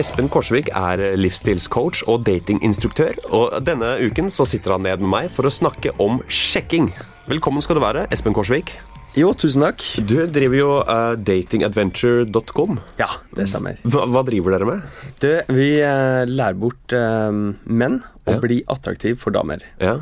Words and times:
Espen 0.00 0.28
Korsvik 0.32 0.70
er 0.72 1.00
livsstilscoach 1.20 2.04
og 2.08 2.22
datinginstruktør. 2.24 3.18
Og 3.36 3.58
denne 3.66 3.90
uken 4.00 4.30
så 4.32 4.46
sitter 4.48 4.74
han 4.76 4.86
ned 4.86 5.02
med 5.02 5.10
meg 5.12 5.28
for 5.34 5.48
å 5.48 5.52
snakke 5.52 5.92
om 6.02 6.22
sjekking. 6.32 6.88
Velkommen 7.28 7.62
skal 7.64 7.76
du 7.78 7.82
være, 7.84 8.06
Espen 8.14 8.34
Korsvik. 8.36 8.72
Jo, 9.18 9.34
tusen 9.36 9.60
takk. 9.66 9.84
Du 10.08 10.14
driver 10.32 10.56
jo 10.56 10.70
uh, 10.80 11.12
datingadventure.com. 11.20 12.78
Ja, 12.96 13.10
det 13.36 13.44
stemmer. 13.52 13.82
Hva, 13.84 14.06
hva 14.08 14.22
driver 14.24 14.54
dere 14.56 14.70
med? 14.70 14.86
Du, 15.20 15.28
vi 15.52 15.68
uh, 15.84 16.22
lærer 16.24 16.56
bort 16.62 16.96
uh, 16.96 17.28
menn 17.68 18.00
å 18.24 18.38
Ja. 18.38 18.40
bli 18.40 18.62
attraktiv 18.72 19.20
for 19.20 19.34
damer. 19.36 19.60
Ja. 19.82 19.98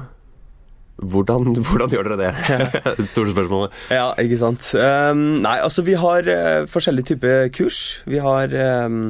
Hvordan, 1.00 1.54
hvordan 1.64 1.90
gjør 1.90 2.10
dere 2.12 2.28
det? 2.28 2.30
Store 3.10 3.32
spørsmålet. 3.32 3.74
Ja, 3.90 4.12
ikke 4.22 4.38
sant. 4.38 4.70
Um, 4.78 5.40
nei, 5.42 5.56
altså 5.64 5.82
vi 5.82 5.98
har 5.98 6.30
uh, 6.30 6.68
forskjellige 6.70 7.10
typer 7.16 7.50
kurs. 7.56 7.80
Vi 8.06 8.20
har 8.22 8.52
um, 8.86 9.08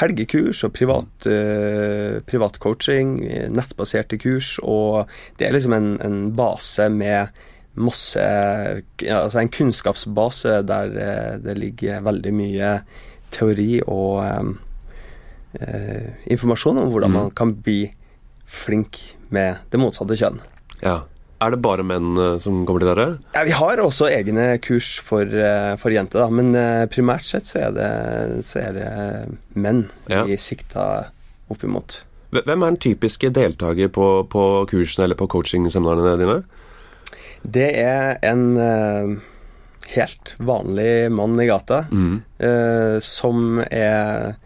helgekurs 0.00 0.64
og 0.64 0.72
privat, 0.76 1.28
uh, 1.28 2.20
privat, 2.26 2.58
coaching, 2.62 3.18
nettbaserte 3.52 4.18
kurs, 4.20 4.58
og 4.62 5.10
det 5.38 5.46
er 5.48 5.52
liksom 5.56 5.76
en, 5.76 5.90
en 6.04 6.18
base 6.36 6.88
med 6.92 7.28
masse 7.80 8.20
Altså 8.20 9.38
en 9.38 9.48
kunnskapsbase 9.48 10.56
der 10.66 10.96
eh, 10.98 11.36
det 11.38 11.54
ligger 11.58 12.02
veldig 12.02 12.32
mye 12.34 12.72
teori 13.30 13.80
og 13.86 14.18
um, 14.40 14.50
eh, 15.54 16.10
informasjon 16.26 16.78
om 16.82 16.90
hvordan 16.90 17.10
Mhm. 17.10 17.18
man 17.20 17.30
kan 17.30 17.54
bli 17.54 17.92
flink 18.44 18.98
med 19.30 19.56
det 19.70 19.80
motsatte 19.80 20.16
kjønn. 20.18 20.40
Ja. 20.82 21.02
Er 21.40 21.54
det 21.54 21.60
bare 21.64 21.84
menn 21.86 22.12
eh, 22.20 22.34
som 22.42 22.64
kommer 22.68 22.82
til 22.84 22.90
dere? 22.92 23.06
Ja, 23.32 23.44
vi 23.48 23.54
har 23.56 23.80
også 23.80 24.10
egne 24.12 24.58
kurs 24.60 24.98
for, 25.00 25.24
eh, 25.24 25.72
for 25.80 25.94
jenter, 25.94 26.20
da, 26.26 26.28
men 26.28 26.50
eh, 26.58 26.84
primært 26.92 27.24
sett 27.28 27.48
så 27.48 27.62
er 27.68 27.72
det, 27.78 27.90
så 28.44 28.60
er 28.60 28.76
det 28.76 28.90
menn 29.56 29.86
Ja. 30.12 30.24
vi 30.28 30.36
sikta 30.36 30.84
opp 31.50 31.64
imot. 31.64 32.02
Hvem 32.30 32.62
er 32.62 32.70
den 32.74 32.76
typiske 32.78 33.30
deltaker 33.34 33.88
på, 33.90 34.06
på 34.30 34.44
kursene 34.70 35.08
eller 35.08 35.18
på 35.18 35.26
coachingseminarene 35.32 36.12
dine? 36.20 36.36
Det 37.42 37.70
er 37.80 38.18
en 38.22 38.44
uh, 38.60 39.16
helt 39.96 40.34
vanlig 40.38 41.08
mann 41.10 41.40
i 41.40 41.46
gata 41.48 41.86
Mm. 41.90 42.20
uh, 42.44 42.98
som 43.02 43.58
er 43.64 44.36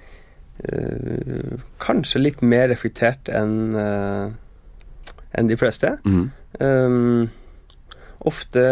uh, 0.63 1.59
kanskje 1.83 2.23
litt 2.23 2.41
mer 2.41 2.71
reflektert 2.71 3.29
enn 3.29 3.75
enn 5.35 5.51
de 5.51 5.57
fleste. 5.59 5.97
Mm. 6.07 6.31
Um, 6.61 7.31
ofte 8.25 8.63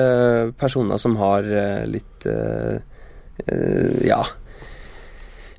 personer 0.60 1.00
som 1.02 1.16
har 1.20 1.42
eh, 1.44 1.82
litt 1.90 2.26
eh, 2.30 2.78
eh, 3.46 4.06
Ja 4.06 4.22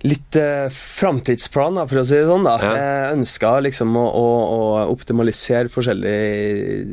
Litt 0.03 0.35
eh, 0.35 0.67
framtidsplan, 0.71 1.77
for 1.87 2.01
å 2.01 2.03
si 2.07 2.17
det 2.17 2.25
sånn. 2.27 2.43
da 2.43 2.57
Ja. 2.59 2.71
Jeg 2.75 3.19
Ønsker 3.19 3.61
liksom 3.63 3.93
å, 3.95 4.03
å, 4.03 4.25
å 4.51 4.63
optimalisere 4.91 5.71
forskjellige 5.71 6.83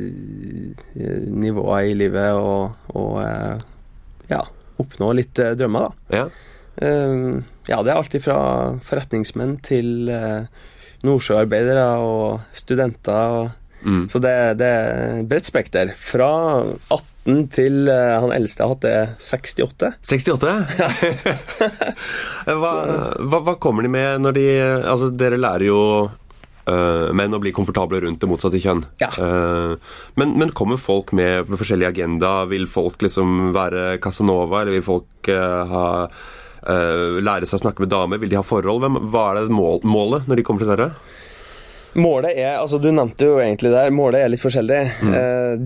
nivåer 1.27 1.89
i 1.89 1.97
livet 1.99 2.31
og, 2.39 2.71
og 2.95 3.19
ja, 4.31 4.45
oppnå 4.81 5.11
litt 5.17 5.39
eh, 5.41 5.55
drømmer, 5.59 5.89
da. 5.89 6.21
Ja. 6.21 6.25
Um, 6.81 7.43
ja, 7.67 7.81
det 7.83 7.91
er 7.91 7.97
alt 7.99 8.15
fra 8.23 8.37
forretningsmenn 8.85 9.57
til 9.65 10.09
uh, 10.09 10.47
nordsjøarbeidere 11.05 11.87
og 12.01 12.55
studenter. 12.55 13.35
Og, 13.41 13.49
Mm. 13.81 14.05
så 14.09 14.19
det, 14.21 14.33
det 14.61 14.67
er 14.67 15.21
bredt 15.27 15.49
spekter. 15.49 15.91
Fra 15.97 16.31
18 16.93 17.45
til 17.53 17.89
uh, 17.89 18.21
han 18.23 18.33
eldste 18.35 18.63
jeg 18.63 18.67
har 18.67 18.75
hatt, 18.75 18.87
er 18.89 19.13
68. 19.21 19.91
68? 20.09 20.55
hva, 22.61 22.73
hva, 23.19 23.43
hva 23.47 23.55
kommer 23.61 23.85
de 23.85 23.93
med 23.93 24.23
når 24.23 24.37
de 24.37 24.47
Altså, 24.61 25.11
dere 25.13 25.39
lærer 25.41 25.67
jo 25.69 25.79
uh, 26.07 27.07
menn 27.17 27.37
å 27.37 27.41
bli 27.41 27.53
komfortable 27.55 28.01
rundt 28.03 28.21
det 28.21 28.29
motsatte 28.29 28.61
kjønn. 28.61 28.83
Ja. 29.01 29.11
Uh, 29.17 29.77
men, 30.19 30.35
men 30.41 30.53
kommer 30.57 30.81
folk 30.81 31.13
med 31.17 31.49
forskjellig 31.49 31.91
agenda? 31.91 32.35
Vil 32.51 32.69
folk 32.69 33.01
liksom 33.05 33.49
være 33.55 33.97
Casanova, 34.03 34.61
eller 34.61 34.79
vil 34.79 34.87
folk 34.91 35.31
ha 35.31 35.87
lære 36.61 37.47
seg 37.49 37.57
å 37.57 37.61
snakke 37.63 37.81
med 37.81 37.89
damer? 37.89 38.19
Vil 38.21 38.29
de 38.29 38.37
ha 38.37 38.43
forhold? 38.45 38.83
Hvem, 38.83 38.99
hva 39.09 39.23
er 39.31 39.39
det 39.39 39.55
mål, 39.57 39.79
målet 39.81 40.27
når 40.29 40.37
de 40.37 40.43
kommer 40.45 40.61
til 40.61 40.69
dere? 40.69 40.91
Målet 41.99 42.37
er 42.39 42.53
altså 42.55 42.79
Du 42.79 42.87
nevnte 42.91 43.27
jo 43.27 43.39
egentlig 43.41 43.73
der, 43.73 43.89
målet 43.91 44.21
er 44.21 44.31
litt 44.31 44.43
forskjellig. 44.43 44.81
Mm. 45.03 45.15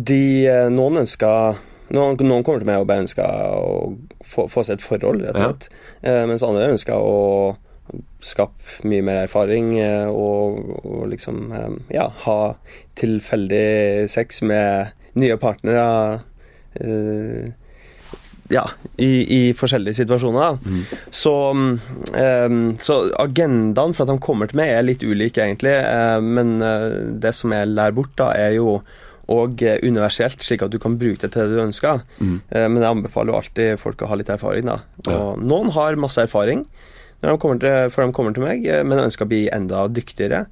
de, 0.07 0.21
eh, 0.49 0.69
noen 0.73 1.03
ønsker 1.03 1.59
noen, 1.93 2.17
noen 2.17 2.41
kommer 2.41 2.63
til 2.63 2.69
meg 2.71 2.81
og 2.81 2.87
bare 2.89 3.03
ønsker 3.05 3.53
å 3.53 3.91
få, 4.25 4.47
få 4.49 4.63
seg 4.65 4.79
et 4.79 4.85
forhold, 4.85 5.21
rett 5.21 5.37
og 5.37 5.43
slett. 5.43 5.67
Ja. 6.01 6.23
mens 6.25 6.43
andre 6.43 6.71
ønsker 6.73 6.97
å 6.97 7.19
skape 8.25 8.87
mye 8.89 9.03
mer 9.05 9.21
erfaring 9.25 9.75
eh, 9.79 10.07
og, 10.09 10.57
og 10.81 11.03
liksom 11.11 11.51
eh, 11.53 11.75
ja, 11.97 12.07
ha 12.25 12.39
tilfeldig 12.97 14.09
sex 14.11 14.41
med 14.41 14.95
nye 15.19 15.37
partnere. 15.41 16.23
eh, 16.81 17.53
ja, 18.53 18.65
i, 19.01 19.09
i 19.37 19.39
forskjellige 19.57 20.01
situasjoner. 20.01 20.59
da. 20.59 20.99
Så, 21.09 21.33
um, 21.53 22.59
så 22.81 22.99
agendaen 23.21 23.95
for 23.95 24.05
at 24.05 24.13
de 24.13 24.21
kommer 24.21 24.51
til 24.51 24.61
meg, 24.61 24.73
er 24.73 24.85
litt 24.85 25.05
ulik, 25.05 25.39
egentlig. 25.41 25.73
Uh, 25.81 26.19
men 26.21 26.59
uh, 26.61 26.91
det 27.21 27.33
som 27.37 27.55
jeg 27.55 27.73
lærer 27.73 27.97
bort, 27.97 28.13
da, 28.21 28.31
er 28.37 28.57
jo 28.59 28.79
og 29.31 29.61
eh, 29.65 29.79
universelt, 29.81 30.43
slik 30.45 30.61
at 30.61 30.73
du 30.73 30.77
kan 30.81 30.99
bruke 31.01 31.17
det 31.23 31.31
til 31.33 31.47
det 31.47 31.57
du 31.57 31.63
ønsker. 31.63 32.03
Eh, 32.21 32.67
men 32.69 32.77
jeg 32.77 32.91
anbefaler 32.91 33.33
jo 33.33 33.39
alltid 33.39 33.79
folk 33.81 34.03
å 34.05 34.09
ha 34.11 34.19
litt 34.19 34.29
erfaring. 34.29 34.67
da. 34.69 34.75
Ja. 35.07 35.15
Og 35.17 35.41
noen 35.41 35.71
har 35.73 35.97
masse 35.97 36.21
erfaring 36.21 36.67
de 37.25 37.33
kommer 37.41 37.57
til, 37.57 37.89
før 37.89 38.05
de 38.05 38.13
kommer 38.13 38.35
til 38.35 38.43
meg, 38.45 38.67
men 38.85 39.01
ønsker 39.01 39.25
å 39.25 39.29
bli 39.31 39.45
enda 39.49 39.87
dyktigere. 39.89 40.43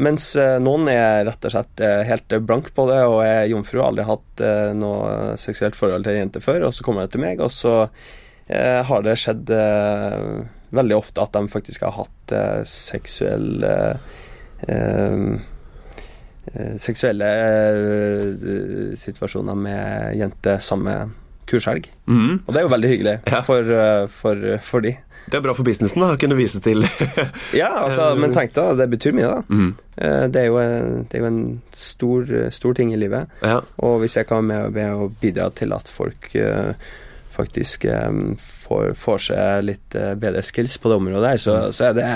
Mens 0.00 0.30
eh, 0.38 0.56
noen 0.62 0.88
er 0.88 1.26
rett 1.28 1.44
og 1.44 1.52
slett 1.52 1.82
eh, 1.84 2.02
helt 2.08 2.32
blank 2.48 2.70
på 2.76 2.86
det 2.88 3.00
og 3.04 3.18
er 3.26 3.50
jomfru, 3.50 3.82
aldri 3.84 4.06
hatt 4.08 4.42
eh, 4.44 4.70
noe 4.76 5.36
seksuelt 5.40 5.76
forhold 5.76 6.06
til 6.06 6.14
en 6.16 6.22
jente 6.24 6.40
før, 6.44 6.68
og 6.68 6.74
så 6.76 6.86
kommer 6.86 7.04
de 7.04 7.14
til 7.16 7.24
meg, 7.24 7.42
og 7.44 7.52
så 7.52 7.74
har 8.50 9.04
det 9.06 9.12
skjedd 9.22 9.46
veldig 10.74 10.94
ofte 10.96 11.22
at 11.22 11.36
de 11.36 11.50
faktisk 11.52 11.84
har 11.86 11.92
hatt 12.00 12.32
seksuell 12.66 13.62
Seksuelle 16.82 17.28
situasjoner 18.98 19.54
med 19.54 20.16
jente 20.18 20.56
samme 20.66 20.96
kurshelg. 21.46 21.86
Mm. 22.10 22.40
Og 22.42 22.50
det 22.50 22.58
er 22.58 22.66
jo 22.66 22.72
veldig 22.74 22.90
hyggelig 22.96 23.14
Ja. 23.30 23.40
for, 23.46 23.70
for, 24.18 24.42
for 24.66 24.82
de. 24.82 24.96
Det 25.30 25.38
er 25.38 25.44
bra 25.44 25.52
for 25.54 25.66
businessen 25.66 26.02
da, 26.02 26.08
å 26.14 26.18
kunne 26.20 26.36
vise 26.38 26.58
til 26.64 26.82
Ja, 27.60 27.68
altså, 27.84 28.08
men 28.18 28.32
tenk 28.34 28.52
da, 28.56 28.68
det 28.78 28.88
betyr 28.92 29.14
mye, 29.16 29.28
da. 29.30 29.42
Mhm. 29.48 29.68
Eh, 30.00 30.24
Det 30.32 30.40
er 30.42 30.48
jo, 30.50 30.56
det 31.10 31.18
er 31.18 31.22
jo 31.24 31.28
en 31.30 31.42
stor, 31.76 32.32
stor 32.54 32.74
ting 32.78 32.90
i 32.94 32.98
livet. 32.98 33.30
Ja. 33.46 33.60
Og 33.84 34.00
hvis 34.02 34.16
jeg 34.18 34.26
kan 34.30 34.48
være 34.50 34.70
med, 34.74 34.94
og 34.96 35.14
bidra 35.22 35.50
til 35.54 35.72
at 35.76 35.88
folk 35.92 36.30
eh, 36.34 36.72
faktisk 37.36 37.84
eh, 37.90 38.10
får, 38.66 38.90
får 38.98 39.22
seg 39.30 39.64
litt 39.68 39.98
bedre 40.20 40.42
skills 40.46 40.78
på 40.82 40.90
det 40.90 40.98
området 41.00 41.22
der, 41.28 41.40
så, 41.46 41.58
så 41.72 41.90
er 41.90 41.94
det 42.00 42.08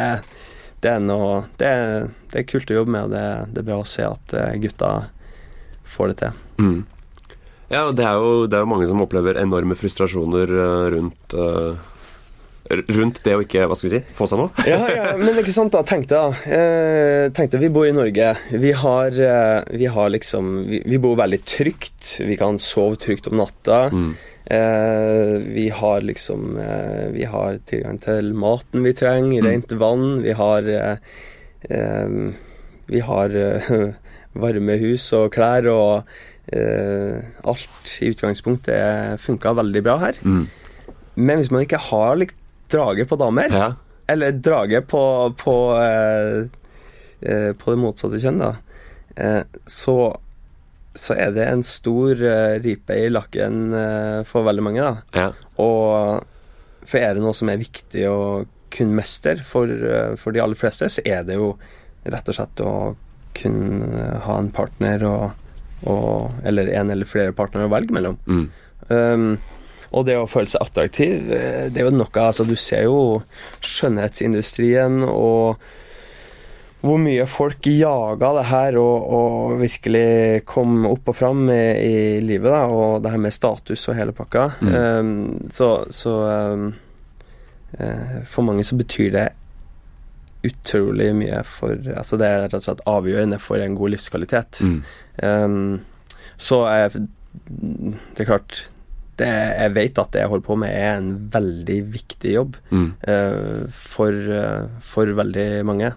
det 0.84 0.90
er, 0.92 1.00
noe, 1.00 1.46
det, 1.56 1.68
er, 1.70 2.08
det 2.34 2.42
er 2.42 2.48
kult 2.50 2.68
å 2.68 2.74
jobbe 2.82 2.92
med, 2.92 3.06
og 3.06 3.12
det, 3.14 3.22
det 3.54 3.62
er 3.62 3.68
bra 3.70 3.78
å 3.80 3.86
se 3.88 4.02
at 4.04 4.34
gutta 4.60 4.90
får 5.94 6.10
det 6.12 6.16
til. 6.20 6.42
Mm. 6.60 6.82
Ja, 7.72 7.86
det 7.96 8.04
er, 8.04 8.18
jo, 8.20 8.44
det 8.44 8.58
er 8.58 8.66
jo 8.66 8.68
mange 8.68 8.88
som 8.90 9.00
opplever 9.00 9.38
enorme 9.40 9.78
frustrasjoner 9.80 10.50
rundt 10.92 11.36
r- 11.40 11.78
Rundt 12.70 13.18
det 13.26 13.34
å 13.36 13.42
ikke 13.44 13.66
hva 13.68 13.76
skal 13.76 13.90
vi 13.90 13.98
si, 13.98 14.02
få 14.16 14.24
seg 14.30 14.38
noe. 14.40 14.48
ja, 14.70 14.78
ja, 14.88 15.08
men 15.20 15.36
ikke 15.42 15.52
sant 15.52 15.74
da, 15.74 15.82
tenk 15.84 16.06
deg 16.08 16.38
eh, 16.48 17.26
Tenk 17.36 17.50
deg, 17.52 17.60
vi 17.60 17.68
bor 17.74 17.84
i 17.84 17.92
Norge 17.92 18.30
Vi 18.56 18.70
har, 18.80 19.12
eh, 19.12 19.58
vi 19.76 19.84
har 19.92 20.08
liksom 20.14 20.52
vi, 20.70 20.78
vi 20.88 21.00
bor 21.02 21.18
veldig 21.20 21.42
trygt 21.44 22.14
Vi 22.24 22.38
kan 22.40 22.56
sove 22.56 22.96
trygt 23.02 23.28
om 23.28 23.36
natta 23.42 23.82
Mm. 23.92 24.14
eh, 24.48 25.34
Vi 25.58 25.66
har 25.76 26.00
liksom 26.08 26.56
eh, 26.56 27.10
Vi 27.12 27.28
har 27.28 27.58
tilgang 27.68 28.00
til 28.00 28.32
maten 28.32 28.80
vi 28.86 28.94
trenger 28.96 29.44
Mm. 29.44 29.50
Rent 29.50 29.74
vann 29.84 30.06
Vi 30.24 30.32
har 30.32 30.72
Vi 32.88 33.00
har 33.00 33.36
varme 34.44 34.76
hus 34.80 35.06
og 35.16 35.30
klær 35.36 35.68
Og 35.72 36.14
eh, 36.52 37.20
alt 37.44 37.92
i 38.04 38.10
utgangspunktet 38.12 39.20
funka 39.22 39.52
veldig 39.60 39.84
bra 39.86 39.98
her 40.08 40.18
Mm. 40.24 40.46
Men 41.16 41.38
hvis 41.38 41.52
man 41.54 41.62
ikke 41.62 41.78
har 41.92 42.16
litt 42.18 42.32
drage 42.74 43.06
på 43.10 43.18
damer 43.20 43.54
Ja. 43.54 43.70
eller 44.10 44.34
drage 44.36 44.82
på, 44.90 45.00
på, 45.40 45.56
eh, 45.78 46.42
eh, 47.22 47.50
på 47.56 47.72
det 47.74 47.80
motsatte 47.80 48.20
kjønn, 48.20 48.42
da, 48.42 48.52
eh, 49.16 49.42
så, 49.70 49.96
så 50.94 51.16
er 51.16 51.32
det 51.36 51.46
en 51.48 51.62
stor 51.66 52.20
eh, 52.20 52.58
ripe 52.64 52.98
i 53.06 53.08
lakken 53.12 53.62
eh, 53.78 54.18
for 54.28 54.44
veldig 54.50 54.66
mange. 54.66 54.82
da. 54.84 55.22
ja. 55.22 55.30
Og 55.62 56.24
for 56.84 57.00
er 57.00 57.14
det 57.16 57.22
noe 57.24 57.32
som 57.32 57.48
er 57.48 57.62
viktig 57.62 58.02
å 58.10 58.18
kunne 58.74 58.98
mestre 58.98 59.38
for, 59.46 59.70
eh, 59.70 60.16
for 60.20 60.34
de 60.34 60.42
aller 60.44 60.58
fleste, 60.58 60.90
så 60.92 61.00
er 61.06 61.22
det 61.24 61.38
jo 61.38 61.54
rett 62.04 62.28
og 62.28 62.36
slett 62.36 62.60
å 62.60 62.72
kunne 63.38 64.10
ha 64.26 64.34
en 64.38 64.50
partner 64.54 65.02
og, 65.08 65.30
og 65.90 66.34
Eller 66.46 66.68
en 66.78 66.90
eller 66.92 67.08
flere 67.08 67.32
partnere 67.36 67.66
å 67.66 67.72
velge 67.72 67.92
mellom. 67.96 68.18
Mm. 68.28 68.44
Um, 68.88 69.24
Og 69.94 70.06
det 70.08 70.18
å 70.18 70.28
føle 70.30 70.50
seg 70.50 70.64
attraktiv, 70.64 71.30
eh, 71.32 71.70
det 71.70 71.80
er 71.80 71.88
jo 71.88 71.94
noe 71.94 72.24
Altså, 72.24 72.46
du 72.46 72.56
ser 72.58 72.86
jo 72.88 73.22
skjønnhetsindustrien 73.64 75.02
og 75.06 75.62
hvor 76.84 76.98
mye 77.00 77.24
folk 77.28 77.64
jaga 77.64 78.30
det 78.36 78.44
her 78.50 78.76
og, 78.76 79.06
og 79.16 79.54
virkelig 79.62 80.42
kom 80.48 80.84
opp 80.84 81.08
og 81.08 81.16
fram 81.16 81.46
i, 81.48 81.62
i, 81.80 81.94
livet, 82.20 82.50
da, 82.52 82.66
og 82.68 82.98
det 83.04 83.14
her 83.14 83.22
med 83.24 83.32
status 83.32 83.86
og 83.88 83.96
hele 83.96 84.12
pakka. 84.12 84.50
Mm. 84.60 84.74
Um, 84.74 85.48
så, 85.48 85.70
så 85.88 86.12
um, 86.52 86.66
uh, 87.78 88.18
for 88.28 88.44
mange 88.44 88.66
så 88.68 88.76
betyr 88.76 89.16
det 89.16 89.24
utrolig 90.44 91.08
mye 91.16 91.40
for 91.48 91.80
Altså 91.96 92.18
det 92.20 92.28
er 92.28 92.42
rett 92.44 92.58
og 92.58 92.66
slett 92.66 92.84
avgjørende 92.90 93.40
for 93.40 93.64
en 93.64 93.80
god 93.80 93.94
livskvalitet. 93.94 94.60
Mm. 94.60 94.78
Um, 95.24 96.26
så 96.36 96.66
er 96.68 96.92
det 96.92 98.20
er 98.20 98.28
klart 98.28 98.64
det, 99.20 99.30
jeg 99.30 99.74
vet 99.76 100.00
at 100.02 100.14
det 100.14 100.24
jeg 100.24 100.32
holder 100.32 100.46
på 100.46 100.56
med, 100.62 100.72
er 100.72 100.96
en 100.98 101.12
veldig 101.34 101.78
viktig 101.94 102.32
jobb 102.34 102.56
mm. 102.70 102.88
uh, 103.08 103.60
for, 103.74 104.16
uh, 104.30 104.66
for 104.84 105.14
veldig 105.20 105.48
mange. 105.68 105.92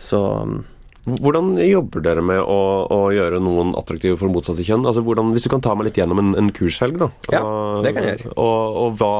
Så 0.00 0.20
um, 0.44 0.60
hvordan 1.08 1.54
jobber 1.64 2.02
dere 2.04 2.22
med 2.24 2.42
å, 2.42 2.58
å, 2.92 2.98
gjøre 3.14 3.40
noen 3.42 3.72
attraktive 3.78 4.18
for 4.20 4.32
motsatte 4.32 4.64
kjønn? 4.66 4.84
Altså 4.86 5.04
hvordan, 5.04 5.32
Hvis 5.34 5.46
du 5.46 5.52
kan 5.52 5.62
ta 5.64 5.72
meg 5.76 5.88
litt 5.88 6.00
gjennom 6.00 6.20
en, 6.20 6.34
en 6.38 6.50
kurshelg, 6.54 7.00
da. 7.00 7.08
Ja, 7.32 7.44
det 7.84 7.94
kan 7.96 8.04
jeg 8.04 8.18
gjøre. 8.18 8.34
Og, 8.36 8.82
og 8.82 9.00
hva, 9.00 9.14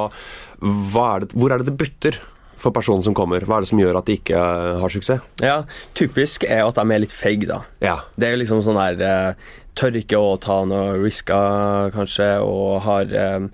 hva 0.93 1.07
er 1.15 1.25
det, 1.25 1.33
hvor 1.41 1.55
er 1.55 1.63
det 1.63 1.73
det 1.73 1.79
butter? 1.81 2.21
For 2.61 2.75
personen 2.77 3.01
som 3.01 3.15
kommer, 3.17 3.41
Hva 3.49 3.57
er 3.57 3.65
det 3.65 3.71
som 3.71 3.81
gjør 3.81 4.03
at 4.03 4.09
de 4.11 4.19
ikke 4.19 4.41
har 4.83 4.93
suksess? 4.93 5.23
Ja, 5.41 5.63
Typisk 5.97 6.45
er 6.45 6.67
at 6.67 6.77
de 6.77 6.85
er 6.93 7.01
litt 7.01 7.15
feige, 7.17 7.49
da. 7.49 7.63
Ja. 7.81 7.95
Det 8.21 8.29
er 8.29 8.37
liksom 8.37 8.61
sånn 8.67 8.77
eh, 8.77 9.33
Tør 9.79 10.01
ikke 10.01 10.19
å 10.19 10.35
ta 10.43 10.63
noe 10.69 10.99
risker, 11.01 11.93
kanskje, 11.95 12.33
og 12.45 12.83
har 12.89 13.15
eh, 13.15 13.47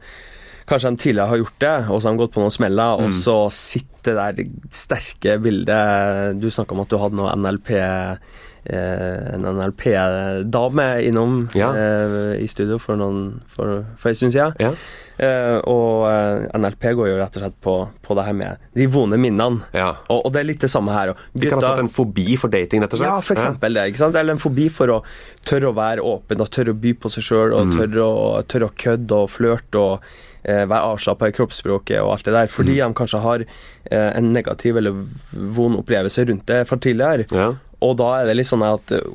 Kanskje 0.67 0.91
de 0.91 0.99
tidligere 0.99 1.31
har 1.31 1.39
gjort 1.39 1.61
det, 1.63 1.75
og 1.95 2.01
så 2.01 2.09
har 2.09 2.15
de 2.17 2.19
gått 2.25 2.33
på 2.35 2.41
noen 2.43 2.51
smeller, 2.51 2.99
mm. 2.99 3.05
og 3.07 3.13
så 3.15 3.35
sitter 3.55 4.17
det 4.17 4.25
der 4.41 4.73
sterke 4.75 5.37
bildet 5.39 6.41
Du 6.43 6.49
snakka 6.51 6.75
om 6.75 6.83
at 6.83 6.91
du 6.91 6.97
hadde 6.99 7.19
noe 7.21 7.35
NLP 7.39 7.71
eh, 7.77 8.33
en 8.67 9.47
NLP-dame 9.47 10.89
innom 11.07 11.37
ja. 11.55 11.71
eh, 11.71 12.33
i 12.43 12.49
studio 12.51 12.81
for, 12.83 12.99
noen, 12.99 13.45
for, 13.47 13.85
for 13.95 14.11
en 14.11 14.19
stund 14.19 14.35
siden. 14.35 14.59
Ja. 14.59 14.73
Eh, 15.17 15.59
og 15.65 16.05
uh, 16.05 16.45
NLP 16.59 16.91
går 16.99 17.09
jo 17.09 17.17
rett 17.17 17.39
og 17.39 17.45
slett 17.45 17.57
på, 17.65 17.75
på 18.05 18.17
det 18.19 18.27
her 18.27 18.37
med 18.37 18.67
de 18.77 18.89
vonde 18.93 19.17
minnene. 19.21 19.65
Ja. 19.73 19.89
Og, 20.13 20.27
og, 20.27 20.29
det 20.35 20.43
er 20.43 20.49
litt 20.51 20.67
det 20.67 20.71
samme 20.73 20.93
her. 20.93 21.15
de 21.33 21.49
kan 21.49 21.63
ha 21.63 21.73
fått 21.73 21.85
en 21.87 21.93
fobi 21.93 22.37
for 22.41 22.53
dating, 22.53 22.85
rett 22.85 22.93
og 22.93 23.01
slett? 23.01 23.09
Ja, 23.09 23.17
for 23.25 23.39
eksempel 23.39 23.79
det. 23.79 23.89
ikke 23.93 24.03
sant? 24.05 24.19
Eller 24.21 24.37
en 24.37 24.43
fobi 24.43 24.69
for 24.73 24.93
å 24.93 25.01
tørre 25.49 25.73
å 25.73 25.77
være 25.77 26.05
åpen 26.05 26.45
og 26.45 26.53
tørre 26.53 26.77
å 26.77 26.81
by 26.85 26.95
på 27.01 27.13
seg 27.17 27.29
sjøl 27.31 27.57
og 27.57 27.71
mm. 27.71 27.77
tørre, 27.81 28.07
å, 28.07 28.31
tørre 28.45 28.71
å 28.71 28.77
kødde 28.85 29.21
og 29.25 29.33
flørte 29.33 29.83
og 29.83 30.09
eh, 30.45 30.65
være 30.69 30.93
avslappa 30.93 31.31
i 31.31 31.37
kroppsspråket 31.37 32.01
og 32.03 32.13
alt 32.15 32.29
det 32.29 32.37
der, 32.37 32.53
fordi 32.53 32.77
mm. 32.77 32.83
de 32.85 33.01
kanskje 33.01 33.23
har 33.25 33.47
eh, 33.47 34.11
en 34.11 34.33
negativ 34.37 34.81
eller 34.83 35.05
vond 35.33 35.81
opplevelse 35.81 36.29
rundt 36.29 36.49
det 36.51 36.65
fra 36.69 36.77
tidligere. 36.77 37.29
Ja. 37.33 37.55
Og 37.85 37.97
da 38.01 38.13
er 38.19 38.29
det 38.29 38.37
litt 38.39 38.51
sånn 38.53 38.65
at 38.67 38.93
eh, 38.93 39.07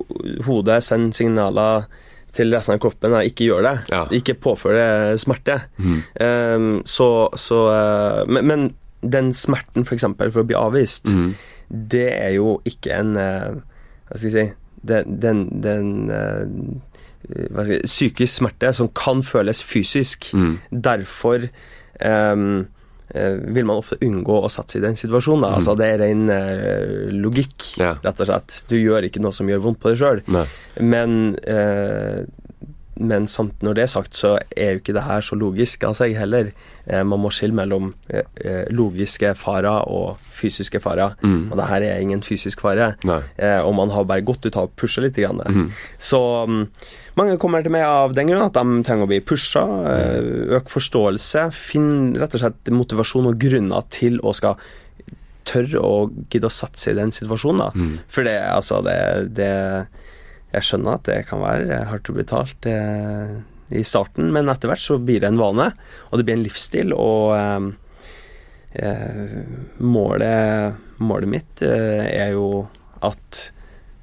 hodet 0.48 0.81
sender 0.88 1.18
signaler 1.18 1.92
til 2.36 2.54
resten 2.56 2.75
av 2.75 2.81
kroppen 2.83 3.16
at 3.18 3.28
ikke 3.28 3.50
gjør 3.50 3.66
det. 3.66 3.74
Ja. 3.92 4.04
Ikke 4.16 4.38
påfør 4.39 4.78
det 4.78 5.19
smerte. 5.24 5.60
Mm. 5.78 5.98
Um, 6.22 6.69
så, 6.88 7.10
så 7.39 7.63
uh, 7.72 8.30
men, 8.31 8.48
men, 8.48 8.69
den 9.01 9.31
smerten, 9.33 9.86
f.eks., 9.88 10.06
for, 10.06 10.30
for 10.30 10.44
å 10.44 10.48
bli 10.48 10.57
avvist, 10.57 11.10
mm. 11.10 11.30
det 11.92 12.07
er 12.13 12.36
jo 12.38 12.60
ikke 12.69 13.00
en 13.01 13.16
uh, 13.18 13.62
Hva 14.12 14.19
skal 14.19 14.28
jeg 14.30 14.36
si 14.36 14.57
Den, 14.81 15.18
den, 15.22 15.42
den 15.62 15.89
uh, 16.10 17.66
si, 17.66 17.80
psykisk 17.86 18.39
smerte 18.39 18.72
som 18.74 18.89
kan 18.98 19.22
føles 19.25 19.62
fysisk. 19.63 20.31
Mm. 20.34 20.56
Derfor 20.72 21.45
um, 22.01 22.66
vil 23.12 23.68
man 23.68 23.81
ofte 23.81 23.98
unngå 24.06 24.38
å 24.46 24.50
satse 24.52 24.80
i 24.80 24.84
den 24.84 24.98
situasjonen. 25.00 25.44
Mm. 25.44 25.56
Altså, 25.58 25.75
det 25.80 25.90
er 25.92 26.02
ren 26.04 26.24
uh, 26.31 27.10
logikk, 27.12 27.72
ja. 27.81 27.96
rett 28.04 28.24
og 28.24 28.30
slett. 28.30 28.62
Du 28.72 28.78
gjør 28.80 29.08
ikke 29.08 29.24
noe 29.24 29.36
som 29.36 29.50
gjør 29.52 29.66
vondt 29.66 29.81
på 29.81 29.92
deg 29.92 30.02
sjøl. 30.02 30.24
Men 30.80 31.18
uh, 31.44 32.22
men 33.00 33.28
samt 33.32 33.62
når 33.64 33.78
det 33.78 33.84
er 33.86 33.92
sagt, 33.94 34.18
så 34.18 34.34
er 34.52 34.74
jo 34.74 34.82
ikke 34.82 34.96
det 34.96 35.06
her 35.06 35.24
så 35.24 35.38
logisk 35.40 35.84
av 35.88 35.96
seg 35.98 36.16
heller. 36.18 36.52
Eh, 36.86 37.04
man 37.08 37.22
må 37.24 37.32
skille 37.34 37.56
mellom 37.56 37.94
eh, 38.12 38.26
eh, 38.44 38.66
logiske 38.74 39.32
farer 39.40 39.88
og 39.88 40.20
fysiske 40.36 40.82
farer. 40.84 41.16
Mm. 41.24 41.52
Og 41.52 41.60
det 41.60 41.70
her 41.70 41.86
er 41.88 42.04
ingen 42.04 42.24
fysisk 42.26 42.64
fare. 42.66 42.94
Eh, 43.38 43.62
og 43.62 43.74
man 43.80 43.94
har 43.96 44.08
bare 44.10 44.26
gått 44.28 44.46
ut 44.46 44.58
av 44.58 44.68
å 44.68 44.74
pushe 44.76 45.04
litt. 45.04 45.16
Grann. 45.22 45.42
Mm. 45.44 45.66
Så 46.02 46.20
um, 46.48 46.62
mange 47.20 47.36
kommer 47.42 47.64
til 47.64 47.74
meg 47.76 47.84
av 47.84 48.14
den 48.16 48.32
grunn 48.32 48.46
at 48.46 48.56
de 48.56 48.84
trenger 48.88 49.08
å 49.08 49.12
bli 49.12 49.22
pusha. 49.24 49.64
Øke 50.58 50.72
forståelse. 50.72 51.50
Finne 51.56 52.22
rett 52.22 52.38
og 52.38 52.44
slett 52.44 52.72
motivasjon 52.76 53.32
og 53.32 53.42
grunner 53.42 53.88
til 53.94 54.22
å 54.24 54.36
skal 54.36 54.60
tørre 55.48 55.82
å 55.82 55.96
gidde 56.32 56.48
å 56.48 56.54
sette 56.54 56.80
seg 56.80 56.96
i 56.96 57.02
den 57.02 57.14
situasjonen. 57.16 57.76
Mm. 57.76 57.94
For 58.12 58.28
det, 58.28 58.38
altså, 58.52 58.82
det, 58.86 58.98
det 59.38 59.52
jeg 60.51 60.68
skjønner 60.68 60.98
at 60.98 61.07
det 61.07 61.21
kan 61.30 61.42
være 61.44 61.86
hardt 61.92 62.12
å 62.12 62.15
bli 62.15 62.25
talt 62.27 62.68
eh, 62.69 63.38
i 63.71 63.83
starten, 63.88 64.31
men 64.36 64.51
etter 64.51 64.71
hvert 64.71 64.83
så 64.83 64.98
blir 65.00 65.24
det 65.24 65.31
en 65.31 65.39
vane, 65.39 65.69
og 66.09 66.19
det 66.19 66.27
blir 66.27 66.38
en 66.38 66.45
livsstil. 66.45 66.94
Og 66.95 67.33
eh, 67.38 67.71
eh 68.81 69.39
målet, 69.80 70.77
målet, 71.00 71.31
mitt 71.31 71.63
eh, 71.65 72.06
er 72.12 72.36
jo 72.36 72.68
at 73.01 73.48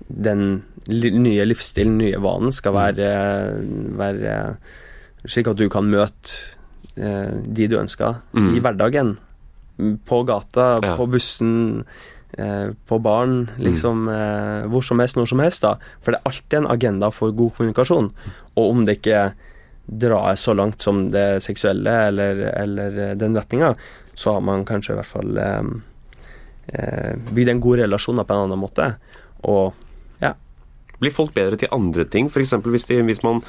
den 0.09 0.63
nye 0.89 1.45
livsstilen, 1.45 1.99
nye 2.01 2.21
vanen, 2.25 2.53
skal 2.53 2.75
være, 2.77 3.09
være 3.99 4.35
slik 5.29 5.51
at 5.53 5.61
du 5.61 5.69
kan 5.73 5.89
møte 5.91 6.57
eh, 6.97 7.35
de 7.45 7.69
du 7.69 7.79
ønsker 7.81 8.23
mm. 8.33 8.53
i 8.57 8.63
hverdagen. 8.65 9.17
På 10.09 10.25
gata, 10.27 10.79
ja. 10.83 10.97
på 10.99 11.07
bussen, 11.07 11.85
Eh, 12.33 12.71
på 12.87 12.99
barn, 12.99 13.49
liksom 13.57 14.09
eh, 14.09 14.67
hvor 14.69 14.85
som 14.85 15.01
helst, 15.01 15.17
når 15.17 15.31
som 15.31 15.41
helst. 15.41 15.63
da. 15.65 15.77
For 16.05 16.13
det 16.13 16.21
er 16.21 16.29
alltid 16.29 16.59
en 16.59 16.71
agenda 16.71 17.11
for 17.11 17.33
god 17.33 17.55
kommunikasjon. 17.57 18.11
Og 18.55 18.65
om 18.69 18.85
det 18.85 18.99
ikke 18.99 19.31
drar 19.89 20.37
så 20.37 20.53
langt 20.53 20.85
som 20.85 21.01
det 21.11 21.41
seksuelle 21.43 21.95
eller, 22.11 22.43
eller 22.53 22.99
den 23.17 23.37
retninga, 23.37 23.73
så 24.15 24.37
har 24.37 24.45
man 24.45 24.67
kanskje 24.69 24.93
i 24.93 24.99
hvert 24.99 25.13
fall 25.15 25.41
eh, 25.41 25.73
eh 26.77 27.17
bygd 27.33 27.55
en 27.55 27.65
god 27.65 27.81
relasjon 27.81 28.21
på 28.21 28.29
en 28.29 28.45
annen 28.45 28.61
måte. 28.61 28.93
Og 29.49 29.73
ja. 30.21 30.35
Blir 31.01 31.15
folk 31.15 31.33
bedre 31.33 31.57
til 31.57 31.73
andre 31.73 32.05
ting? 32.05 32.29
F.eks. 32.29 32.59
Hvis, 32.65 32.91
hvis 32.93 33.25
man 33.25 33.45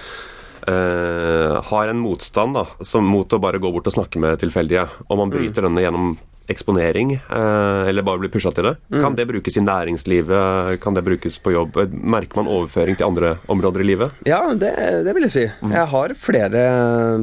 Uh, 0.59 1.55
har 1.63 1.87
en 1.87 2.01
motstand 2.03 2.53
da, 2.53 2.65
som, 2.83 3.05
mot 3.07 3.31
å 3.31 3.37
bare 3.39 3.61
gå 3.63 3.69
bort 3.71 3.87
og 3.87 3.93
snakke 3.95 4.19
med 4.19 4.41
tilfeldige, 4.41 4.83
og 5.07 5.17
man 5.17 5.31
bryter 5.31 5.63
mm. 5.63 5.65
denne 5.69 5.83
gjennom 5.85 6.09
eksponering, 6.49 7.13
eh, 7.13 7.87
eller 7.89 8.05
bare 8.05 8.21
bli 8.23 8.29
pusha 8.33 8.51
til 8.55 8.69
det. 8.69 8.75
Mm. 8.89 9.01
Kan 9.03 9.15
det 9.17 9.27
brukes 9.29 9.57
i 9.57 9.63
næringslivet? 9.63 10.79
Kan 10.81 10.97
det 10.97 11.05
brukes 11.05 11.37
på 11.43 11.53
jobb? 11.53 11.77
Merker 11.93 12.41
man 12.41 12.49
overføring 12.51 12.97
til 12.97 13.07
andre 13.07 13.35
områder 13.47 13.83
i 13.83 13.89
livet? 13.91 14.15
Ja, 14.27 14.41
det, 14.53 14.73
det 15.05 15.15
vil 15.15 15.27
jeg 15.27 15.35
si. 15.35 15.45
Mm. 15.61 15.75
Jeg 15.77 15.91
har 15.93 16.15
flere 16.17 16.63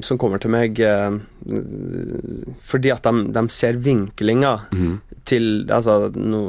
som 0.06 0.20
kommer 0.20 0.42
til 0.42 0.54
meg 0.54 0.80
eh, 0.80 1.18
fordi 2.66 2.92
at 2.94 3.06
de, 3.06 3.26
de 3.34 3.46
ser 3.54 3.80
vinklinga 3.82 4.52
mm. 4.72 4.94
til 5.26 5.46
Altså, 5.72 6.10
nå, 6.14 6.40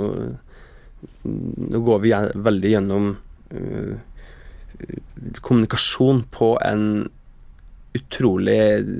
nå, 1.25 1.79
går 1.85 1.99
vi 2.03 2.13
veldig 2.47 2.71
gjennom 2.71 3.09
uh, 3.53 3.93
kommunikasjon 5.41 6.23
på 6.33 6.51
en 6.65 6.83
utrolig 7.97 8.57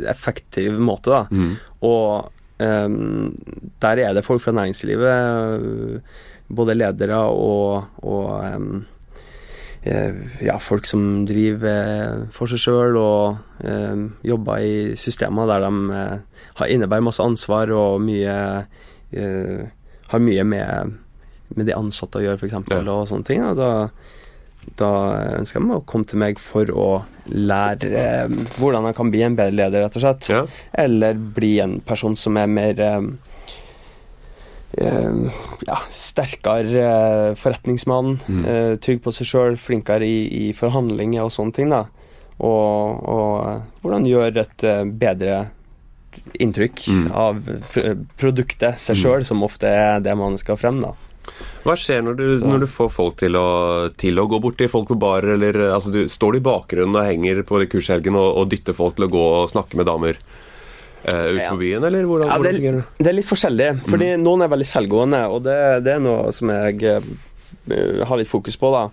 effektiv 0.10 0.78
måte, 0.82 1.14
da. 1.14 1.22
Mm. 1.32 1.54
Og 1.86 2.37
der 2.58 4.00
er 4.02 4.14
det 4.18 4.26
folk 4.26 4.42
fra 4.42 4.52
næringslivet, 4.52 6.02
både 6.50 6.74
ledere 6.74 7.20
og, 7.30 7.84
og 8.02 8.56
um, 8.56 8.86
ja, 9.86 10.58
folk 10.58 10.88
som 10.90 11.26
driver 11.28 12.26
for 12.34 12.50
seg 12.50 12.64
sjøl 12.64 12.98
og 13.00 13.38
um, 13.62 14.08
jobber 14.26 14.64
i 14.64 14.96
systemer 15.00 15.48
der 15.50 15.68
de 15.68 15.74
uh, 15.94 16.66
innebærer 16.68 17.06
masse 17.06 17.24
ansvar 17.24 17.72
og 17.76 18.02
mye 18.02 18.38
uh, 19.14 19.66
Har 20.08 20.24
mye 20.24 20.44
med, 20.48 20.94
med 21.50 21.66
de 21.68 21.76
ansatte 21.76 22.20
å 22.20 22.22
gjøre, 22.24 22.40
f.eks., 22.40 22.54
ja. 22.72 22.78
og 22.88 23.10
sånne 23.10 23.28
ting. 23.28 23.42
Og 23.44 23.58
da 23.60 23.90
da 24.76 24.92
ønsker 25.38 25.60
jeg 25.60 25.68
meg 25.68 25.80
å 25.80 25.86
komme 25.88 26.08
til 26.10 26.20
meg 26.22 26.42
for 26.42 26.70
å 26.74 26.90
lære 27.28 27.90
eh, 28.02 28.36
hvordan 28.60 28.90
jeg 28.90 28.98
kan 28.98 29.12
bli 29.14 29.24
en 29.26 29.38
bedre 29.38 29.56
leder, 29.56 29.84
rett 29.86 29.98
og 29.98 30.04
slett. 30.04 30.30
Ja. 30.32 30.44
Eller 30.78 31.18
bli 31.18 31.58
en 31.64 31.80
person 31.86 32.18
som 32.20 32.38
er 32.40 32.52
mer 32.52 32.84
eh, 32.84 33.10
eh 34.78 35.42
ja, 35.68 35.80
sterkere 35.90 36.84
eh, 36.84 37.36
forretningsmann. 37.40 38.18
Mm. 38.28 38.46
Eh, 38.46 38.74
trygg 38.84 39.04
på 39.04 39.14
seg 39.16 39.32
sjøl, 39.32 39.60
flinkere 39.62 40.08
i, 40.08 40.20
i, 40.48 40.54
forhandlinger 40.58 41.26
og 41.26 41.34
sånne 41.36 41.58
ting. 41.58 41.74
da. 41.74 41.86
Og, 42.38 43.08
og 43.10 43.82
hvordan 43.82 44.06
gjøre 44.06 44.44
et 44.44 44.68
bedre 45.00 45.48
inntrykk 46.38 46.84
mm. 46.86 47.06
av 47.18 47.40
produktet 48.18 48.82
seg 48.82 49.00
sjøl, 49.00 49.24
mm. 49.24 49.28
som 49.32 49.46
ofte 49.46 49.70
er 49.72 50.04
det 50.06 50.14
man 50.20 50.38
skal 50.38 50.60
frem. 50.60 50.82
da. 50.84 50.94
Hva 51.66 51.76
skjer 51.80 52.04
når 52.06 52.18
du, 52.18 52.26
når 52.48 52.64
du 52.64 52.68
får 52.72 52.90
folk 52.94 53.18
til 53.20 53.36
å, 53.40 53.48
til 54.00 54.20
å, 54.22 54.28
gå 54.32 54.40
bort 54.44 54.58
til 54.60 54.72
folk 54.72 54.90
på 54.92 55.00
barer, 55.00 55.36
eller 55.36 55.60
altså 55.74 55.92
du, 55.94 56.04
står 56.12 56.36
du 56.36 56.42
i 56.42 56.48
bakgrunnen 56.48 56.96
og 56.96 57.08
henger 57.08 57.44
på 57.48 57.62
kurshelgen 57.72 58.16
og, 58.16 58.30
og 58.42 58.52
dytter 58.52 58.78
folk 58.78 58.98
til 58.98 59.08
å 59.08 59.14
gå 59.14 59.24
og 59.42 59.50
snakke 59.52 59.80
med 59.80 59.90
damer? 59.90 60.22
eh, 61.04 61.26
ut 61.26 61.50
på 61.50 61.58
byen, 61.58 61.84
eller 61.84 62.04
hvordan, 62.04 62.28
Ja, 62.28 62.38
det, 62.38 62.52
hvordan 62.52 62.80
er, 62.80 62.80
det? 62.82 63.04
det 63.04 63.12
er 63.12 63.18
litt 63.18 63.30
forskjellig, 63.30 63.70
fordi 63.88 64.14
noen 64.22 64.46
er 64.46 64.54
veldig 64.54 64.70
selvgående, 64.70 65.22
og 65.32 65.44
det, 65.48 65.60
det 65.86 65.98
er 65.98 66.02
noe 66.04 66.32
som 66.36 66.52
jeg 66.54 66.96
uh, 66.98 68.08
har 68.08 68.20
litt 68.20 68.32
fokus 68.32 68.58
på, 68.60 68.72
da. 68.74 68.88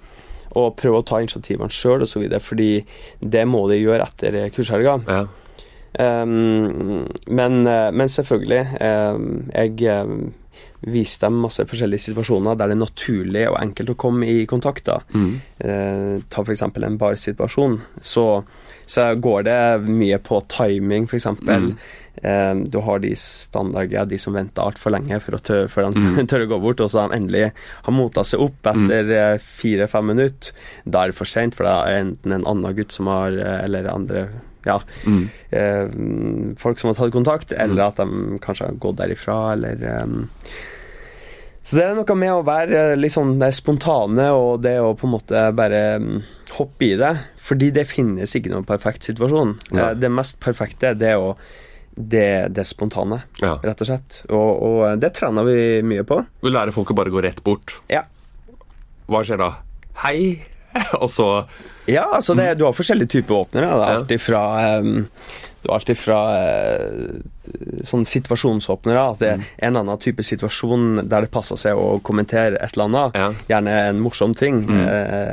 Og 0.55 0.75
prøve 0.79 1.01
å 1.01 1.07
ta 1.07 1.19
initiativene 1.23 1.73
sjøl 1.75 2.05
osv., 2.07 2.29
fordi 2.43 2.69
det 3.19 3.43
må 3.51 3.65
de 3.71 3.81
gjøre 3.81 4.07
etter 4.07 4.39
kurshelga. 4.55 5.01
Ja. 5.09 5.25
Um, 5.95 7.05
men, 7.31 7.61
eh, 7.71 7.91
men 7.95 8.11
selvfølgelig, 8.11 8.63
um, 8.83 9.27
jeg 9.55 10.01
viste 10.85 11.25
dem 11.27 11.39
masse 11.41 11.65
forskjellige 11.65 12.11
situasjoner 12.11 12.59
der 12.61 12.69
det 12.69 12.77
er 12.77 12.83
naturlig 12.83 13.45
og 13.49 13.59
enkelt 13.61 13.95
å 13.95 13.99
komme 14.05 14.29
i 14.29 14.45
kontakt. 14.51 14.85
da. 14.85 14.99
Mm. 15.15 15.35
Eh, 15.59 16.23
ta 16.29 16.45
f.eks. 16.45 16.63
en 16.63 16.99
barsituasjon. 17.01 17.79
Så, 18.05 18.25
så 18.87 19.07
går 19.17 19.47
det 19.49 19.59
mye 19.89 20.19
på 20.21 20.43
timing, 20.53 21.09
f.eks. 21.09 21.27
Mm. 21.41 21.71
Eh, 22.23 22.55
du 22.71 22.79
har 22.85 23.01
de 23.03 23.15
standardgreia, 23.19 24.05
de 24.07 24.19
som 24.21 24.37
venter 24.37 24.63
altfor 24.63 24.93
lenge 24.95 25.19
for 25.25 25.41
tør, 25.41 25.67
før 25.73 25.91
de 25.93 26.05
Mm. 26.05 26.27
tør 26.31 26.45
å 26.47 26.51
gå 26.53 26.61
bort, 26.63 26.81
og 26.85 26.91
så 26.93 27.09
de 27.09 27.17
endelig 27.17 27.53
har 27.87 27.93
mota 27.97 28.23
seg 28.25 28.41
opp 28.45 28.69
etter 28.75 29.11
eh, 29.17 29.39
fire-fem 29.41 30.07
minutter. 30.13 30.53
Da 30.85 31.05
er 31.05 31.13
det 31.15 31.19
for 31.19 31.27
seint, 31.29 31.57
for 31.57 31.65
det 31.65 31.75
er 31.75 32.03
enten 32.05 32.37
en 32.37 32.47
annen 32.47 32.77
gutt 32.77 32.93
som 32.93 33.09
har 33.11 33.33
eh, 33.33 33.65
Eller 33.65 33.89
andre 33.91 34.29
ja, 34.65 34.79
Mm. 35.07 35.25
eh, 35.51 36.55
folk 36.59 36.79
som 36.79 36.89
har 36.91 36.95
tatt 36.99 37.13
kontakt, 37.13 37.53
eller 37.53 37.89
at 37.89 37.97
de 37.97 38.39
kanskje 38.41 38.67
har 38.71 38.79
gått 38.81 38.97
derifra, 39.03 39.53
eller 39.53 39.83
eh, 39.83 40.07
Så 41.65 41.77
det 41.79 41.85
er 41.87 41.95
noe 41.97 42.15
med 42.21 42.29
å 42.33 42.43
være 42.45 42.81
eh, 42.93 43.09
sånn 43.09 43.39
det 43.41 43.53
spontane, 43.57 44.27
og 44.37 44.61
det 44.63 44.75
å 44.85 44.91
på 45.01 45.07
en 45.09 45.15
måte 45.15 45.45
bare 45.57 45.79
mm, 45.99 46.23
hoppe 46.59 46.91
i 46.91 46.97
det. 47.01 47.15
Fordi 47.41 47.71
det 47.73 47.87
finnes 47.89 48.35
ikke 48.37 48.51
noen 48.53 48.67
perfekt 48.69 49.03
situasjon. 49.09 49.55
Ja. 49.73 49.91
Eh, 49.91 49.95
Det 49.97 50.11
mest 50.13 50.41
perfekte, 50.45 50.93
det 50.97 51.09
er 51.15 51.17
å 51.23 51.37
det, 51.97 52.53
det 52.53 52.65
spontane, 52.67 53.23
Ja. 53.41 53.55
rett 53.63 53.81
og 53.81 53.87
slett. 53.87 54.25
Og, 54.29 54.63
og 54.63 55.01
det 55.01 55.13
trener 55.15 55.45
vi 55.47 55.81
mye 55.87 56.03
på. 56.05 56.21
Du 56.43 56.51
lærer 56.51 56.73
folk 56.75 56.91
å 56.91 56.97
bare 56.99 57.09
gå 57.15 57.23
rett 57.23 57.41
bort. 57.47 57.77
Ja. 57.89 58.03
Hva 59.09 59.23
skjer 59.25 59.39
da? 59.39 59.51
Hei! 60.03 60.43
Og 61.03 61.11
så 61.13 61.29
Ja, 61.91 62.07
altså 62.17 62.35
det, 62.39 62.55
du 62.59 62.65
har 62.67 62.77
forskjellige 62.77 63.19
typer 63.19 63.43
åpnere. 63.45 63.73
Det 63.73 63.89
er 63.89 63.99
alltid 63.99 64.23
fra 64.25 64.43
um, 64.81 65.09
Du 65.63 65.71
har 65.71 65.79
alt 65.79 65.91
ifra 65.93 66.21
uh, 66.37 67.19
sånn 67.85 68.07
situasjonsåpnere. 68.09 69.03
At 69.15 69.21
det 69.21 69.33
er 69.35 69.45
en 69.69 69.81
annen 69.81 70.01
type 70.01 70.25
situasjon 70.25 71.03
der 71.09 71.27
det 71.27 71.33
passer 71.35 71.61
seg 71.61 71.81
å 71.81 71.99
kommentere 72.05 72.57
et 72.61 72.77
eller 72.77 72.89
annet. 72.91 73.21
Ja. 73.21 73.29
Gjerne 73.53 73.77
en 73.91 74.01
morsom 74.05 74.35
ting. 74.37 74.65
mm. 74.65 74.87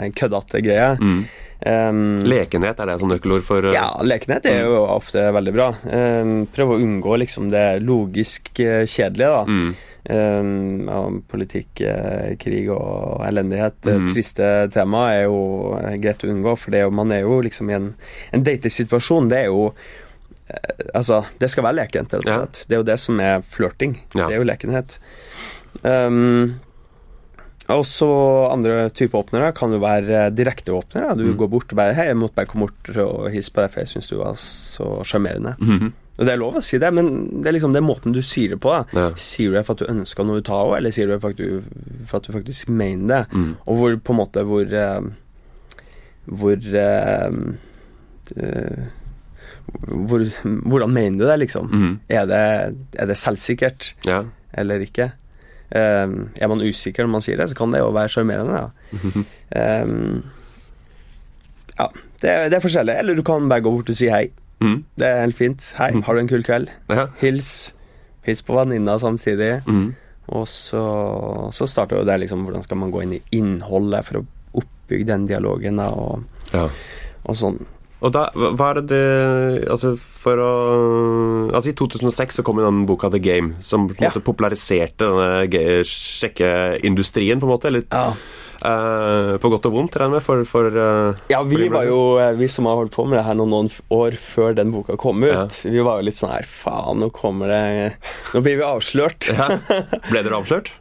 En 0.07 0.13
køddete 0.17 0.63
greie. 0.65 0.91
mm. 0.99 1.23
Um, 1.61 2.23
Lekenhet, 2.25 2.79
er 2.81 2.89
det 2.89 2.93
et 2.95 3.01
sånt 3.03 3.13
nøkkelord 3.13 3.43
for 3.45 3.67
uh, 3.69 3.73
ja, 3.75 3.91
lekenhet 4.01 4.47
er 4.49 4.63
jo 4.65 4.79
ofte 4.81 5.27
veldig 5.35 5.51
bra. 5.53 5.67
Um, 5.85 6.31
prøv 6.49 6.71
å 6.73 6.77
unngå 6.81 7.19
liksom 7.21 7.51
det 7.53 7.65
logisk 7.85 8.49
eh, 8.63 8.81
kjedelige, 8.89 9.29
da. 9.29 9.43
Mm. 9.45 9.75
Um, 10.09 11.21
politikk, 11.29 11.81
eh, 11.85 12.35
krig 12.41 12.69
og 12.73 13.21
elendighet. 13.27 13.75
Mhm. 13.85 14.13
Triste 14.15 14.69
tema 14.73 15.11
er 15.13 15.23
jo 15.27 15.77
eh, 15.77 15.97
greit 16.01 16.23
å 16.25 16.29
unngå, 16.31 16.57
for 16.57 16.71
det 16.71 16.79
er 16.79 16.87
jo, 16.87 16.91
man 16.97 17.11
er 17.11 17.21
jo 17.21 17.41
liksom 17.41 17.69
i 17.69 17.73
en, 17.77 17.93
en 18.33 18.43
datesituasjon. 18.43 19.29
Det 19.29 19.37
er 19.37 19.45
jo 19.51 19.73
eh, 20.49 20.87
Altså, 20.95 21.23
det 21.39 21.49
skal 21.53 21.63
være 21.63 21.75
lekent, 21.83 22.13
rett 22.13 22.25
og 22.25 22.33
Ja. 22.33 22.45
Det 22.67 22.73
er 22.75 22.81
jo 22.81 22.89
det 22.89 22.99
som 22.99 23.19
er 23.19 23.41
flørting. 23.45 23.99
Ja. 24.15 24.25
Det 24.27 24.33
er 24.33 24.41
jo 24.41 24.49
lekenhet. 24.49 24.97
Um, 25.83 26.59
og 27.71 27.85
så 27.87 28.07
andre 28.51 28.89
typer 28.89 29.21
åpnere 29.21 29.53
kan 29.55 29.71
jo 29.71 29.79
være 29.79 30.31
direkteåpnere. 30.35 31.15
Du 31.15 31.23
Mm. 31.29 31.37
går 31.37 31.47
bort 31.49 31.71
og 31.71 31.77
bare 31.77 31.93
'Hei, 31.93 32.07
jeg 32.07 32.17
måtte 32.17 32.35
bare 32.35 32.45
komme 32.47 32.67
bort 32.67 32.97
og 32.97 33.31
hilse 33.31 33.51
på 33.53 33.61
deg, 33.61 33.71
for 33.71 33.79
jeg 33.79 33.87
syns 33.87 34.09
du 34.09 34.17
var 34.17 34.33
så 34.33 35.03
sjarmerende'. 35.05 35.55
Mhm. 35.59 35.93
Og 36.10 36.10
Det 36.21 36.33
er 36.35 36.39
lov 36.41 36.59
å 36.59 36.61
si 36.65 36.77
det, 36.81 36.91
men 36.93 37.07
det 37.41 37.49
er 37.49 37.55
liksom 37.57 37.73
den 37.73 37.85
måten 37.87 38.13
du 38.13 38.21
sier 38.21 38.53
det 38.53 38.59
på. 38.61 38.73
Ja. 38.93 39.07
Sier 39.17 39.49
du 39.51 39.57
det 39.57 39.65
for 39.67 39.73
at 39.77 39.81
du 39.81 39.89
ønsker 39.91 40.27
noe 40.27 40.41
ut 40.43 40.49
av 40.53 40.75
eller 40.77 40.93
sier 40.93 41.09
du 41.09 41.15
det 41.15 41.21
for 41.23 41.33
at 41.33 41.41
du, 41.41 41.63
for 42.09 42.19
at 42.21 42.27
du 42.29 42.35
faktisk 42.35 42.69
mener 42.69 43.07
det? 43.11 43.21
Mm. 43.33 43.51
Og 43.65 43.79
hvor 43.79 43.97
på 44.05 44.13
en 44.15 44.19
måte 44.21 44.43
hvor 44.45 44.75
eh, 44.83 45.01
Hvor 46.31 46.57
eh, 46.81 47.39
eh, 48.37 48.83
hvor, 49.81 50.25
Hvordan 50.43 50.93
mener 50.93 51.17
du 51.17 51.25
det, 51.29 51.39
liksom? 51.45 51.71
Mm. 51.71 51.95
Er, 52.09 52.25
det, 52.29 52.43
er 52.99 53.09
det 53.09 53.17
selvsikkert 53.17 53.93
Ja. 54.05 54.23
eller 54.53 54.83
ikke? 54.83 55.11
Eh, 55.71 56.07
er 56.43 56.51
man 56.51 56.61
usikker 56.61 57.05
når 57.07 57.11
man 57.17 57.23
sier 57.25 57.37
det, 57.39 57.49
så 57.49 57.55
kan 57.55 57.71
det 57.71 57.79
jo 57.81 57.91
være 57.95 58.11
sjarmerende. 58.13 58.61
Ja. 58.61 58.69
Eh, 59.51 59.87
ja, 61.75 61.87
det, 62.21 62.31
det 62.51 62.55
er 62.55 62.63
forskjellig. 62.63 62.93
Eller 63.01 63.17
du 63.17 63.23
kan 63.27 63.49
bare 63.51 63.63
gå 63.65 63.71
bort 63.73 63.89
og 63.91 63.97
si 63.97 64.07
hei. 64.11 64.29
Mhm. 64.61 64.83
Det 65.01 65.07
er 65.07 65.21
helt 65.25 65.35
fint. 65.37 65.73
Hei, 65.77 65.91
har 66.05 66.13
du 66.15 66.19
en 66.21 66.27
kul 66.29 66.43
kveld? 66.45 66.69
Ja. 66.89 67.07
Hils. 67.21 67.73
Hils 68.27 68.41
på 68.45 68.53
venninna 68.55 68.99
samtidig. 69.01 69.63
Mm. 69.65 69.95
Og 70.31 70.45
så, 70.47 70.81
så 71.51 71.65
starter 71.67 71.97
jo 71.99 72.05
det 72.07 72.19
liksom 72.21 72.45
hvordan 72.45 72.63
skal 72.63 72.77
man 72.77 72.91
gå 72.93 73.01
inn 73.03 73.15
i 73.17 73.21
innholdet 73.35 74.05
for 74.07 74.21
å 74.21 74.25
oppbygge 74.61 75.07
den 75.09 75.25
dialogen 75.27 75.81
da, 75.81 75.87
og, 75.91 76.23
ja. 76.53 76.67
og 77.25 77.35
sånn. 77.39 77.57
Og 78.01 78.09
da, 78.15 78.27
hva 78.33 78.71
er 78.71 78.79
det 78.79 78.85
det 78.89 79.67
Altså, 79.69 79.91
for 79.99 80.39
å 80.41 80.51
Altså, 81.53 81.69
i 81.69 81.75
2006 81.77 82.39
så 82.39 82.43
kom 82.45 82.57
jo 82.57 82.65
den 82.65 82.85
boka 82.89 83.11
The 83.13 83.19
Game, 83.21 83.55
som 83.61 83.85
på 83.89 83.93
en 83.97 84.05
Ja. 84.07 84.09
måte 84.09 84.23
populariserte 84.25 85.05
denne 85.49 85.83
sjekkeindustrien, 85.85 87.39
på 87.41 87.45
en 87.45 87.53
måte. 87.53 87.67
Eller 87.69 87.83
Ja. 87.91 88.13
Eh, 88.65 89.37
på 89.41 89.49
godt 89.53 89.65
og 89.69 89.73
vondt, 89.75 89.95
regner 89.99 90.17
jeg 90.17 90.21
med, 90.21 90.25
for, 90.25 90.43
for 90.49 90.67
uh, 90.75 91.15
Ja, 91.31 91.41
vi 91.47 91.57
for 91.67 91.73
var 91.75 91.85
jo 91.89 91.99
eh, 92.21 92.33
Vi 92.39 92.47
som 92.51 92.65
har 92.69 92.77
holdt 92.79 92.93
på 92.95 93.05
med 93.07 93.17
det 93.19 93.23
her 93.27 93.37
noen, 93.39 93.49
noen 93.53 93.71
år 93.95 94.17
før 94.21 94.55
den 94.57 94.71
boka 94.73 94.97
kom 95.01 95.23
ut, 95.23 95.31
Ja. 95.33 95.71
vi 95.71 95.83
var 95.85 95.99
jo 96.01 96.07
litt 96.09 96.17
sånn 96.19 96.33
her 96.35 96.47
Faen, 96.49 96.99
nå 97.01 97.09
kommer 97.15 97.51
det 97.51 97.63
Nå 98.35 98.41
blir 98.45 98.59
vi 98.61 98.67
avslørt. 98.67 99.31
ja. 99.33 99.49
Ble 100.11 100.21
dere 100.23 100.39
avslørt? 100.41 100.71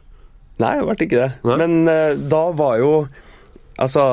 Nei, 0.61 0.75
det 0.77 0.85
ble 0.85 1.07
ikke 1.07 1.21
det. 1.23 1.31
Nei? 1.47 1.57
Men 1.63 1.77
uh, 1.89 2.13
da 2.29 2.43
var 2.53 2.77
jo 2.83 2.91
Altså 3.81 4.05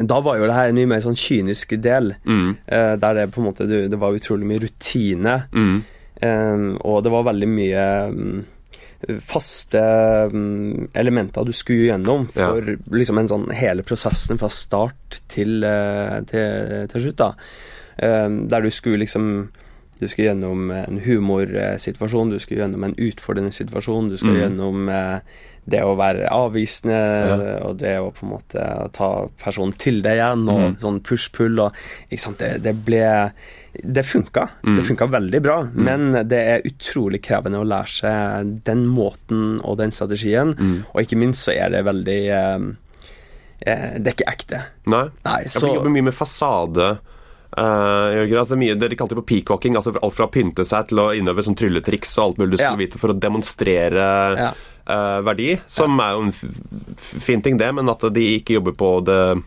Da 0.00 0.18
var 0.20 0.36
jo 0.40 0.46
det 0.50 0.56
her 0.58 0.68
en 0.70 0.76
mye 0.80 0.90
mer 0.90 1.02
sånn 1.04 1.16
kynisk 1.18 1.74
del, 1.82 2.14
Mm. 2.24 2.54
der 2.68 3.14
det 3.18 3.30
på 3.34 3.40
en 3.42 3.46
måte 3.50 3.66
det, 3.68 3.86
det 3.92 3.98
var 4.00 4.14
utrolig 4.16 4.46
mye 4.48 4.62
rutine. 4.62 5.34
Mm. 5.52 5.80
Um, 6.22 6.64
og 6.84 7.02
det 7.04 7.10
var 7.12 7.24
veldig 7.26 7.48
mye 7.48 7.82
um, 8.12 8.40
faste 9.24 9.80
um, 10.32 10.88
elementer 10.94 11.44
du 11.48 11.52
skulle 11.56 11.86
gjennom 11.88 12.26
Ja. 12.36 12.50
for 12.52 12.76
liksom 12.92 13.18
en 13.18 13.28
sånn 13.28 13.46
hele 13.56 13.82
prosessen 13.82 14.38
fra 14.38 14.48
start 14.52 15.20
til, 15.32 15.64
uh, 15.64 16.20
til, 16.28 16.86
til 16.92 17.00
slutt. 17.06 17.16
da 17.16 17.30
um, 18.26 18.48
Der 18.48 18.60
du 18.60 18.70
skulle 18.70 18.98
liksom 18.98 19.48
Du 20.00 20.08
skulle 20.08 20.30
gjennom 20.32 20.70
en 20.72 20.98
humorsituasjon, 21.04 22.30
du 22.30 22.38
skulle 22.38 22.62
gjennom 22.62 22.84
en 22.84 22.94
utfordrende 22.96 23.52
situasjon, 23.52 24.08
du 24.08 24.16
skulle 24.16 24.32
Mm. 24.38 24.42
gjennom 24.56 24.88
uh, 24.88 25.18
det 25.68 25.82
å 25.84 25.94
være 25.94 26.26
avvisende, 26.32 26.96
Ja. 27.28 27.58
og 27.68 27.76
det 27.78 27.98
å 28.00 28.10
på 28.10 28.24
en 28.24 28.30
måte 28.32 28.92
ta 28.92 29.28
personen 29.44 29.74
til 29.76 30.00
deg 30.02 30.16
igjen, 30.16 30.48
og 30.48 30.60
Mm. 30.60 30.76
sånn 30.80 31.00
push-pull 31.02 31.60
og 31.60 31.72
Ikke 32.10 32.20
sant, 32.22 32.38
det, 32.38 32.62
det 32.62 32.74
ble 32.84 33.30
Det 33.72 34.02
funka. 34.02 34.48
Mm. 34.66 34.76
Det 34.76 34.84
funka 34.88 35.06
veldig 35.06 35.40
bra, 35.42 35.56
men 35.74 36.12
det 36.28 36.38
er 36.56 36.64
utrolig 36.66 37.20
krevende 37.22 37.60
å 37.62 37.66
lære 37.66 37.92
seg 37.92 38.50
den 38.66 38.86
måten 38.90 39.60
og 39.62 39.78
den 39.78 39.92
strategien, 39.94 40.56
Mm. 40.58 40.84
og 40.92 41.02
ikke 41.04 41.16
minst 41.20 41.44
så 41.46 41.54
er 41.54 41.70
det 41.70 41.84
veldig 41.86 42.18
eh, 42.28 42.58
eh, 43.66 43.98
Det 44.00 44.10
er 44.10 44.16
ikke 44.18 44.32
ekte. 44.32 44.62
Nei? 44.86 45.04
Nei, 45.24 45.44
så... 45.48 45.66
Jeg 45.68 45.76
jobber 45.78 45.90
mye 45.94 46.08
med 46.10 46.14
fasade. 46.14 46.98
Uh, 47.50 48.14
Jørgen, 48.14 48.38
altså 48.38 48.54
det 48.54 48.58
er 48.58 48.62
mye, 48.62 48.74
Dere 48.78 48.94
kalte 48.96 49.14
det 49.16 49.22
på 49.24 49.28
peacocking, 49.32 49.74
altså 49.74 49.90
alt 49.98 50.14
fra 50.14 50.26
å 50.28 50.30
pynte 50.30 50.62
seg 50.64 50.86
til 50.92 51.00
å 51.02 51.08
innøve 51.18 51.42
sånn 51.42 51.56
trylletriks 51.58 52.12
og 52.18 52.24
alt 52.28 52.38
mulig 52.38 52.52
du 52.52 52.56
skulle 52.60 52.76
Ja. 52.78 52.82
vite 52.84 52.98
for 53.00 53.10
å 53.10 53.18
demonstrere 53.18 54.04
Ja. 54.38 54.52
uh, 54.86 55.20
verdi, 55.26 55.58
som 55.66 55.98
er 55.98 56.12
jo 56.14 56.22
en 56.28 56.32
fin 56.96 57.42
ting, 57.42 57.56
det, 57.58 57.72
men 57.74 57.88
at 57.90 58.00
de 58.14 58.38
ikke 58.38 58.54
jobber 58.60 58.72
på 58.78 58.92
det, 59.04 59.42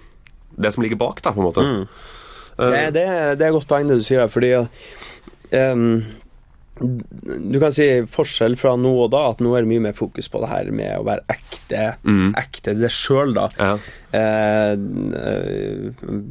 det 0.60 0.74
som 0.74 0.84
ligger 0.84 1.00
bak, 1.00 1.22
da, 1.24 1.32
på 1.32 1.40
en 1.40 1.48
måte. 1.48 1.64
Mm. 1.64 1.88
Eh, 2.60 2.70
det, 2.70 2.82
det, 2.94 3.06
det 3.40 3.46
er 3.46 3.50
et 3.52 3.56
godt 3.60 3.68
poeng, 3.70 3.88
det 3.90 3.98
du 4.02 4.04
sier, 4.06 4.20
der, 4.24 4.30
fordi 4.34 4.52
um, 5.54 6.04
Du 7.54 7.60
kan 7.62 7.72
si 7.72 7.86
forskjell 8.10 8.56
fra 8.58 8.72
nå 8.82 8.92
og 9.06 9.12
da, 9.14 9.20
at 9.30 9.42
nå 9.46 9.52
er 9.56 9.62
det 9.62 9.70
mye 9.70 9.84
mer 9.86 9.94
fokus 9.94 10.26
på 10.34 10.40
det 10.42 10.50
her 10.50 10.72
med 10.74 10.96
å 11.00 11.04
være 11.06 11.22
ekte, 11.30 11.84
Mm. 12.04 12.32
ekte 12.38 12.74
det 12.78 12.90
sjøl, 12.94 13.34
da. 13.38 13.46
ja. 13.62 13.76
eh, 14.18 14.74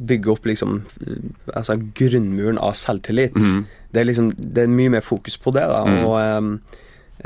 bygge 0.07 0.31
opp 0.33 0.45
liksom 0.47 0.81
altså 1.53 1.77
grunnmuren 1.97 2.59
av 2.61 2.75
selvtillit. 2.77 3.35
Mm. 3.39 3.63
Det 3.93 4.01
er 4.03 4.07
liksom 4.09 4.31
Det 4.35 4.63
er 4.65 4.71
mye 4.71 4.89
mer 4.97 5.01
fokus 5.05 5.37
på 5.37 5.51
det, 5.55 5.65
da. 5.67 5.83
mm. 5.85 6.05
Og 6.05 6.17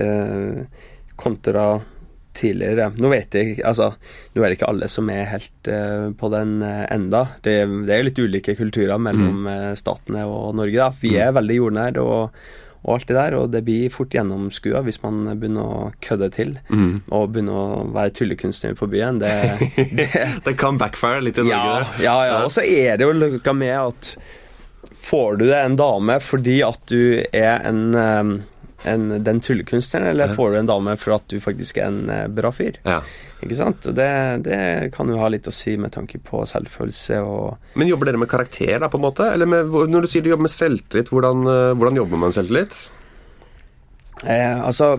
eh, 0.02 0.84
kontra 1.18 1.68
tidligere 2.38 2.92
Nå 2.98 3.10
vet 3.12 3.36
jeg 3.38 3.58
Altså, 3.66 3.92
nå 4.34 4.44
er 4.44 4.52
det 4.52 4.60
ikke 4.60 4.70
alle 4.70 4.90
som 4.92 5.10
er 5.14 5.28
helt 5.32 5.72
uh, 5.72 6.14
på 6.18 6.30
den 6.34 6.62
eh, 6.66 6.86
enda. 6.94 7.24
Det, 7.44 7.56
det 7.88 7.96
er 7.96 8.06
litt 8.06 8.20
ulike 8.22 8.56
kulturer 8.58 9.00
mellom 9.02 9.44
mm. 9.48 9.76
statene 9.80 10.24
og 10.30 10.56
Norge, 10.58 10.78
da. 10.78 10.88
Vi 11.02 11.16
er 11.20 11.36
veldig 11.36 11.58
jordnære 11.58 12.04
og, 12.04 12.40
og 12.84 12.94
alt 12.94 13.10
det 13.10 13.18
der, 13.18 13.36
og 13.38 13.52
det 13.54 13.64
blir 13.68 13.92
fort 13.94 14.16
gjennomskua 14.16 14.84
hvis 14.86 15.02
man 15.04 15.24
begynner 15.34 15.68
å 15.68 15.92
kødde 16.04 16.32
til. 16.38 16.56
mm. 16.70 17.10
Og 17.12 17.30
begynner 17.34 17.60
å 17.60 17.86
være 17.96 18.16
tullekunstner 18.22 18.78
på 18.80 18.90
byen. 18.92 19.22
Det, 19.24 19.34
det, 19.98 20.10
Det 20.48 20.58
kan 20.60 20.80
backfire 20.80 21.24
litt 21.26 21.40
i 21.42 21.48
Norge. 21.48 22.02
ja, 22.04 22.04
ja, 22.08 22.18
ja. 22.32 22.44
Og 22.46 22.54
så 22.54 22.66
er 22.66 23.00
det 23.00 23.08
jo 23.08 23.16
noe 23.18 23.58
med 23.58 23.78
at 23.78 24.18
Får 25.08 25.38
du 25.40 25.46
deg 25.48 25.62
en 25.62 25.76
dame 25.80 26.18
fordi 26.24 26.58
at 26.66 26.82
du 26.90 27.22
er 27.36 27.62
en, 27.68 27.82
eh, 27.96 28.32
en 28.86 29.24
den 29.24 29.40
tullekunstneren, 29.42 30.08
eller 30.12 30.36
får 30.36 30.52
du 30.52 30.58
en 30.60 30.68
dame 30.70 30.94
for 31.02 31.16
at 31.16 31.24
du 31.32 31.40
faktisk 31.42 31.78
er 31.82 31.88
en 31.88 32.10
eh, 32.14 32.28
bra 32.30 32.52
fyr? 32.54 32.78
Ja. 32.86 33.00
Ikke 33.42 33.56
sant? 33.58 33.82
Det, 33.98 34.10
det 34.46 34.60
kan 34.94 35.10
jo 35.10 35.18
ha 35.18 35.30
litt 35.34 35.48
å 35.50 35.54
si 35.54 35.74
med 35.78 35.92
tanke 35.96 36.20
på 36.22 36.44
selvfølelse 36.46 37.20
og 37.26 37.58
Men 37.78 37.88
jobber 37.90 38.06
dere 38.12 38.18
med 38.22 38.30
karakter, 38.30 38.78
da, 38.80 38.88
på 38.90 38.98
en 39.02 39.06
måte? 39.08 39.32
Eller 39.34 39.50
med, 39.50 39.66
når 39.90 40.06
du 40.06 40.08
sier 40.12 40.22
du 40.26 40.30
jobber 40.30 40.46
med 40.48 40.54
selvtillit, 40.54 41.10
hvordan, 41.10 41.42
eh, 41.50 41.74
hvordan 41.78 41.98
jobber 42.04 42.18
man 42.22 42.30
med 42.30 42.38
selvtillit? 42.38 42.78
eh, 44.26 44.60
Altså 44.62 44.98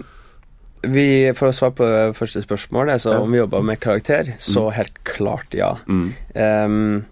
vi, 0.82 1.32
For 1.34 1.50
å 1.50 1.54
svare 1.56 1.74
på 1.74 1.86
det 1.90 2.16
første 2.16 2.42
spørsmålet, 2.44 3.00
så 3.02 3.12
Ja. 3.16 3.20
om 3.20 3.32
vi 3.32 3.38
jobber 3.40 3.62
med 3.66 3.80
karakter, 3.80 4.34
så 4.38 4.68
helt 4.72 4.94
klart 5.04 5.54
ja. 5.54 5.72
Mm. 5.88 6.12
Ehm, 6.34 7.04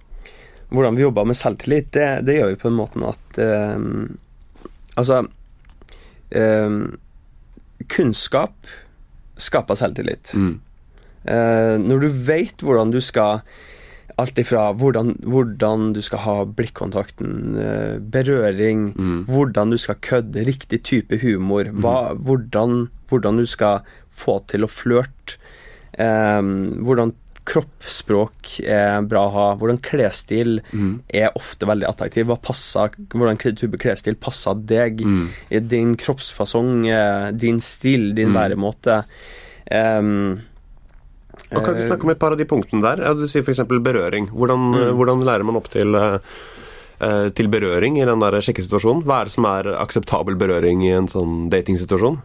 hvordan 0.71 0.95
vi 0.97 1.03
jobber 1.03 1.25
med 1.27 1.37
selvtillit, 1.37 1.91
det, 1.93 2.25
det 2.27 2.37
gjør 2.39 2.53
vi 2.53 2.61
på 2.63 2.69
den 2.71 2.79
måten 2.79 3.03
at 3.11 3.39
ehm, 3.43 4.19
Altså 4.97 5.27
ehm, 6.37 6.81
Kunnskap 7.93 8.55
skaper 9.37 9.77
selvtillit. 9.79 10.33
Mm. 10.35 10.55
Eh, 11.27 11.77
når 11.83 12.05
du 12.07 12.09
vet 12.29 12.63
hvordan 12.65 12.93
du 12.95 13.01
skal 13.05 13.43
Alt 14.17 14.39
ifra 14.41 14.71
hvordan, 14.73 15.11
hvordan 15.29 15.91
du 15.93 15.99
skal 16.01 16.23
ha 16.25 16.35
blikkontakten, 16.49 17.57
eh, 17.61 17.99
berøring, 18.01 18.95
Mm. 18.97 19.27
hvordan 19.29 19.71
du 19.71 19.77
skal 19.77 19.97
kødde, 20.01 20.47
riktig 20.47 20.79
type 20.89 21.19
humor, 21.21 21.65
hva, 21.69 22.15
hvordan, 22.17 22.89
hvordan 23.11 23.37
du 23.37 23.45
skal 23.45 23.83
få 24.09 24.39
til 24.49 24.65
å 24.65 24.71
flørte, 24.73 25.37
eh, 25.99 26.41
hvordan 26.81 27.13
kroppsspråk 27.47 28.57
er 28.67 29.03
bra 29.09 29.23
å 29.29 29.33
ha, 29.35 29.47
hvordan 29.57 29.79
klesstil 29.83 30.61
Mm. 30.73 31.01
er 31.15 31.31
ofte 31.39 31.67
veldig 31.67 31.87
attraktiv. 31.89 32.27
Hva 32.27 32.37
passer, 32.43 32.91
hvordan 33.15 33.39
type 33.39 33.79
klesstil 33.79 34.15
passer 34.19 34.55
deg, 34.55 35.01
Mm. 35.01 35.29
i 35.51 35.59
din 35.61 35.95
kroppsfasong, 35.97 36.87
eh, 36.91 37.31
din 37.33 37.61
stil, 37.61 38.15
din 38.15 38.33
Mm. 38.33 38.37
væremåte. 38.37 39.05
Um, 39.71 40.43
Og 41.53 41.65
kan 41.65 41.75
vi 41.75 41.83
snakke 41.83 42.03
om 42.05 42.11
et 42.11 42.19
par 42.19 42.33
av 42.33 42.39
de 42.39 42.45
punktene 42.45 42.83
der? 42.83 43.05
Ja, 43.05 43.13
du 43.15 43.27
sier 43.27 43.43
f.eks. 43.43 43.61
berøring. 43.69 44.31
Hvordan, 44.31 44.59
Mm. 44.75 44.97
hvordan 44.97 45.23
lærer 45.25 45.45
man 45.45 45.57
opp 45.57 45.69
til, 45.69 45.95
eh, 45.95 46.19
eh, 47.01 47.29
til 47.31 47.49
berøring 47.49 47.99
i 48.01 48.05
den 48.05 48.19
der 48.19 48.41
sjekkesituasjonen? 48.41 49.05
Hva 49.05 49.21
er 49.21 49.25
det 49.25 49.33
som 49.33 49.45
er 49.45 49.63
akseptabel 49.79 50.35
berøring 50.37 50.83
i 50.83 50.91
en 50.97 51.07
sånn 51.07 51.51
datingsituasjon? 51.51 52.23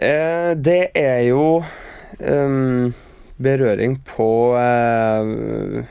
Eh, 0.00 0.54
det 0.54 0.90
er 0.94 1.22
jo 1.28 1.64
ehm, 2.20 2.94
berøring 3.40 3.98
på 4.04 4.28
eh, 4.58 5.84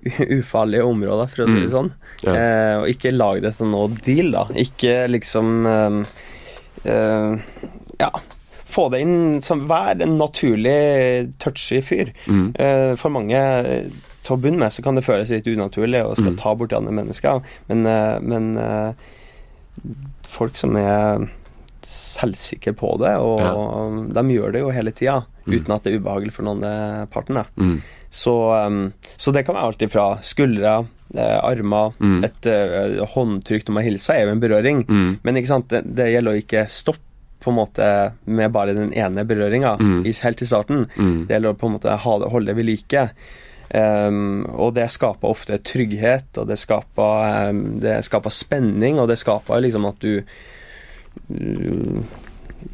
ufarlige 0.40 0.84
områder, 0.88 1.28
for 1.28 1.44
å 1.44 1.46
si 1.50 1.58
det 1.60 1.68
Mm. 1.68 1.72
sånn. 1.74 1.90
Ja. 2.24 2.34
Eh, 2.34 2.74
og 2.80 2.88
ikke 2.88 3.12
lag 3.12 3.42
det 3.44 3.54
til 3.58 3.66
noe 3.72 3.88
deal, 4.04 4.30
da. 4.32 4.46
Ikke 4.56 4.94
liksom 5.10 5.66
ehm, 5.66 6.02
eh, 6.84 7.38
Ja. 8.00 8.10
Få 8.70 8.84
det 8.92 9.00
inn 9.02 9.40
som 9.42 9.64
Vær 9.66 9.98
en 10.00 10.12
naturlig 10.16 11.32
touchy 11.42 11.80
fyr. 11.82 12.12
Mm. 12.30 12.52
Eh, 12.54 12.92
for 12.96 13.10
mange 13.10 13.34
eh, 13.34 13.88
til 14.22 14.36
å 14.36 14.38
begynne 14.40 14.58
med 14.62 14.70
så 14.72 14.82
kan 14.84 14.94
det 14.94 15.02
føles 15.04 15.28
litt 15.34 15.48
unaturlig 15.50 16.04
å 16.06 16.12
skal 16.14 16.32
Mm. 16.32 16.38
ta 16.38 16.54
bort 16.54 16.72
andre 16.72 16.92
mennesker, 16.94 17.42
men, 17.68 17.84
eh, 17.86 18.20
men 18.20 18.56
eh, 18.56 18.92
folk 20.22 20.54
som 20.56 20.76
er 20.76 21.26
selvsikre 21.90 22.72
på 22.78 22.92
det, 23.02 23.16
og 23.18 24.06
de 24.14 24.22
gjør 24.36 24.52
det 24.54 24.62
jo 24.64 24.70
hele 24.76 24.92
tida 24.96 25.20
Mm. 25.50 25.54
uten 25.56 25.72
at 25.74 25.82
det 25.82 25.92
er 25.94 25.98
ubehagelig 25.98 26.32
for 26.36 26.44
noen 26.46 26.60
andre 26.62 27.06
parten. 27.10 27.38
Mm. 27.56 27.78
Så, 28.12 28.34
um, 28.66 28.92
så 29.16 29.32
det 29.34 29.42
kan 29.46 29.56
være 29.56 29.70
alt 29.70 29.82
ifra 29.82 30.04
skuldre, 30.22 30.86
eh, 31.16 31.38
armer, 31.42 31.94
Mm. 31.98 32.24
et 32.24 32.46
eh, 32.46 33.00
håndtrykk 33.14 33.64
når 33.66 33.74
man 33.74 33.84
hilser, 33.84 34.14
er 34.14 34.26
jo 34.26 34.34
en 34.36 34.40
berøring. 34.44 34.84
Mm. 34.86 35.18
Men 35.24 35.34
ikke 35.40 35.62
det, 35.72 35.80
det 35.96 36.10
gjelder 36.12 36.32
å 36.36 36.42
ikke 36.44 36.64
stoppe 36.70 37.00
på 37.40 37.50
en 37.50 37.56
måte 37.56 38.12
med 38.26 38.52
bare 38.52 38.74
den 38.76 38.92
ene 38.92 39.24
berøringa 39.24 39.78
Mm. 39.80 40.04
helt 40.04 40.42
i 40.42 40.46
starten. 40.46 40.86
Det 41.26 41.32
gjelder 41.34 41.54
å 41.54 41.58
på 41.58 41.66
en 41.66 41.78
måte 41.78 41.98
holde 41.98 42.46
det 42.46 42.56
ved 42.56 42.66
like. 42.66 43.08
Um, 43.72 44.44
og 44.58 44.74
det 44.74 44.88
skaper 44.90 45.30
ofte 45.30 45.58
trygghet, 45.62 46.36
og 46.38 46.48
det 46.48 46.58
skaper, 46.58 47.48
um, 47.50 47.78
det 47.80 48.04
skaper 48.04 48.30
spenning, 48.30 48.98
og 48.98 49.08
det 49.08 49.16
skaper 49.18 49.62
liksom 49.62 49.86
at 49.88 49.98
du 50.00 50.22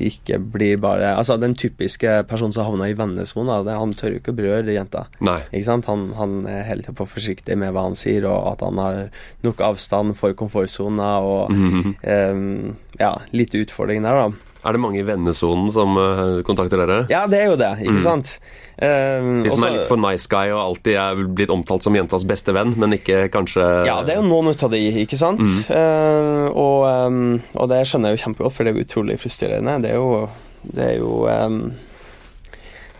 ikke 0.03 0.38
blir 0.53 0.81
bare 0.83 1.12
Altså, 1.16 1.37
den 1.40 1.55
typiske 1.55 2.11
personen 2.29 2.53
som 2.53 2.66
havner 2.66 2.90
i 2.90 2.96
vennesona, 2.99 3.61
han 3.79 3.92
tør 3.94 4.16
jo 4.16 4.20
ikke 4.20 4.33
å 4.35 4.38
berøre 4.40 4.75
jenta. 4.75 5.05
Nei. 5.25 5.38
Ikke 5.53 5.68
sant? 5.68 5.87
Han, 5.90 6.09
han 6.18 6.35
er 6.51 6.64
hele 6.66 6.83
tida 6.83 6.96
på 6.99 7.07
forsiktig 7.09 7.57
med 7.61 7.72
hva 7.77 7.85
han 7.87 7.94
sier, 7.99 8.27
og 8.29 8.53
at 8.55 8.64
han 8.66 8.81
har 8.83 8.99
nok 9.46 9.62
avstand 9.68 10.16
for 10.18 10.35
komfortsona, 10.37 11.12
og 11.22 11.51
Mhm. 11.55 11.94
um, 12.03 12.77
ja, 12.99 13.14
lite 13.33 13.62
utfordring 13.62 14.03
der, 14.03 14.27
da. 14.27 14.31
Er 14.66 14.72
det 14.74 14.81
mange 14.83 14.98
i 14.98 15.05
vennesonen 15.07 15.70
som 15.70 15.96
eh, 15.96 16.42
kontakter 16.42 16.81
dere? 16.83 17.07
Ja, 17.12 17.24
det 17.31 17.38
er 17.40 17.50
jo 17.52 17.57
det, 17.61 17.68
ikke 17.85 17.96
Mm. 18.00 18.02
sant? 18.02 18.38
Um, 18.83 19.42
De 19.44 19.50
som 19.50 19.61
også- 19.62 19.66
er 19.68 19.76
litt 19.79 19.87
for 19.88 19.96
nice 19.96 20.26
guy 20.29 20.50
og 20.50 20.61
alltid 20.61 20.96
er 21.00 21.22
blitt 21.33 21.48
omtalt 21.55 21.83
som 21.87 21.94
jentas 21.94 22.24
beste 22.29 22.52
venn, 22.52 22.74
men 22.76 22.92
ikke 22.92 23.31
kanskje 23.31 23.87
Ja, 23.87 24.02
det 24.02 24.16
er 24.16 24.20
jo 24.20 24.29
noen 24.29 24.50
ut 24.50 24.62
av 24.62 24.70
de, 24.70 24.81
ikke 25.07 25.16
sant? 25.16 25.40
Mm. 25.40 25.62
Uh, 25.70 26.50
og, 26.50 26.85
um, 27.07 27.42
og 27.55 27.68
det 27.70 27.87
skjønner 27.87 28.11
jeg 28.12 28.18
jo 28.18 28.24
kjempegodt, 28.26 28.52
for 28.52 28.64
det 28.64 28.74
er 28.74 28.79
jo 28.81 28.85
utrolig 28.85 29.18
frustrerende. 29.22 29.81
Det 29.83 29.90
er 29.90 29.94
jo, 29.94 30.29
det 30.74 30.85
er 30.90 30.98
jo 30.98 31.26
um, 31.29 31.72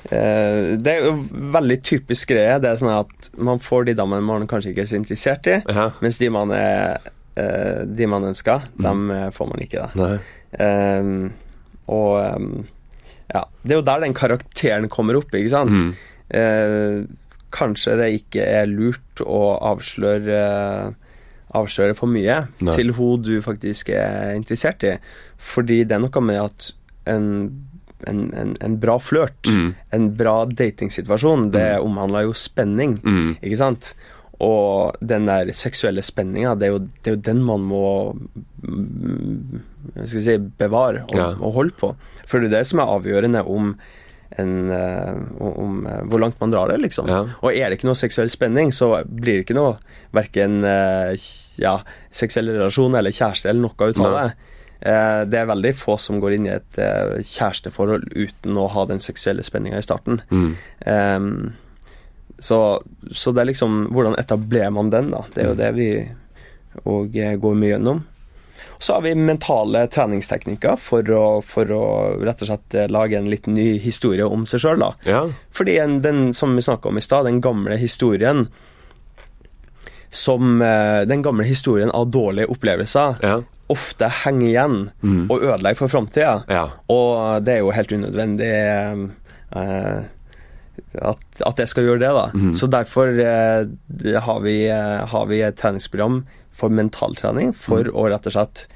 Det 0.09 0.87
er 0.87 1.01
jo 1.05 1.13
veldig 1.53 1.81
typisk 1.83 2.29
greie. 2.31 2.61
Det 2.63 2.71
er 2.71 2.77
sånn 2.79 2.93
at 2.95 3.31
man 3.43 3.59
får 3.59 3.87
de 3.89 3.95
damene 3.99 4.23
man 4.23 4.47
kanskje 4.47 4.71
ikke 4.73 4.85
er 4.85 4.91
så 4.93 4.99
interessert 5.01 5.49
i, 5.51 5.57
Ja. 5.67 5.89
mens 6.01 6.19
de 6.19 6.29
man, 6.31 6.53
er, 6.53 6.99
eh, 7.37 7.85
de 7.85 8.07
man 8.07 8.23
ønsker, 8.23 8.63
Mm. 8.79 8.83
dem 8.83 9.33
får 9.33 9.47
man 9.49 9.59
ikke. 9.67 9.91
da. 9.97 10.99
Um, 11.01 11.33
og 11.89 12.65
ja, 13.35 13.45
det 13.63 13.73
er 13.75 13.81
jo 13.81 13.87
der 13.87 14.01
den 14.05 14.15
karakteren 14.15 14.89
kommer 14.93 15.19
opp, 15.19 15.33
ikke 15.35 15.51
sant? 15.53 15.71
Mm. 15.71 15.93
Eh, 16.31 17.01
kanskje 17.55 17.97
det 17.99 18.09
ikke 18.21 18.43
er 18.45 18.67
lurt 18.71 19.23
å 19.25 19.57
avsløre 19.73 20.95
Avsløre 21.57 21.95
for 21.97 22.11
mye 22.11 22.41
Nei. 22.61 22.73
til 22.75 22.91
hun 22.97 23.23
du 23.23 23.37
faktisk 23.41 23.89
er 23.95 24.35
interessert 24.37 24.83
i. 24.85 24.97
Fordi 25.39 25.85
det 25.87 25.95
er 25.95 26.03
noe 26.03 26.21
med 26.27 26.41
at 26.43 26.67
en, 27.09 27.29
en, 28.11 28.19
en, 28.35 28.51
en 28.61 28.75
bra 28.83 28.99
flørt, 29.01 29.47
Mm. 29.49 29.71
en 29.95 30.09
bra 30.19 30.35
datingsituasjon, 30.51 31.47
det 31.55 31.79
omhandler 31.81 32.27
jo 32.27 32.35
spenning, 32.37 32.99
Mm. 33.01 33.37
ikke 33.41 33.57
sant? 33.63 33.95
Og 34.45 34.97
den 35.01 35.27
der 35.31 35.49
seksuelle 35.57 36.03
spenninga, 36.05 36.55
det, 36.61 36.69
det 37.05 37.13
er 37.13 37.15
jo 37.17 37.23
den 37.25 37.39
man 37.47 37.63
må 37.65 37.85
mm, 38.63 39.61
si, 40.07 40.37
bevare 40.59 41.05
og, 41.07 41.15
Ja. 41.17 41.29
og 41.41 41.55
holde 41.57 41.77
på. 41.79 41.95
For 42.27 42.41
det 42.43 42.51
er 42.51 42.59
det 42.59 42.67
som 42.69 42.83
er 42.83 42.91
avgjørende 42.99 43.45
om, 43.49 43.71
en, 44.37 44.53
eh, 44.71 45.15
om 45.41 45.87
eh, 45.87 46.03
hvor 46.11 46.21
langt 46.21 46.41
man 46.43 46.53
drar 46.53 46.69
det, 46.69 46.81
liksom. 46.83 47.09
Ja. 47.09 47.23
Og 47.41 47.55
er 47.55 47.71
det 47.71 47.79
ikke 47.79 47.89
noe 47.89 47.97
seksuell 47.99 48.29
spenning, 48.33 48.75
så 48.77 48.91
blir 49.07 49.39
det 49.39 49.47
ikke 49.47 49.57
noe 49.57 49.79
verken 50.17 50.59
eh, 50.67 51.15
ja, 51.63 51.79
seksuell 52.13 52.53
relasjon 52.59 52.99
eller 52.99 53.15
kjæreste 53.17 53.49
eller 53.49 53.65
noe 53.69 53.89
ut 53.89 54.03
av 54.05 54.19
det. 54.21 54.29
Det 54.77 55.39
er 55.41 55.47
veldig 55.49 55.71
få 55.75 55.95
som 55.99 56.19
går 56.21 56.35
inn 56.37 56.47
i 56.47 56.51
et 56.53 56.77
kjæresteforhold 56.77 58.11
uten 58.13 58.59
å 58.61 58.67
ha 58.75 58.83
den 58.87 59.01
seksuelle 59.01 59.43
spenninga 59.43 59.81
i 59.81 59.87
starten. 59.87 60.21
Mm. 60.29 60.51
Ehm, 60.93 61.31
så, 62.39 62.83
så 63.13 63.33
det 63.33 63.41
er 63.41 63.49
liksom 63.53 63.87
Hvordan 63.95 64.19
etablerer 64.21 64.71
man 64.71 64.91
den, 64.93 65.11
da? 65.11 65.25
Det 65.35 65.43
er 65.43 65.49
jo 65.49 65.55
Mm. 65.55 65.63
det 65.63 65.71
vi 65.75 65.89
og 66.85 67.17
eh, 67.17 67.37
går 67.41 67.55
mye 67.57 67.71
gjennom. 67.73 68.03
Så 68.79 68.93
har 68.93 69.01
vi 69.07 69.15
mentale 69.17 69.87
treningsteknikker 69.89 70.77
for 70.77 71.03
å, 71.17 71.41
for 71.43 71.65
å 71.73 71.85
rett 72.21 72.43
og 72.45 72.49
slett 72.51 72.75
eh, 72.77 72.89
lage 72.93 73.17
en 73.17 73.31
liten 73.33 73.55
ny 73.57 73.79
historie 73.81 74.25
om 74.29 74.45
seg 74.47 74.61
sjøl. 74.61 74.85
Ja. 75.09 75.23
Fordi 75.57 75.79
en, 75.81 76.03
den 76.05 76.35
som 76.37 76.53
vi 76.57 76.61
snakka 76.67 76.91
om 76.91 76.99
i 77.01 77.05
stad, 77.05 77.25
den 77.25 77.41
gamle 77.41 77.79
historien 77.81 78.49
som 80.11 80.61
eh, 80.63 81.03
Den 81.09 81.23
gamle 81.23 81.45
historien 81.45 81.91
av 81.91 82.11
dårlige 82.11 82.47
opplevelser 82.53 83.17
Ja. 83.23 83.39
ofte 83.69 84.09
henger 84.23 84.47
igjen 84.49 84.77
Mm. 85.03 85.31
og 85.31 85.43
ødelegger 85.43 85.77
for 85.81 85.89
framtida. 85.89 86.45
Ja. 86.49 86.69
Og 86.89 87.43
det 87.45 87.55
er 87.57 87.59
jo 87.65 87.71
helt 87.75 87.93
unødvendig 87.93 88.53
eh, 89.53 90.05
at, 91.01 91.19
at 91.47 91.59
jeg 91.63 91.69
skal 91.69 91.85
gjøre 91.89 92.03
det, 92.03 92.11
da. 92.17 92.27
Mm. 92.35 92.53
Så 92.57 92.69
derfor 92.73 93.13
eh, 93.23 94.21
har, 94.27 94.41
vi, 94.45 94.57
eh, 94.69 95.05
har 95.13 95.27
vi 95.31 95.43
et 95.47 95.57
treningsprogram 95.61 96.25
for 96.57 96.73
mentaltrening 96.73 97.53
for 97.57 97.85
mm. 97.89 97.95
å 97.97 98.09
rett 98.13 98.27
og 98.31 98.33
slett 98.37 98.67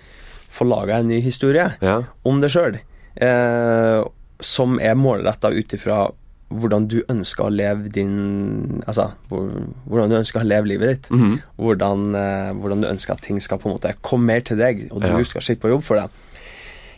få 0.51 0.67
laga 0.69 0.99
en 1.01 1.09
ny 1.09 1.21
historie 1.25 1.71
Ja. 1.81 2.01
om 2.27 2.41
deg 2.43 2.51
sjøl, 2.53 2.81
eh, 3.17 4.01
som 4.41 4.81
er 4.81 4.99
målretta 4.99 5.53
ut 5.53 5.73
ifra 5.77 6.09
hvordan 6.51 6.89
du 6.91 6.97
ønsker 7.07 7.47
å 7.47 7.53
leve 7.55 7.91
din 7.95 8.81
Altså 8.91 9.13
hvor, 9.31 9.45
hvordan 9.87 10.11
du 10.11 10.17
ønsker 10.19 10.43
å 10.43 10.49
leve 10.49 10.67
livet 10.73 10.89
ditt. 10.91 11.11
Mhm. 11.15 11.37
Hvordan, 11.63 12.09
eh, 12.19 12.51
hvordan 12.59 12.83
du 12.83 12.89
ønsker 12.91 13.15
at 13.15 13.23
ting 13.23 13.39
skal 13.41 13.61
på 13.63 13.71
en 13.71 13.77
måte 13.77 13.95
komme 14.03 14.27
mer 14.33 14.41
til 14.41 14.59
deg, 14.59 14.89
og 14.91 15.01
du 15.01 15.07
Ja. 15.07 15.23
skal 15.23 15.43
slippe 15.47 15.69
på 15.69 15.71
jobb 15.77 15.85
for 15.87 16.01
det. 16.01 16.09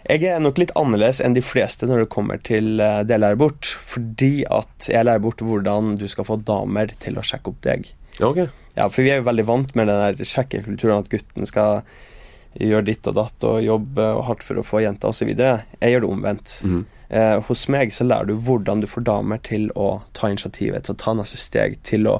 Jeg 0.08 0.24
er 0.24 0.40
nok 0.42 0.58
litt 0.58 0.72
annerledes 0.78 1.20
enn 1.22 1.34
de 1.36 1.42
fleste 1.44 1.86
når 1.86 2.04
det 2.04 2.08
kommer 2.10 2.40
til 2.42 2.80
eh, 2.82 3.02
det 3.06 3.14
jeg 3.14 3.22
lærer 3.22 3.38
bort, 3.38 3.68
fordi 3.86 4.44
at 4.50 4.88
jeg 4.90 5.04
lærer 5.06 5.22
bort 5.22 5.42
hvordan 5.46 5.94
du 6.00 6.08
skal 6.10 6.26
få 6.26 6.40
damer 6.42 6.90
til 7.02 7.18
å 7.20 7.22
sjekke 7.26 7.52
opp 7.52 7.60
deg. 7.62 7.86
Ja. 8.18 8.32
Ja, 8.74 8.86
for 8.88 9.02
vi 9.04 9.10
er 9.12 9.20
jo 9.20 9.28
veldig 9.28 9.44
vant 9.46 9.74
med 9.76 9.86
den 9.90 10.00
der 10.16 10.24
sjekkekulturen 10.24 11.02
at 11.04 11.10
gutten 11.12 11.46
skal 11.48 11.82
gjøre 12.58 12.84
ditt 12.88 13.06
og 13.08 13.14
datt 13.16 13.44
og 13.48 13.62
jobbe 13.64 14.06
og 14.16 14.24
hardt 14.28 14.42
for 14.44 14.60
å 14.60 14.64
få 14.64 14.80
jenta 14.84 15.08
osv. 15.12 15.28
Jeg 15.36 15.92
gjør 15.92 16.04
det 16.04 16.10
omvendt. 16.10 16.54
Mhm. 16.64 16.82
Eh, 17.12 17.38
hos 17.44 17.66
meg 17.68 17.90
så 17.92 18.06
lærer 18.08 18.30
du 18.30 18.38
hvordan 18.40 18.80
du 18.80 18.86
får 18.88 19.04
damer 19.04 19.36
til 19.44 19.66
å 19.76 20.00
ta 20.16 20.30
initiativet, 20.32 20.86
til 20.86 20.94
å 20.94 21.00
ta 21.02 21.12
neste 21.18 21.36
steg, 21.36 21.76
til 21.84 22.08
å 22.08 22.14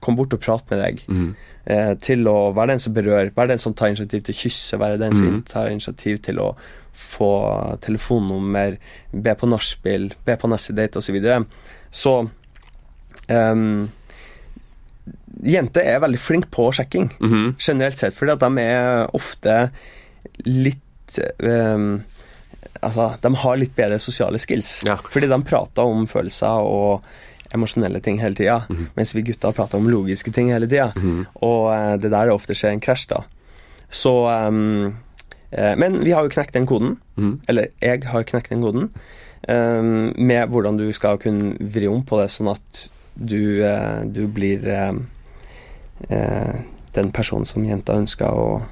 komme 0.00 0.16
bort 0.22 0.32
og 0.32 0.40
prate 0.40 0.64
med 0.72 0.80
deg. 0.80 1.02
Mhm. 1.12 1.30
Eh, 1.66 1.94
til 2.00 2.24
å 2.24 2.38
være 2.56 2.72
den 2.72 2.80
som 2.80 2.94
berører, 2.96 3.34
være 3.36 3.52
den 3.52 3.58
som 3.60 3.74
tar 3.76 3.92
initiativ 3.92 4.24
til 4.24 4.32
å 4.34 4.40
kysse, 4.40 4.78
være 4.80 4.98
den 4.98 5.14
som 5.14 5.26
Mhm. 5.28 5.42
tar 5.46 5.68
initiativ 5.68 6.22
til 6.24 6.36
å 6.40 6.54
få 7.00 7.30
telefonnummer, 7.82 8.76
be 9.12 9.32
på 9.40 9.48
nachspiel, 9.48 10.10
be 10.26 10.36
på 10.36 10.50
neste 10.52 10.74
date 10.76 11.00
osv. 11.00 11.08
Så, 11.10 11.16
videre. 11.16 11.40
så 11.90 12.12
um, 13.28 13.88
Jenter 15.46 15.86
er 15.88 16.02
veldig 16.02 16.20
flinke 16.20 16.50
på 16.52 16.68
sjekking 16.76 17.08
Mhm. 17.20 17.54
generelt 17.58 17.98
sett, 17.98 18.14
fordi 18.14 18.32
at 18.32 18.40
de 18.44 18.60
er 18.60 19.06
ofte 19.16 19.70
litt 20.44 21.18
um, 21.42 22.02
Altså, 22.82 23.10
de 23.20 23.34
har 23.34 23.56
litt 23.56 23.74
bedre 23.76 23.98
sosiale 23.98 24.38
skills. 24.38 24.82
Ja. 24.86 24.94
Fordi 24.96 25.26
de 25.28 25.36
prater 25.44 25.82
om 25.84 26.06
følelser 26.08 26.62
og 26.64 27.02
emosjonelle 27.52 28.00
ting 28.00 28.18
hele 28.22 28.34
tida, 28.34 28.64
Mhm. 28.70 28.86
mens 28.96 29.12
vi 29.14 29.22
gutter 29.22 29.52
prater 29.52 29.76
om 29.76 29.88
logiske 29.90 30.32
ting 30.32 30.48
hele 30.48 30.66
tida. 30.66 30.92
Og 31.42 31.72
eh, 31.74 31.96
det 31.98 32.10
der 32.10 32.26
er 32.28 32.32
ofte 32.32 32.54
skjer 32.54 32.72
en 32.72 32.80
krasj, 32.80 33.08
da. 33.08 33.22
Så 33.90 34.12
eh, 34.30 34.92
Men 35.50 35.96
vi 36.04 36.12
har 36.14 36.22
jo 36.22 36.30
knekt 36.30 36.54
den 36.54 36.66
koden. 36.70 36.96
Mm. 37.18 37.40
Eller 37.50 37.72
jeg 37.82 38.04
har 38.06 38.22
knekt 38.28 38.50
den 38.52 38.62
koden. 38.62 38.90
ehm, 39.48 40.12
med 40.16 40.48
hvordan 40.52 40.76
du 40.78 40.92
skal 40.92 41.18
kunne 41.18 41.56
vri 41.58 41.88
om 41.88 42.02
på 42.06 42.20
det, 42.20 42.28
sånn 42.30 42.52
at 42.52 42.84
du, 43.16 43.64
eh, 43.64 44.02
du 44.06 44.26
blir 44.28 44.66
eh, 44.68 44.92
eh, 46.10 46.54
den 46.94 47.10
personen 47.12 47.46
som 47.48 47.64
jenta 47.66 47.96
ønsker 47.98 48.30
å, 48.30 48.62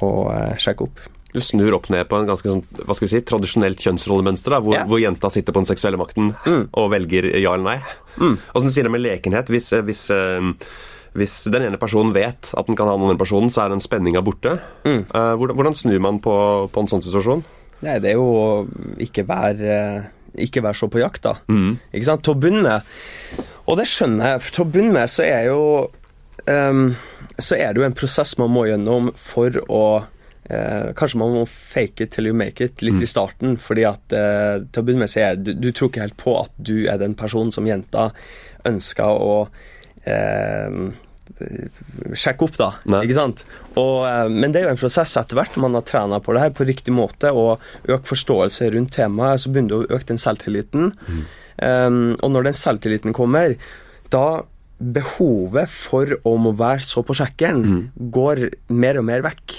å 0.00 0.10
eh, 0.34 0.56
sjekke 0.60 0.86
opp. 0.88 1.00
Du 1.30 1.38
snur 1.44 1.76
opp 1.76 1.86
ned 1.94 2.08
på 2.10 2.18
en 2.18 2.26
ganske 2.26 2.50
sånn, 2.50 2.64
hva 2.82 2.96
skal 2.96 3.06
vi 3.06 3.12
si, 3.12 3.20
tradisjonelt 3.22 3.78
kjønnsrollemønster, 3.84 4.50
da, 4.56 4.58
hvor, 4.64 4.74
yeah. 4.74 4.88
hvor 4.90 4.98
jenta 4.98 5.30
sitter 5.30 5.54
på 5.54 5.62
den 5.62 5.68
seksuelle 5.70 6.00
makten 6.00 6.32
Mm. 6.46 6.64
og 6.74 6.88
velger 6.90 7.28
ja 7.38 7.52
eller 7.54 7.76
nei. 7.76 7.78
Og 8.18 8.64
så 8.64 8.70
sier 8.74 8.88
det 8.88 8.94
med 8.96 9.04
lekenhet. 9.04 9.46
Hvis, 9.52 9.70
eh, 9.76 9.84
hvis, 9.86 10.08
eh, 10.10 10.40
hvis 11.18 11.40
den 11.50 11.66
ene 11.66 11.80
personen 11.80 12.14
vet 12.14 12.52
at 12.54 12.68
den 12.68 12.78
kan 12.78 12.88
ha 12.90 12.94
den 12.94 13.08
andre 13.08 13.18
personen, 13.18 13.50
så 13.50 13.64
er 13.64 13.72
den 13.72 13.82
spenninga 13.82 14.22
borte. 14.22 14.58
Mm. 14.84 15.02
Eh, 15.08 15.32
hvordan, 15.40 15.56
hvordan 15.58 15.78
snur 15.78 16.02
man 16.04 16.20
på, 16.22 16.34
på 16.70 16.84
en 16.84 16.90
sånn 16.90 17.02
situasjon? 17.04 17.42
Nei, 17.80 17.96
det 18.02 18.12
er 18.12 18.18
jo 18.20 18.28
å 18.28 18.48
ikke 19.00 19.24
være 19.28 19.74
eh, 19.74 20.08
ikke 20.38 20.62
være 20.62 20.78
så 20.78 20.88
på 20.90 21.00
jakt, 21.00 21.24
da. 21.24 21.34
Mm. 21.50 21.74
Ikke 21.90 22.06
sant? 22.06 22.22
Til 22.26 22.36
å 22.36 22.40
begynne 22.40 22.62
med. 22.62 23.42
Og 23.66 23.78
det 23.80 23.88
skjønner 23.90 24.34
jeg. 24.34 24.52
Til 24.54 24.64
å 24.64 24.70
begynne 24.70 24.94
med 24.94 25.10
så 25.10 25.26
er 25.26 25.48
jo 25.50 25.60
um, 26.46 26.86
Så 27.38 27.58
er 27.58 27.72
det 27.72 27.82
jo 27.82 27.86
en 27.88 27.96
prosess 27.96 28.36
man 28.40 28.52
må 28.54 28.66
gjennom 28.68 29.10
for 29.18 29.58
å 29.66 29.82
eh, 30.50 30.90
Kanskje 30.98 31.20
man 31.22 31.34
må 31.40 31.44
fake 31.48 32.06
it 32.06 32.14
till 32.14 32.30
you 32.30 32.36
make 32.36 32.62
it 32.64 32.84
litt 32.84 33.02
i 33.02 33.10
starten, 33.10 33.56
fordi 33.60 33.86
at 33.88 34.14
eh, 34.16 34.62
til 34.66 34.82
å 34.82 34.86
begynne 34.86 35.06
med 35.06 35.12
så 35.12 35.24
er 35.28 35.40
du, 35.40 35.52
du 35.54 35.70
tror 35.70 35.90
ikke 35.90 36.06
helt 36.06 36.18
på 36.20 36.36
at 36.40 36.54
du 36.58 36.88
er 36.90 37.00
den 37.02 37.16
personen 37.18 37.54
som 37.54 37.68
jenta 37.68 38.10
ønsker 38.68 39.22
å 39.24 39.34
sjekke 42.18 42.46
opp, 42.46 42.56
da. 42.58 42.70
Nei. 42.90 43.02
Ikke 43.06 43.16
sant? 43.16 43.44
Og, 43.78 44.04
eh, 44.08 44.28
men 44.32 44.52
det 44.52 44.60
er 44.60 44.68
jo 44.68 44.74
en 44.74 44.80
prosess 44.80 45.16
etter 45.20 45.38
hvert 45.38 45.58
man 45.62 45.76
har 45.78 45.84
trena 45.86 46.20
på 46.22 46.34
det 46.34 46.44
her 46.44 46.54
på 46.54 46.66
riktig 46.68 46.94
måte 46.94 47.32
og 47.32 47.62
økt 47.90 48.10
forståelse 48.10 48.72
rundt 48.74 48.94
temaet, 48.96 49.42
så 49.42 49.52
begynner 49.52 49.70
du 49.72 49.78
å 49.80 49.98
øke 49.98 50.10
den 50.10 50.20
selvtilliten. 50.20 50.94
Um, 51.60 52.16
og 52.24 52.30
når 52.32 52.48
den 52.48 52.56
selvtilliten 52.56 53.16
kommer, 53.16 53.56
da 54.12 54.42
behovet 54.80 55.68
for 55.68 56.14
å 56.24 56.36
må 56.40 56.54
være 56.56 56.80
så 56.86 57.02
på 57.04 57.16
sjekkeren 57.18 57.90
går 58.12 58.46
mer 58.72 59.00
og 59.00 59.06
mer 59.10 59.24
vekk. 59.26 59.58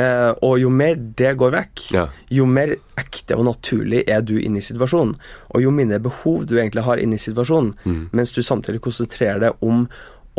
Eh, 0.00 0.30
og 0.40 0.54
jo 0.56 0.70
mer 0.72 0.94
det 0.96 1.34
går 1.36 1.52
vekk, 1.52 1.82
Ja. 1.92 2.06
jo 2.30 2.46
mer 2.46 2.76
ekte 2.96 3.36
og 3.36 3.44
naturlig 3.44 4.04
er 4.08 4.22
du 4.22 4.38
inne 4.40 4.58
i 4.62 4.64
situasjonen. 4.64 5.16
Og 5.54 5.62
jo 5.62 5.70
mindre 5.70 5.98
behov 6.00 6.46
du 6.46 6.56
egentlig 6.56 6.84
har 6.86 6.96
inne 6.96 7.14
i 7.14 7.18
situasjonen, 7.18 8.08
mens 8.12 8.32
du 8.32 8.40
samtidig 8.42 8.80
konsentrerer 8.80 9.40
deg 9.40 9.52
om 9.60 9.88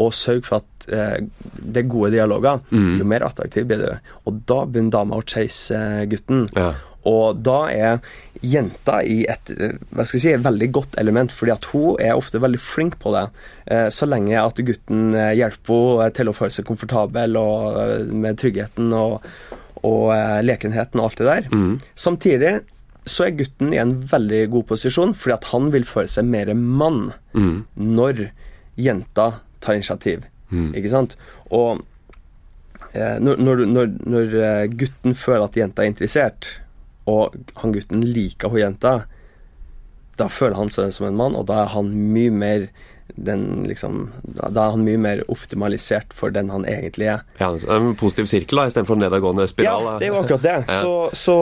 å 0.02 0.08
sørge 0.10 0.44
for 0.48 0.56
at 0.63 0.88
uh, 0.89 1.20
det 1.62 1.84
er 1.84 1.88
gode 1.88 2.10
dialoger, 2.16 2.62
jo 2.72 3.06
mer 3.06 3.22
attraktiv 3.22 3.68
blir 3.70 3.78
du. 3.78 3.92
Og 4.26 4.42
da 4.50 4.63
begynner 4.66 4.89
dama 4.96 5.20
å 5.20 5.26
chase 5.26 5.76
eh, 5.78 6.06
gutten. 6.10 6.48
Ja. 6.58 6.72
Og 7.06 7.44
da 7.44 7.68
er 7.70 8.00
jenta 8.44 8.98
i 9.08 9.22
et 9.32 9.52
eh, 9.56 9.78
hva 9.96 10.04
skal 10.06 10.20
jeg 10.20 10.24
si, 10.26 10.44
veldig 10.44 10.68
godt 10.76 10.98
element, 11.00 11.32
fordi 11.32 11.54
at 11.56 11.66
hun 11.72 11.96
er 12.04 12.18
ofte 12.20 12.42
veldig 12.44 12.60
flink 12.60 12.98
på 13.00 13.14
det. 13.16 13.24
Eh, 13.72 13.88
Så 13.94 14.08
lenge 14.10 14.36
at 14.42 14.60
gutten 14.68 15.14
eh, 15.16 15.32
hjelper 15.40 16.02
henne 16.04 16.16
til 16.18 16.30
å 16.32 16.36
føle 16.36 16.52
seg 16.56 16.68
komfortabel 16.68 17.38
og 17.40 18.10
med 18.12 18.38
tryggheten 18.42 18.92
og, 19.00 19.24
og 19.84 20.12
lekenheten 20.44 21.00
og 21.00 21.08
alt 21.10 21.22
det 21.24 21.30
der. 21.30 21.48
Samtidig 21.96 22.54
så 23.06 23.26
er 23.26 23.34
gutten 23.40 23.74
i 23.76 23.80
en 23.82 23.96
veldig 24.08 24.44
god 24.54 24.68
posisjon, 24.70 25.16
fordi 25.16 25.34
at 25.36 25.48
han 25.52 25.72
vil 25.74 25.84
føle 25.88 26.12
seg 26.12 26.28
mer 26.30 26.54
mann 26.56 27.10
Mm. 27.34 27.64
når 27.76 28.28
jenta 28.78 29.26
tar 29.60 29.76
initiativ. 29.80 30.24
Ikke 30.54 30.92
sant? 30.92 31.16
Og 31.50 31.82
når, 32.94 33.40
når, 33.42 33.66
når, 34.06 34.36
gutten 34.78 35.16
føler 35.18 35.48
at 35.48 35.58
jenta 35.58 35.82
er 35.84 35.90
interessert, 35.90 36.46
og 37.10 37.36
han 37.60 37.76
gutten 37.76 38.06
liker 38.06 38.54
hun 38.54 38.62
jenta, 38.62 38.94
da 40.20 40.30
føler 40.30 40.58
han 40.60 40.72
seg 40.74 40.94
som 40.94 41.08
en 41.10 41.18
mann, 41.18 41.38
og 41.38 41.48
da 41.50 41.63
er 41.63 41.72
han 41.74 41.94
mye 42.13 42.34
mer 42.34 42.68
den 43.16 43.63
liksom 43.68 44.12
Da 44.24 44.48
er 44.50 44.72
han 44.74 44.86
mye 44.86 44.98
mer 44.98 45.22
optimalisert 45.32 46.13
for 46.16 46.34
den 46.34 46.50
han 46.50 46.66
egentlig 46.66 47.10
er. 47.12 47.24
Ja, 47.38 47.52
en 47.76 47.94
positiv 48.00 48.30
sirkel 48.32 48.58
da, 48.58 48.68
istedenfor 48.70 48.98
en 48.98 49.04
nedadgående 49.06 49.48
spiral. 49.52 49.86
Ja, 49.86 49.96
det 50.00 50.08
er 50.08 50.13
jo 50.13 50.22
akkurat 50.22 50.46
det. 50.46 50.56
Ja. 50.74 50.80
Så, 50.82 50.94
så 51.18 51.38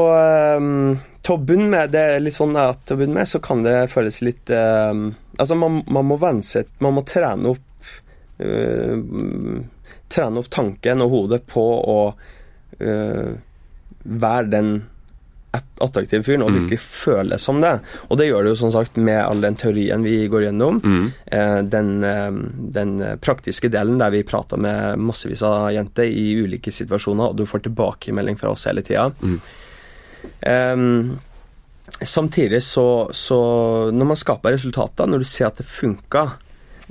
um, 0.58 0.98
til 1.22 1.36
å 1.36 1.42
begynne 1.46 1.70
med 1.72 1.94
det 1.94 2.02
er 2.16 2.24
litt 2.24 2.36
sånn 2.36 2.58
at 2.60 2.82
til 2.86 2.98
å 2.98 3.02
begynne 3.02 3.20
med 3.22 3.30
så 3.30 3.40
kan 3.44 3.62
det 3.66 3.76
føles 3.94 4.22
litt 4.26 4.52
um, 4.52 5.12
Altså, 5.38 5.56
man, 5.56 5.80
man 5.88 6.10
må 6.10 6.18
venne 6.20 6.66
Man 6.84 6.98
må 6.98 7.06
trene 7.08 7.54
opp 7.54 7.94
uh, 8.42 8.98
Trene 10.12 10.42
opp 10.42 10.50
tanken 10.52 11.06
og 11.06 11.14
hodet 11.14 11.44
på 11.50 11.64
å 11.64 12.00
uh, 12.82 13.30
være 14.02 14.52
den 14.52 14.74
at- 15.54 15.82
attraktive 15.82 16.24
fyren 16.24 16.44
og 16.46 16.52
virkelig 16.56 16.80
føle 16.80 17.38
som 17.40 17.60
det. 17.62 17.82
Og 18.10 18.18
det 18.18 18.28
gjør 18.30 18.44
det 18.44 18.50
jo 18.54 18.56
som 18.56 18.72
sagt 18.72 18.96
med 18.98 19.20
all 19.20 19.42
den 19.42 19.56
teorien 19.56 20.04
vi 20.04 20.28
går 20.28 20.46
gjennom. 20.48 20.82
Eh, 21.28 21.62
den, 21.64 22.04
eh, 22.04 22.32
den 22.78 22.94
praktiske 23.20 23.70
delen 23.70 23.98
der 24.00 24.10
vi 24.12 24.24
prater 24.24 24.58
med 24.58 24.98
massevis 25.00 25.42
av 25.44 25.72
jenter 25.74 26.04
i 26.08 26.36
ulike 26.44 26.72
situasjoner, 26.72 27.30
og 27.30 27.36
du 27.36 27.46
får 27.46 27.64
tilbakemelding 27.64 28.38
fra 28.40 28.50
oss 28.52 28.66
hele 28.66 28.82
tida. 28.82 29.12
Em, 30.42 31.20
samtidig 32.02 32.62
så, 32.64 33.10
så 33.14 33.92
Når 33.92 34.06
man 34.06 34.16
skaper 34.18 34.52
resultater, 34.56 35.08
når 35.08 35.18
du 35.20 35.24
ser 35.26 35.48
at 35.48 35.58
det 35.58 35.66
funker, 35.68 36.32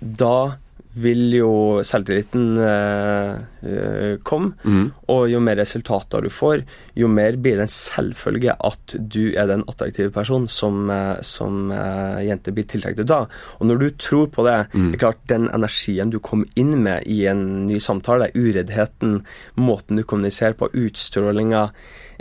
da 0.00 0.52
vil 0.94 1.30
jo 1.36 1.50
selvtilliten 1.86 2.58
eh, 2.58 4.16
komme. 4.26 4.52
komme. 4.64 4.90
Og 5.12 5.28
jo 5.30 5.40
mer 5.42 5.58
resultater 5.60 6.24
du 6.24 6.30
får, 6.32 6.64
jo 6.98 7.06
mer 7.10 7.36
blir 7.38 7.58
det 7.60 7.66
en 7.68 7.72
selvfølge 7.72 8.56
at 8.58 8.96
du 8.98 9.32
er 9.38 9.46
den 9.50 9.62
attraktive 9.70 10.10
personen 10.14 10.48
som, 10.50 10.90
eh, 10.90 11.20
som 11.22 11.70
eh, 11.70 12.24
jenter 12.26 12.52
blir 12.56 12.66
tiltrukket 12.70 13.10
av. 13.14 13.28
Og 13.60 13.66
når 13.70 13.78
du 13.84 13.88
tror 14.02 14.26
på 14.34 14.44
det, 14.46 14.58
det 14.74 14.94
er 14.98 15.02
klart 15.06 15.22
den 15.30 15.48
energien 15.54 16.10
du 16.10 16.18
kom 16.18 16.44
inn 16.58 16.74
med 16.82 17.06
i 17.06 17.22
en 17.30 17.66
ny 17.68 17.78
samtale, 17.82 18.30
ureddheten, 18.34 19.20
måten 19.60 19.96
du 20.00 20.02
kommuniserer 20.02 20.54
på, 20.58 20.70
utstrålinga, 20.74 21.68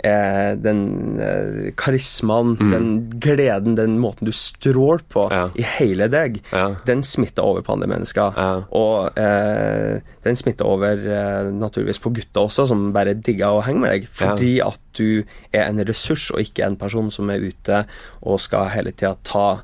eh, 0.04 0.54
den 0.62 1.18
eh, 1.20 1.70
karismaen, 1.76 2.54
den 2.70 2.90
gleden, 3.20 3.74
den 3.78 3.98
måten 4.00 4.26
du 4.30 4.32
stråler 4.32 5.02
på 5.10 5.26
Ja. 5.32 5.48
i 5.56 5.62
hele 5.78 6.08
deg, 6.08 6.42
Ja. 6.52 6.76
den 6.86 7.02
smitter 7.02 7.42
over 7.42 7.62
på 7.62 7.72
andre 7.72 7.88
mennesker. 7.88 8.32
Ja. 8.36 8.59
Og 8.76 9.18
eh, 9.20 10.00
den 10.24 10.38
smitter 10.38 10.68
over 10.68 11.00
eh, 11.00 11.48
naturligvis 11.54 12.02
på 12.02 12.12
gutter 12.16 12.46
også, 12.46 12.66
som 12.70 12.90
bare 12.94 13.16
digger 13.16 13.56
å 13.56 13.64
henge 13.66 13.84
med 13.84 13.94
deg. 13.94 14.10
Fordi 14.20 14.52
at 14.64 14.80
du 14.98 15.22
er 15.52 15.66
en 15.66 15.82
ressurs, 15.88 16.30
og 16.34 16.44
ikke 16.44 16.66
en 16.66 16.78
person 16.80 17.10
som 17.14 17.32
er 17.32 17.44
ute 17.50 17.84
og 18.20 18.40
skal 18.42 18.72
hele 18.74 18.94
tida 18.94 19.16
ta, 19.26 19.62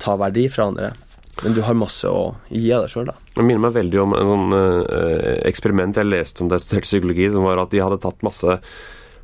ta 0.00 0.16
verdi 0.20 0.48
fra 0.52 0.70
andre. 0.70 0.92
Men 1.40 1.54
du 1.56 1.62
har 1.64 1.76
masse 1.78 2.08
å 2.08 2.34
gi 2.52 2.68
av 2.74 2.84
deg 2.84 2.92
sjøl, 2.92 3.10
da. 3.12 3.16
Det 3.36 3.44
minner 3.46 3.62
meg 3.68 3.76
veldig 3.78 4.00
om 4.02 4.16
en 4.18 4.32
sånn 4.34 4.56
eh, 4.58 5.36
eksperiment 5.48 5.96
jeg 5.96 6.10
leste 6.10 6.42
om 6.42 6.50
det 6.50 6.58
jeg 6.58 6.66
studerte 6.66 6.90
psykologi, 6.90 7.28
som 7.32 7.46
var 7.46 7.62
at 7.62 7.72
de 7.72 7.80
hadde 7.80 8.00
tatt 8.02 8.26
masse 8.26 8.58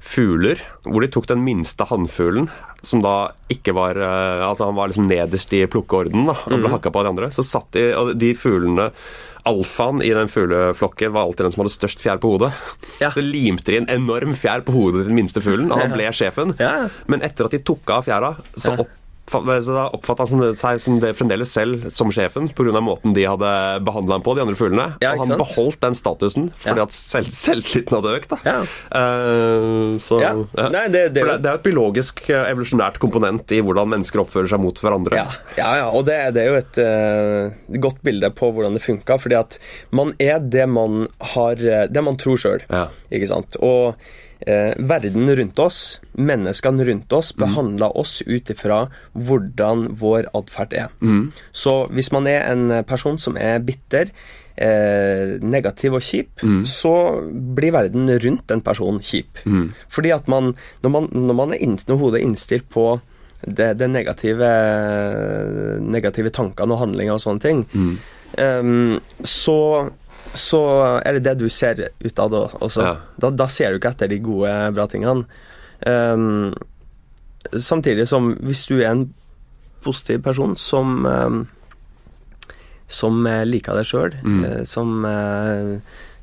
fugler, 0.03 0.61
hvor 0.87 1.05
de 1.05 1.11
tok 1.13 1.29
den 1.31 1.45
minste 1.45 1.87
hannfuglen, 1.89 2.51
som 2.87 3.03
da 3.03 3.33
ikke 3.51 3.75
var 3.75 3.99
eh, 3.99 4.43
Altså 4.47 4.69
han 4.69 4.77
var 4.77 4.91
liksom 4.91 5.09
nederst 5.11 5.53
i 5.57 5.65
plukkeordenen, 5.71 6.29
da, 6.31 6.37
og 6.47 6.61
ble 6.63 6.73
hakka 6.75 6.93
på 6.93 7.03
av 7.03 7.09
de 7.09 7.15
andre. 7.15 7.31
Så 7.35 7.45
satt 7.47 7.73
de 7.77 7.89
og 7.99 8.13
de 8.19 8.35
fuglene 8.39 8.91
Alfaen 9.47 10.01
i 10.03 10.09
den 10.11 10.27
fugleflokken 10.27 11.13
var 11.15 11.23
alltid 11.23 11.47
den 11.47 11.53
som 11.55 11.63
hadde 11.63 11.75
størst 11.77 12.01
fjær 12.03 12.19
på 12.19 12.33
hodet. 12.33 12.49
Ja. 12.99 13.13
Så 13.15 13.23
limte 13.23 13.71
de 13.71 13.79
en 13.79 13.93
enorm 13.95 14.35
fjær 14.35 14.65
på 14.67 14.75
hodet 14.75 15.05
til 15.05 15.13
den 15.13 15.21
minste 15.21 15.43
fuglen, 15.45 15.71
og 15.71 15.85
han 15.85 15.95
ble 15.95 16.09
sjefen. 16.11 16.57
Ja. 16.59 16.89
Men 17.07 17.23
etter 17.23 17.47
at 17.47 17.55
de 17.55 17.63
tok 17.63 17.93
av 17.95 18.09
fjæra, 18.09 18.33
så 18.59 18.75
opp 18.83 18.91
oppfatta 19.35 20.27
seg 20.29 20.81
som 20.81 20.99
det 21.03 21.15
fremdeles 21.19 21.51
selv 21.53 21.89
som 21.91 22.11
sjefen 22.15 22.49
pga. 22.55 22.81
måten 22.81 23.15
de 23.15 23.25
hadde 23.27 23.51
behandla 23.85 24.15
ham 24.19 24.23
på, 24.23 24.35
de 24.37 24.43
andre 24.45 24.55
fuglene. 24.59 24.87
Ja, 25.03 25.12
og 25.15 25.25
han 25.25 25.33
sant? 25.35 25.43
beholdt 25.43 25.81
den 25.81 25.95
statusen 25.99 26.49
fordi 26.62 26.77
Ja. 26.79 26.83
at 26.87 26.93
selv, 26.93 27.31
selvtilliten 27.31 27.97
hadde 27.97 28.15
økt. 28.21 28.37
Ja. 28.47 28.61
Uh, 28.95 29.99
så, 29.99 30.21
Ja. 30.21 30.33
Nei, 30.71 30.89
det- 30.89 31.12
det 31.15 31.25
det, 31.27 31.43
det 31.43 31.51
er 31.51 31.55
et 31.55 31.62
biologisk, 31.62 32.29
eh, 32.31 32.51
evolusjonært 32.53 32.99
komponent 32.99 33.51
i 33.53 33.61
hvordan 33.61 33.89
mennesker 33.89 34.21
oppfører 34.23 34.49
seg 34.49 34.61
mot 34.61 34.75
hverandre. 34.81 35.15
Ja, 35.15 35.27
ja, 35.57 35.71
ja. 35.77 35.89
og 35.91 36.05
det, 36.07 36.35
det 36.35 36.43
er 36.43 36.51
jo 36.53 36.61
et 36.62 36.79
uh, 36.79 37.79
godt 37.81 38.03
bilde 38.03 38.31
på 38.31 38.53
hvordan 38.53 38.75
det 38.75 38.83
funka. 38.83 39.19
Fordi 39.19 39.35
at 39.39 39.59
man 39.91 40.15
er 40.21 40.39
det 40.39 40.69
man 40.69 41.09
har 41.21 41.55
Det 41.57 42.03
man 42.05 42.17
tror 42.17 42.37
sjøl. 42.37 42.62
Ja. 42.71 42.89
Ikke 43.11 43.29
sant? 43.29 43.57
Og 43.62 43.95
eh, 44.47 44.73
verden 44.79 45.29
rundt 45.37 45.59
oss, 45.59 46.01
menneskene 46.17 46.87
rundt 46.89 47.13
oss, 47.13 47.33
behandler 47.37 47.97
oss 47.99 48.23
ut 48.27 48.51
ifra 48.51 48.87
hvordan 49.13 49.89
vår 50.01 50.31
atferd 50.35 50.73
er. 50.73 50.91
Så 51.53 51.87
hvis 51.93 52.13
man 52.13 52.27
er 52.31 52.47
en 52.53 52.85
person 52.87 53.19
som 53.19 53.37
er 53.37 53.59
bitter, 53.61 54.11
eh, 54.57 55.37
negativ 55.43 55.95
og 55.99 56.03
kjip, 56.03 56.41
så 56.65 56.95
blir 57.57 57.73
verden 57.73 58.09
rundt 58.09 58.47
den 58.49 58.63
personen 58.63 59.01
kjip. 59.01 59.43
Fordi 59.89 60.11
at 60.11 60.29
man 60.29 60.55
Når, 60.83 60.91
man, 60.91 61.09
når, 61.13 61.35
man 61.35 61.53
er 61.53 61.67
når 61.89 61.97
hodet 61.97 62.21
er 62.21 62.27
innstilt 62.27 62.69
på 62.71 63.01
det, 63.47 63.79
det 63.79 63.91
negative, 63.91 64.49
negative 65.81 66.31
tankene 66.31 66.73
og 66.73 66.81
handlinger 66.81 67.15
og 67.15 67.21
sånne 67.21 67.41
ting, 67.41 67.67
em, 68.39 69.01
så 69.23 69.91
så 70.38 70.62
er 71.01 71.16
det 71.16 71.25
det 71.27 71.35
du 71.40 71.49
ser 71.53 71.81
ut 72.01 72.22
av 72.22 72.31
det 72.33 72.44
også. 72.61 72.87
Ja. 72.87 72.94
Da, 73.20 73.33
da 73.35 73.49
ser 73.53 73.72
du 73.72 73.81
ikke 73.81 73.92
etter 73.96 74.11
de 74.12 74.20
gode, 74.22 74.55
bra 74.77 74.87
tingene. 74.90 75.27
Um, 75.87 76.55
samtidig 77.53 78.09
som 78.09 78.33
hvis 78.44 78.64
du 78.70 78.79
er 78.79 78.90
en 78.92 79.07
positiv 79.85 80.22
person 80.25 80.57
som 80.59 81.05
um, 81.07 81.44
som 82.87 83.27
eh, 83.27 83.42
liker 83.46 83.75
deg 83.75 83.87
sjøl, 83.88 84.14
Mm. 84.22 84.64
som 84.66 85.05
uh, 85.05 85.75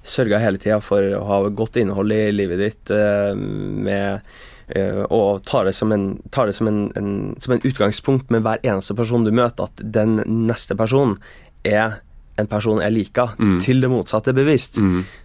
sørger 0.04 0.40
hele 0.40 0.60
tida 0.60 0.80
for 0.84 1.04
å 1.16 1.24
ha 1.28 1.38
godt 1.50 1.76
innhold 1.82 2.12
i 2.16 2.32
livet 2.32 2.60
ditt 2.60 2.92
uh, 2.92 3.36
med 3.36 4.22
eh, 4.68 5.04
og 5.10 5.44
tar 5.48 5.68
det 5.68 5.76
som, 5.76 5.92
en, 5.92 6.22
tar 6.32 6.48
det 6.48 6.56
som, 6.56 6.68
en, 6.68 6.86
en, 7.00 7.36
som 7.44 7.56
en 7.56 7.64
utgangspunkt 7.64 8.32
med 8.32 8.44
hver 8.44 8.64
eneste 8.64 8.96
person 8.96 9.28
du 9.28 9.32
møter, 9.36 9.68
at 9.68 9.84
den 9.84 10.22
neste 10.48 10.76
personen 10.80 11.18
er 11.68 12.00
en 12.42 12.50
person 12.50 12.82
jeg 12.82 12.94
liker, 12.96 13.36
til 13.62 13.84
det 13.84 13.92
motsatte 13.92 14.32
er 14.32 14.38
bevist. 14.40 14.80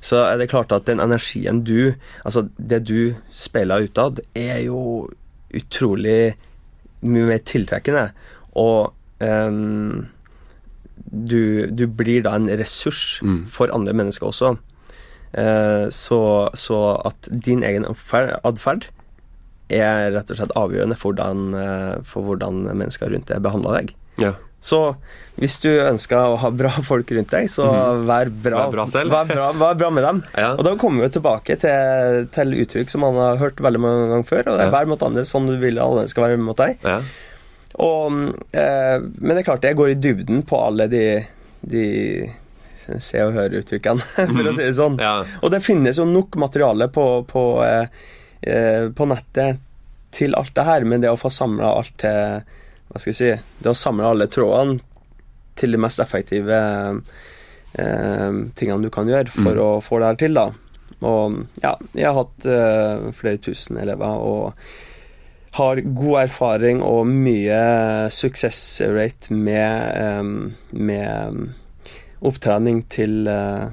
Så 0.04 0.20
er 0.26 0.36
det 0.40 0.50
klart 0.52 0.74
at 0.76 0.84
den 0.88 1.00
energien 1.00 1.62
du 1.64 1.94
Altså, 2.24 2.48
det 2.58 2.82
du 2.88 3.14
speiler 3.32 3.86
utad, 3.88 4.20
er 4.36 4.60
jo 4.66 5.08
utrolig 5.56 6.36
mye 7.00 7.28
mer 7.30 7.40
tiltrekkende. 7.46 8.10
Og 8.58 8.92
um, 9.22 10.06
du, 11.08 11.66
du 11.72 11.86
blir 11.88 12.24
da 12.26 12.34
en 12.36 12.50
ressurs 12.60 13.20
for 13.48 13.72
andre 13.72 13.94
mennesker 13.96 14.28
også. 14.28 14.56
Uh, 15.32 15.88
så, 15.92 16.48
så 16.56 16.78
at 17.08 17.28
din 17.32 17.64
egen 17.64 17.86
atferd 17.88 18.88
er 19.68 20.12
rett 20.14 20.30
og 20.32 20.38
slett 20.38 20.56
avgjørende 20.56 20.96
for 20.96 21.12
hvordan, 21.12 21.54
eh, 21.54 21.96
for 22.08 22.24
hvordan 22.24 22.62
mennesker 22.72 23.10
rundt 23.12 23.28
deg 23.28 23.42
behandler 23.44 23.74
deg. 23.76 23.90
Ja. 24.16 24.30
Så 24.60 24.78
hvis 25.38 25.54
du 25.62 25.68
ønsker 25.70 26.18
å 26.18 26.38
ha 26.42 26.48
bra 26.50 26.70
folk 26.82 27.10
rundt 27.14 27.30
deg, 27.30 27.46
så 27.52 27.68
vær 28.08 28.26
bra, 28.42 28.64
Vær 28.66 28.72
bra 28.74 28.86
selv. 28.90 29.12
Vær 29.14 29.28
bra, 29.30 29.52
vær 29.54 29.76
bra 29.78 29.90
med 29.94 30.02
dem. 30.02 30.22
Ja. 30.34 30.48
Og 30.58 30.64
da 30.66 30.72
kommer 30.80 31.06
vi 31.06 31.12
tilbake 31.14 31.54
til, 31.62 32.26
til 32.34 32.56
uttrykk 32.64 32.90
som 32.90 33.04
man 33.06 33.14
har 33.22 33.38
hørt 33.38 33.62
veldig 33.62 33.80
mange 33.84 34.08
ganger 34.10 34.26
før. 34.32 34.42
Og 34.50 34.58
det 34.58 34.64
er 34.66 34.72
Ja. 34.72 34.74
vær 34.74 34.90
mot 34.90 35.04
andre 35.06 35.22
sånn 35.30 35.46
du 35.46 35.54
vil 35.62 35.78
alle 35.78 36.08
skal 36.10 36.26
være 36.26 36.40
mot 36.42 36.58
deg. 36.58 36.76
Ja. 36.82 36.98
Og, 37.78 38.18
eh, 38.50 38.98
men 38.98 39.36
det 39.36 39.44
er 39.44 39.48
klart, 39.52 39.62
jeg 39.68 39.76
går 39.78 39.92
i 39.94 39.98
dybden 40.02 40.42
på 40.48 40.58
alle 40.66 40.88
de, 40.90 41.04
de 41.62 41.86
se- 42.98 43.22
og 43.22 43.34
høre-uttrykkene, 43.36 44.02
for 44.34 44.50
å 44.50 44.54
si 44.56 44.64
det 44.66 44.74
sånn. 44.74 44.98
Og 45.42 45.50
det 45.54 45.62
finnes 45.62 46.00
jo 46.00 46.06
nok 46.08 46.34
materiale 46.40 46.88
på, 46.90 47.04
på, 47.30 47.44
eh, 47.62 47.86
eh, 48.42 48.88
på 48.90 49.06
nettet 49.06 49.60
til 50.18 50.34
alt 50.34 50.50
det 50.56 50.64
her, 50.66 50.82
men 50.88 51.04
det 51.04 51.10
å 51.12 51.20
få 51.20 51.30
samla 51.30 51.76
alt 51.78 51.94
til 52.02 52.40
Hva 52.88 53.00
skal 53.00 53.12
jeg 53.12 53.18
si 53.18 53.62
Det 53.62 53.72
å 53.72 53.76
samle 53.76 54.08
alle 54.08 54.28
trådene 54.32 54.78
til 55.58 55.74
de 55.74 55.80
mest 55.82 56.00
effektive 56.00 56.58
eh, 57.74 58.34
tingene 58.54 58.84
du 58.84 58.90
kan 58.94 59.10
gjøre 59.10 59.32
for 59.34 59.58
å 59.58 59.70
få 59.82 59.98
det 59.98 60.12
her 60.12 60.20
til, 60.20 60.38
da. 60.38 60.46
Og 61.08 61.40
ja, 61.62 61.72
jeg 61.94 62.06
har 62.06 62.20
hatt 62.20 62.46
eh, 62.46 63.08
flere 63.14 63.40
tusen 63.42 63.80
elever 63.82 64.22
og 64.22 64.70
har 65.58 65.80
god 65.82 66.20
erfaring 66.22 66.82
og 66.84 67.08
mye 67.10 67.58
suksessrate 68.14 69.34
med, 69.34 69.90
eh, 69.98 70.78
med 70.78 71.48
opptrening 72.20 72.84
til, 72.90 73.26
eh, 73.28 73.68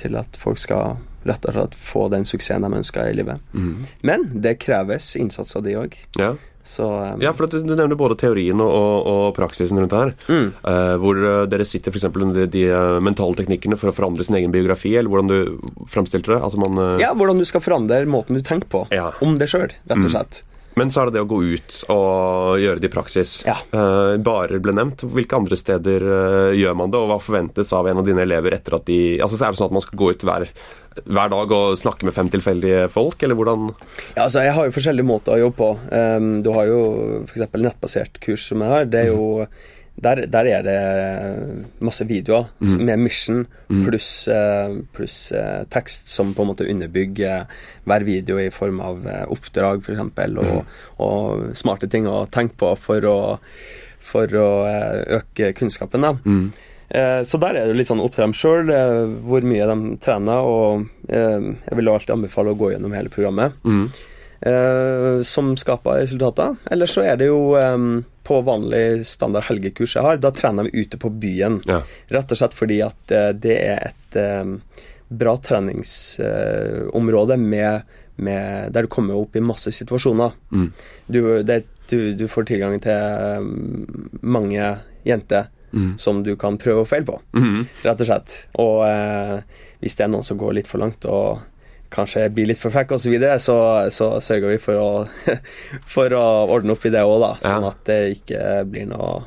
til 0.00 0.16
at 0.16 0.36
folk 0.40 0.58
skal 0.58 0.98
rett 1.28 1.44
og 1.44 1.52
slett 1.52 1.74
få 1.76 2.06
den 2.12 2.24
suksessen 2.24 2.64
de 2.64 2.78
ønsker 2.80 3.10
i 3.10 3.16
livet. 3.16 3.40
Mm. 3.52 3.86
Men 4.02 4.30
det 4.40 4.58
kreves 4.60 5.16
innsats 5.16 5.56
av 5.56 5.64
de 5.66 5.76
òg. 5.76 5.96
Ja. 6.16 6.34
Så 6.64 6.86
um... 6.86 7.22
Ja, 7.22 7.32
for 7.36 7.46
at 7.46 7.54
du, 7.54 7.62
du 7.64 7.72
nevner 7.74 7.98
både 7.98 8.18
teorien 8.20 8.60
og, 8.62 8.70
og, 8.70 9.08
og 9.10 9.24
praksisen 9.38 9.80
rundt 9.80 9.96
her. 9.96 10.12
Mm. 10.28 10.50
Uh, 10.60 10.94
hvor 11.02 11.20
eh, 11.20 11.40
dere 11.50 11.66
sitter 11.68 11.94
f.eks. 11.94 12.08
under 12.10 12.42
de, 12.42 12.46
de 12.52 12.66
eh, 12.68 12.98
mentale 13.04 13.38
teknikkene 13.38 13.78
for 13.80 13.90
å 13.90 13.96
forandre 13.96 14.26
sin 14.26 14.38
egen 14.38 14.54
biografi, 14.54 14.92
eller 14.98 15.10
hvordan 15.12 15.30
du 15.30 15.88
framstilte 15.90 16.34
det. 16.34 16.40
Altså 16.44 16.60
man, 16.60 16.78
uh... 16.78 17.00
ja, 17.02 17.14
hvordan 17.16 17.40
du 17.40 17.46
skal 17.48 17.64
forandre 17.64 18.04
måten 18.10 18.38
du 18.38 18.44
tenker 18.46 18.70
på 18.70 18.84
Ja. 18.94 19.10
om 19.24 19.38
det 19.40 19.50
sjøl, 19.50 19.70
rett 19.90 20.04
og 20.04 20.12
slett. 20.12 20.44
Men 20.78 20.90
så 20.90 21.02
er 21.02 21.10
det 21.10 21.18
det 21.18 21.24
å 21.24 21.30
gå 21.30 21.40
ut 21.42 21.78
og 21.92 22.60
gjøre 22.62 22.82
det 22.82 22.90
i 22.90 22.92
praksis. 22.92 23.32
Ja. 23.46 23.56
Uh, 23.74 24.16
barer 24.22 24.62
ble 24.62 24.74
nevnt. 24.76 25.02
Hvilke 25.02 25.38
andre 25.38 25.58
steder 25.58 26.04
uh, 26.06 26.50
gjør 26.56 26.76
man 26.78 26.92
det, 26.92 27.00
og 27.00 27.10
hva 27.10 27.18
forventes 27.22 27.72
av 27.76 27.88
en 27.90 28.02
av 28.02 28.06
dine 28.06 28.22
elever 28.22 28.54
etter 28.56 28.78
at 28.78 28.86
de 28.88 29.00
Altså, 29.20 29.36
så 29.36 29.48
Er 29.48 29.54
det 29.54 29.60
sånn 29.60 29.70
at 29.70 29.76
man 29.76 29.84
skal 29.84 29.98
gå 30.00 30.12
ut 30.14 30.22
hver, 30.26 30.46
hver 31.00 31.32
dag 31.32 31.56
og 31.56 31.80
snakke 31.80 32.06
med 32.06 32.14
fem 32.16 32.30
tilfeldige 32.32 32.86
folk, 32.92 33.22
eller 33.22 33.38
hvordan 33.38 33.66
Ja, 33.72 34.28
altså, 34.28 34.44
jeg 34.46 34.54
har 34.56 34.68
jo 34.68 34.76
forskjellige 34.78 35.10
måter 35.10 35.36
å 35.36 35.42
jobbe 35.44 35.58
på. 35.58 35.72
Um, 35.90 36.30
du 36.46 36.52
har 36.54 36.70
jo 36.70 36.80
f.eks. 37.26 37.44
nettbasert 37.58 38.22
kurs 38.22 38.46
som 38.52 38.64
jeg 38.64 38.74
har. 38.76 38.88
Det 38.90 39.04
er 39.04 39.12
jo 39.12 39.28
der, 40.02 40.22
der 40.32 40.46
er 40.48 40.62
det 40.64 41.66
masse 41.84 42.04
videoer 42.08 42.46
med 42.78 42.98
mission 42.98 43.42
pluss 43.68 44.24
plus, 44.24 44.28
pluss, 44.96 45.16
eh, 45.32 45.64
tekst 45.70 46.08
som 46.08 46.32
på 46.34 46.42
en 46.42 46.48
måte 46.52 46.66
underbygger 46.68 47.44
hver 47.84 48.04
video 48.04 48.38
i 48.38 48.48
form 48.50 48.80
av 48.80 49.06
eh, 49.06 49.24
oppdrag, 49.28 49.82
f.eks., 49.84 50.00
og, 50.40 50.64
og 50.98 51.54
smarte 51.56 51.88
ting 51.90 52.06
å 52.08 52.26
tenke 52.32 52.56
på 52.56 52.72
for 52.78 53.00
å, 53.06 53.18
for 54.00 54.26
å 54.26 54.48
eh, 54.66 55.20
øke 55.20 55.52
kunnskapen. 55.54 56.00
da. 56.08 56.14
Eh, 56.90 57.22
Så 57.22 57.38
der 57.38 57.54
er 57.54 57.66
det 57.70 57.76
litt 57.78 57.86
sånn 57.86 58.00
opp 58.02 58.12
til 58.16 58.24
dem 58.24 58.32
sjøl 58.34 58.72
hvor 59.22 59.44
mye 59.46 59.66
de 59.70 59.96
trener, 60.02 60.40
og 60.42 60.86
eh, 61.08 61.38
jeg 61.68 61.76
vil 61.78 61.88
alltid 61.92 62.16
anbefale 62.16 62.50
å 62.50 62.58
gå 62.58 62.72
gjennom 62.72 62.92
hele 62.96 63.08
programmet. 63.12 63.52
eh, 64.42 65.22
Som 65.22 65.54
skaper 65.56 66.00
resultater. 66.02 66.56
Eller 66.70 66.86
så 66.90 67.04
er 67.06 67.16
det 67.20 67.28
jo 67.30 67.54
eh, 67.60 67.76
på 68.30 68.40
vanlig 68.46 69.06
standard 69.10 69.48
helgekurs 69.48 69.96
jeg 69.96 70.06
har, 70.06 70.20
da 70.22 70.30
trener 70.30 70.68
vi 70.68 70.84
ute 70.84 70.98
på 71.02 71.10
byen. 71.10 71.56
Ja. 71.66 71.80
Rett 72.14 72.30
og 72.30 72.38
slett 72.38 72.54
fordi 72.54 72.78
at 72.86 73.10
eh, 73.10 73.32
det 73.34 73.56
er 73.58 73.78
et 73.88 74.18
eh, 74.20 74.46
bra 75.10 75.34
treningsområde 75.42 77.36
med, 77.42 77.80
med, 78.22 78.70
der 78.70 78.86
du 78.86 78.90
kommer 78.92 79.18
opp 79.18 79.34
i 79.34 79.42
masse 79.42 79.72
situasjoner. 79.74 80.30
Du, 81.10 81.42
det, 81.42 81.64
du, 81.90 82.14
du 82.14 82.28
får 82.30 82.44
tilgang 82.52 82.78
til 82.84 82.94
eh, 82.94 83.42
mange 84.22 84.78
jenter 85.02 85.50
som 86.02 86.22
du 86.26 86.36
kan 86.38 86.58
prøve 86.58 86.80
og 86.82 86.88
feile 86.90 87.06
på, 87.06 87.14
rett 87.86 88.00
og 88.02 88.06
slett. 88.08 88.32
Og 88.58 88.86
eh, 88.86 89.38
hvis 89.82 89.94
det 89.98 90.04
er 90.06 90.10
noen 90.10 90.26
som 90.26 90.38
går 90.38 90.52
litt 90.58 90.70
for 90.70 90.82
langt 90.82 91.04
og 91.06 91.38
kanskje 91.90 92.28
blir 92.34 92.46
litt 92.50 92.60
for 92.62 92.70
frekk 92.74 92.92
osv., 92.96 93.04
så, 93.08 93.10
videre, 93.12 93.36
så 93.42 93.56
så 93.90 94.12
sørger 94.22 94.52
vi 94.54 94.58
for 94.62 94.78
å, 94.78 94.88
for 95.94 96.14
å 96.16 96.24
ordne 96.54 96.72
opp 96.76 96.86
i 96.86 96.92
det 96.94 97.02
òg, 97.06 97.18
da. 97.22 97.32
Sånn 97.44 97.66
at 97.68 97.84
det 97.90 98.00
ikke 98.18 98.64
blir 98.70 98.88
noe 98.90 99.20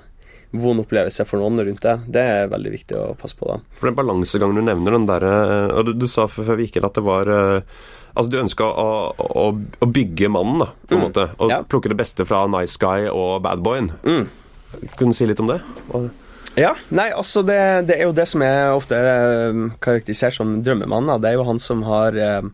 vond 0.54 0.84
opplevelse 0.84 1.26
for 1.26 1.42
noen 1.42 1.64
rundt 1.66 1.82
det. 1.82 1.96
Det 2.14 2.22
er 2.36 2.52
veldig 2.52 2.72
viktig 2.76 2.98
å 3.00 3.06
passe 3.18 3.36
på, 3.40 3.48
da. 3.50 3.58
For 3.80 3.90
den 3.90 3.98
balansegangen 3.98 4.60
du 4.60 4.62
nevner, 4.68 4.94
den 5.00 5.08
derre 5.10 5.34
eh, 5.42 5.72
Og 5.80 5.88
du, 5.88 5.94
du 5.98 6.06
sa 6.12 6.28
før 6.30 6.56
vi 6.60 6.68
gikk 6.68 6.78
inn 6.78 6.86
at 6.86 7.00
det 7.00 7.04
var 7.08 7.32
eh, 7.34 7.80
Altså, 8.14 8.30
du 8.30 8.36
ønska 8.44 8.68
å, 8.70 8.90
å, 9.18 9.46
å 9.82 9.88
bygge 9.90 10.28
mannen, 10.30 10.60
da, 10.62 10.68
på 10.86 10.94
en 10.94 11.02
måte. 11.08 11.24
Og 11.42 11.50
Ja. 11.50 11.64
plukke 11.66 11.90
det 11.90 11.98
beste 11.98 12.22
fra 12.30 12.44
nice 12.46 12.78
guy 12.78 13.08
og 13.10 13.40
bad 13.42 13.64
boyen. 13.66 13.88
Kunne 14.06 15.10
du 15.10 15.18
si 15.18 15.26
litt 15.26 15.42
om 15.42 15.50
det? 15.50 15.56
Og, 15.98 16.12
Ja, 16.56 16.76
nei, 16.94 17.08
altså 17.10 17.42
det, 17.42 17.58
det 17.90 17.98
er 17.98 18.06
jo 18.06 18.14
det 18.14 18.28
som 18.30 18.44
er 18.46 18.76
ofte 18.76 18.98
eh, 18.98 19.62
karakterisert 19.82 20.36
som 20.38 20.60
drømmemannen. 20.66 21.22
Det 21.22 21.32
er 21.32 21.40
jo 21.40 21.48
han 21.48 21.62
som 21.62 21.82
har 21.88 22.18
eh, 22.20 22.46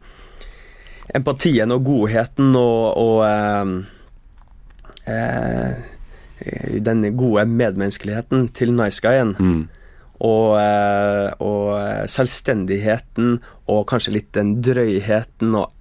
empatien 1.20 1.76
og 1.76 1.84
godheten 1.88 2.54
og, 2.56 2.86
og 3.02 3.26
eh, 3.28 3.74
eh, 5.12 6.80
den 6.80 7.04
gode 7.20 7.44
medmenneskeligheten 7.52 8.48
til 8.56 8.72
nice 8.78 9.04
guyen. 9.04 9.36
Og, 10.20 10.56
eh, 10.60 11.28
og 11.44 12.08
selvstendigheten 12.12 13.38
og 13.72 13.86
kanskje 13.92 14.16
litt 14.16 14.32
den 14.36 14.58
drøyheten 14.64 15.56
og 15.60 15.76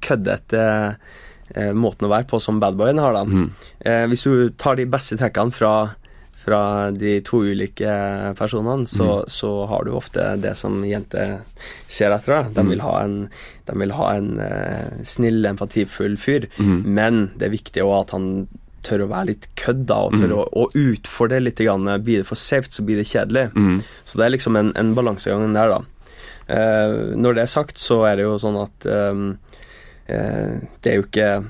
køddete 0.00 0.64
eh, 1.52 1.72
måten 1.76 2.08
å 2.08 2.12
være 2.12 2.28
på 2.30 2.40
som 2.40 2.60
badboyen 2.62 3.00
har, 3.02 3.16
da. 3.16 3.24
Mm. 3.28 3.50
Eh, 3.84 4.04
hvis 4.08 4.24
du 4.24 4.52
tar 4.56 4.80
de 4.80 4.88
beste 4.88 5.20
trekkene 5.20 5.52
fra, 5.52 5.74
fra 6.42 6.90
de 6.90 7.20
to 7.22 7.38
ulike 7.46 8.34
personene, 8.38 8.86
så, 8.90 9.22
Mm. 9.22 9.28
så 9.30 9.50
har 9.70 9.84
du 9.84 9.92
ofte 9.94 10.40
det 10.42 10.56
som 10.58 10.82
jenter 10.84 11.38
ser 11.88 12.10
etter. 12.10 12.48
De 12.52 12.62
Mm. 12.62 12.68
vil 12.70 12.80
ha 12.82 12.96
en, 13.04 13.30
de 13.66 13.78
vil 13.78 13.92
ha 13.92 14.08
en 14.16 14.38
uh, 14.40 15.02
snill, 15.04 15.44
empatifull 15.46 16.16
fyr, 16.18 16.48
Mm. 16.58 16.82
men 16.84 17.30
det 17.38 17.46
er 17.46 17.56
viktig 17.56 17.82
også 17.82 18.00
at 18.00 18.10
han 18.10 18.48
tør 18.82 19.04
å 19.04 19.08
være 19.08 19.26
litt 19.26 19.46
kødd, 19.54 19.86
da, 19.86 19.94
og 20.02 20.12
tør 20.12 20.32
Mm. 20.32 20.38
å, 20.38 20.48
å 20.52 20.70
utfordre 20.74 21.40
litt. 21.40 21.56
Grann. 21.62 21.84
Blir 22.02 22.18
det 22.18 22.26
for 22.26 22.34
safe, 22.34 22.68
så 22.70 22.82
blir 22.84 22.96
det 22.98 23.06
kjedelig. 23.06 23.52
Mm. 23.54 23.82
Så 24.04 24.18
det 24.18 24.26
er 24.26 24.30
liksom 24.36 24.56
en, 24.58 24.72
en 24.74 24.94
balansegang 24.94 25.52
der, 25.54 25.68
da. 25.68 25.80
Uh, 26.50 27.14
når 27.14 27.34
det 27.34 27.42
er 27.44 27.46
sagt, 27.46 27.76
så 27.78 28.02
er 28.10 28.16
det 28.16 28.24
jo 28.26 28.34
sånn 28.42 28.58
at 28.60 28.86
eh, 28.86 30.66
det 30.82 30.90
er 30.90 30.96
jo 30.98 31.04
ikke 31.06 31.44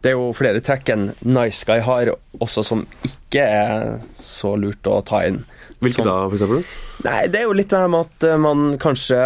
Det 0.00 0.12
er 0.12 0.16
jo 0.16 0.30
flere 0.36 0.62
trekk 0.64 0.94
enn 0.94 1.10
Nice 1.28 1.66
Guy 1.68 1.82
har, 1.84 2.12
også 2.40 2.64
som 2.64 2.86
ikke 3.04 3.44
er 3.44 3.98
så 4.16 4.54
lurt 4.56 4.88
å 4.88 5.02
ta 5.06 5.24
inn. 5.28 5.42
Hvilke 5.80 6.04
da, 6.04 6.22
for 6.28 6.36
eksempel? 6.36 6.64
Nei, 7.06 7.20
det 7.32 7.40
er 7.40 7.46
jo 7.48 7.56
litt 7.56 7.70
det 7.72 7.82
her 7.82 7.92
med 7.92 8.08
at 8.08 8.26
eh, 8.28 8.40
man 8.40 8.64
kanskje 8.80 9.20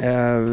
eh, 0.00 0.50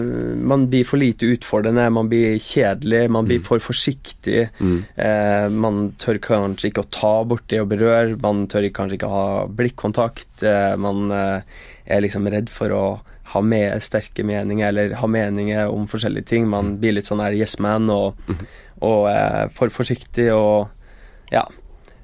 Man 0.51 0.67
blir 0.71 0.87
for 0.87 1.01
lite 1.01 1.27
utfordrende, 1.35 1.89
man 1.91 2.11
blir 2.11 2.37
kjedelig, 2.43 3.01
man 3.11 3.27
blir 3.27 3.43
for 3.43 3.63
forsiktig. 3.63 4.47
Mm. 4.59 4.77
Eh, 4.95 5.47
man 5.51 5.81
tør 5.99 6.21
kanskje 6.23 6.71
ikke 6.71 6.85
å 6.85 6.91
ta 6.95 7.13
borti 7.27 7.59
og 7.59 7.71
berøre, 7.73 8.15
man 8.23 8.45
tør 8.51 8.69
kanskje 8.71 8.99
ikke 8.99 9.11
å 9.11 9.17
ha 9.17 9.27
blikkontakt. 9.59 10.31
Eh, 10.43 10.73
man 10.79 11.11
eh, 11.11 11.59
er 11.87 12.03
liksom 12.03 12.27
redd 12.31 12.51
for 12.51 12.75
å 12.75 12.85
ha 13.33 13.41
med 13.43 13.83
sterke 13.83 14.23
meninger, 14.27 14.69
eller 14.69 14.97
ha 15.01 15.07
meninger 15.11 15.71
om 15.73 15.87
forskjellige 15.89 16.29
ting. 16.31 16.47
Man 16.49 16.77
blir 16.81 16.95
litt 16.95 17.09
sånn 17.09 17.23
her 17.23 17.35
yes 17.35 17.57
man 17.63 17.89
og, 17.93 18.19
og 18.79 19.09
er 19.11 19.53
for 19.55 19.73
forsiktig 19.73 20.31
og 20.35 20.73
Ja. 21.33 21.43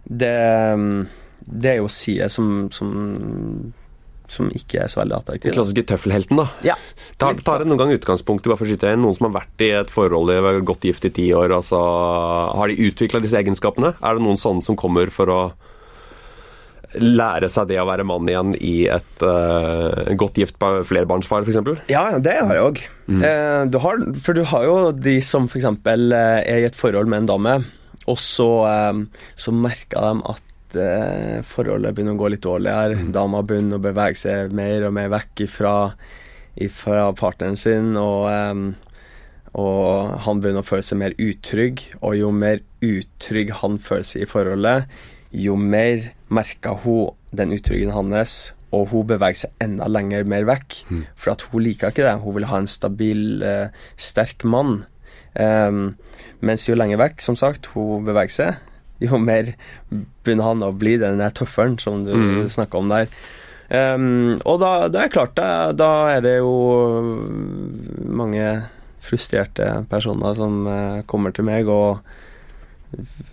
Det, 0.04 0.36
det 1.48 1.70
er 1.72 1.78
jo 1.80 1.88
sider 1.88 2.28
som, 2.28 2.68
som 2.76 3.72
som 4.34 4.50
ikke 4.56 4.84
er 4.84 4.92
så 4.92 5.02
veldig 5.02 5.20
Den 5.44 5.54
klassiske 5.54 5.86
tøffelhelten, 5.92 6.40
da. 6.40 6.48
Ja. 6.66 6.78
Tar, 7.22 7.38
tar 7.46 7.62
det 7.62 7.70
noen 7.70 7.82
gang 7.82 7.94
utgangspunkt 7.96 8.46
i 8.46 8.52
bare 8.52 8.60
for 8.60 8.68
å 8.68 8.72
skyte 8.72 8.94
inn, 8.94 9.04
noen 9.04 9.18
som 9.18 9.28
har 9.30 9.36
vært 9.42 9.64
i 9.66 9.70
et 9.78 9.92
forhold 9.94 10.32
i 10.34 10.40
godt 10.66 10.88
gift 10.88 11.06
i 11.08 11.14
ti 11.14 11.28
år, 11.36 11.54
altså, 11.56 11.80
har 12.58 12.72
de 12.72 12.88
utvikla 12.90 13.22
disse 13.24 13.40
egenskapene? 13.40 13.94
Er 14.00 14.18
det 14.18 14.26
noen 14.26 14.40
sånne 14.40 14.66
som 14.66 14.80
kommer 14.80 15.12
for 15.14 15.32
å 15.34 15.42
lære 17.02 17.50
seg 17.50 17.68
det 17.72 17.80
å 17.82 17.88
være 17.90 18.04
mann 18.06 18.28
igjen 18.30 18.54
i 18.62 18.86
et 18.94 19.24
uh, 19.26 20.12
godt 20.20 20.38
gift 20.42 20.60
ba- 20.62 20.84
flerbarnsfar, 20.86 21.46
f.eks.? 21.48 21.84
Ja, 21.90 22.06
det 22.22 22.36
har 22.40 22.54
jeg 22.58 22.66
òg. 22.70 22.82
Eh, 23.10 23.62
du 23.74 23.78
har, 23.84 24.04
for 24.24 24.38
du 24.38 24.44
har 24.52 24.66
jo 24.68 24.76
de 24.96 25.18
som 25.26 25.48
f.eks. 25.50 25.66
Eh, 25.66 26.40
er 26.44 26.62
i 26.64 26.68
et 26.70 26.78
forhold 26.78 27.10
med 27.12 27.24
en 27.24 27.32
dame, 27.34 27.56
og 28.06 28.18
så, 28.20 28.50
eh, 28.70 29.04
så 29.40 29.54
merker 29.56 30.04
de 30.10 30.26
at 30.36 30.78
eh, 30.84 31.42
forholdet 31.48 31.94
begynner 31.96 32.18
å 32.18 32.22
gå 32.24 32.32
litt 32.34 32.46
dårligere. 32.46 33.04
Dama 33.16 33.42
begynner 33.48 33.80
å 33.82 33.86
bevege 33.90 34.20
seg 34.20 34.54
mer 34.58 34.88
og 34.90 34.96
mer 34.98 35.12
vekk 35.14 35.46
ifra, 35.48 35.76
ifra 36.62 37.10
partneren 37.18 37.58
sin, 37.60 37.94
og, 38.00 38.28
eh, 38.30 38.92
og 39.54 40.14
han 40.26 40.40
begynner 40.42 40.64
å 40.64 40.68
føle 40.68 40.86
seg 40.86 40.98
mer 41.02 41.14
utrygg. 41.22 41.84
Og 42.02 42.16
jo 42.18 42.32
mer 42.34 42.64
utrygg 42.84 43.52
han 43.62 43.78
føler 43.82 44.08
seg 44.10 44.26
i 44.26 44.30
forholdet, 44.32 44.88
jo 45.34 45.56
mer 45.58 46.12
merker 46.34 46.78
hun 46.84 47.12
den 47.34 47.52
utryggheten 47.56 47.94
hans, 47.96 48.54
og 48.74 48.88
hun 48.94 49.06
beveger 49.10 49.44
seg 49.44 49.52
enda 49.62 49.86
lenger 49.90 50.24
mer 50.26 50.46
vekk. 50.50 50.80
For 51.18 51.34
at 51.34 51.42
hun 51.52 51.62
liker 51.66 51.90
ikke 51.94 52.06
det. 52.06 52.16
Hun 52.24 52.36
vil 52.38 52.46
ha 52.50 52.58
en 52.62 52.68
stabil, 52.70 53.42
eh, 53.46 53.68
sterk 53.98 54.44
mann. 54.46 54.86
Um, 55.34 55.96
mens 56.46 56.68
jo 56.70 56.76
lenger 56.78 56.98
vekk, 57.02 57.22
som 57.26 57.36
sagt, 57.38 57.72
hun 57.74 58.06
beveger 58.06 58.30
seg, 58.34 58.58
jo 59.02 59.18
mer 59.18 59.54
begynner 60.24 60.44
han 60.52 60.62
å 60.66 60.72
bli 60.78 60.98
den 61.02 61.18
der 61.22 61.34
tøfferen 61.34 61.80
som 61.82 62.04
du 62.06 62.14
Mm. 62.14 62.48
snakka 62.50 62.78
om 62.78 62.90
der. 62.90 63.08
Um, 63.74 64.40
og 64.46 64.60
da, 64.62 64.88
da 64.90 65.00
er 65.02 65.08
det 65.10 65.14
klart, 65.16 65.34
da, 65.36 65.72
da 65.74 65.90
er 66.18 66.22
det 66.22 66.38
jo 66.38 66.54
mange 68.06 68.70
frustrerte 69.04 69.86
personer 69.90 70.36
som 70.38 70.68
eh, 70.68 71.02
kommer 71.10 71.34
til 71.36 71.46
meg 71.48 71.68
og 71.68 72.00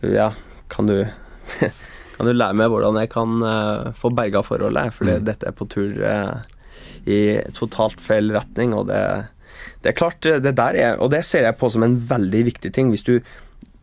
Ja, 0.03 0.31
kan 0.73 0.87
du 0.89 1.05
Kan 2.21 2.29
du 2.29 2.37
lære 2.37 2.53
meg 2.53 2.69
hvordan 2.69 2.99
jeg 3.01 3.09
kan 3.15 3.39
uh, 3.41 3.93
få 3.97 4.11
berga 4.13 4.43
forholdet? 4.45 4.93
For 4.93 5.09
Mm. 5.09 5.25
dette 5.25 5.47
er 5.49 5.55
på 5.57 5.65
tur 5.73 5.95
uh, 6.05 6.43
i 7.09 7.41
totalt 7.57 8.01
feil 8.01 8.29
retning, 8.35 8.75
og 8.77 8.91
det, 8.91 9.01
det 9.81 9.89
er 9.89 9.97
klart, 9.97 10.27
eh, 10.29 10.37
det 10.37 10.53
der 10.59 10.77
er 10.77 10.99
Og 11.01 11.11
det 11.11 11.25
ser 11.25 11.47
jeg 11.47 11.57
på 11.57 11.71
som 11.73 11.83
en 11.83 11.97
veldig 11.97 12.45
viktig 12.45 12.73
ting. 12.73 12.91
Hvis 12.93 13.03
du, 13.03 13.21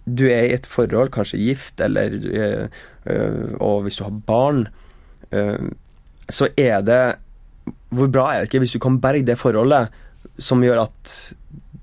du 0.05 0.27
er 0.27 0.43
i 0.45 0.53
et 0.53 0.67
forhold, 0.69 1.09
kanskje 1.09 1.39
gift, 1.41 1.81
eller 1.81 2.13
eh, 2.13 3.57
Og 3.59 3.81
hvis 3.81 3.97
du 3.97 4.03
har 4.03 4.11
barn, 4.11 4.67
så 6.29 6.47
er 6.57 6.81
det 6.81 7.15
Hvor 7.89 8.07
bra 8.07 8.33
er 8.33 8.39
det 8.39 8.51
ikke 8.51 8.59
hvis 8.59 8.77
du 8.77 8.79
kan 8.79 9.01
berge 9.01 9.25
det 9.25 9.39
forholdet 9.39 9.89
som 10.39 10.61
gjør 10.61 10.83
at 10.83 11.33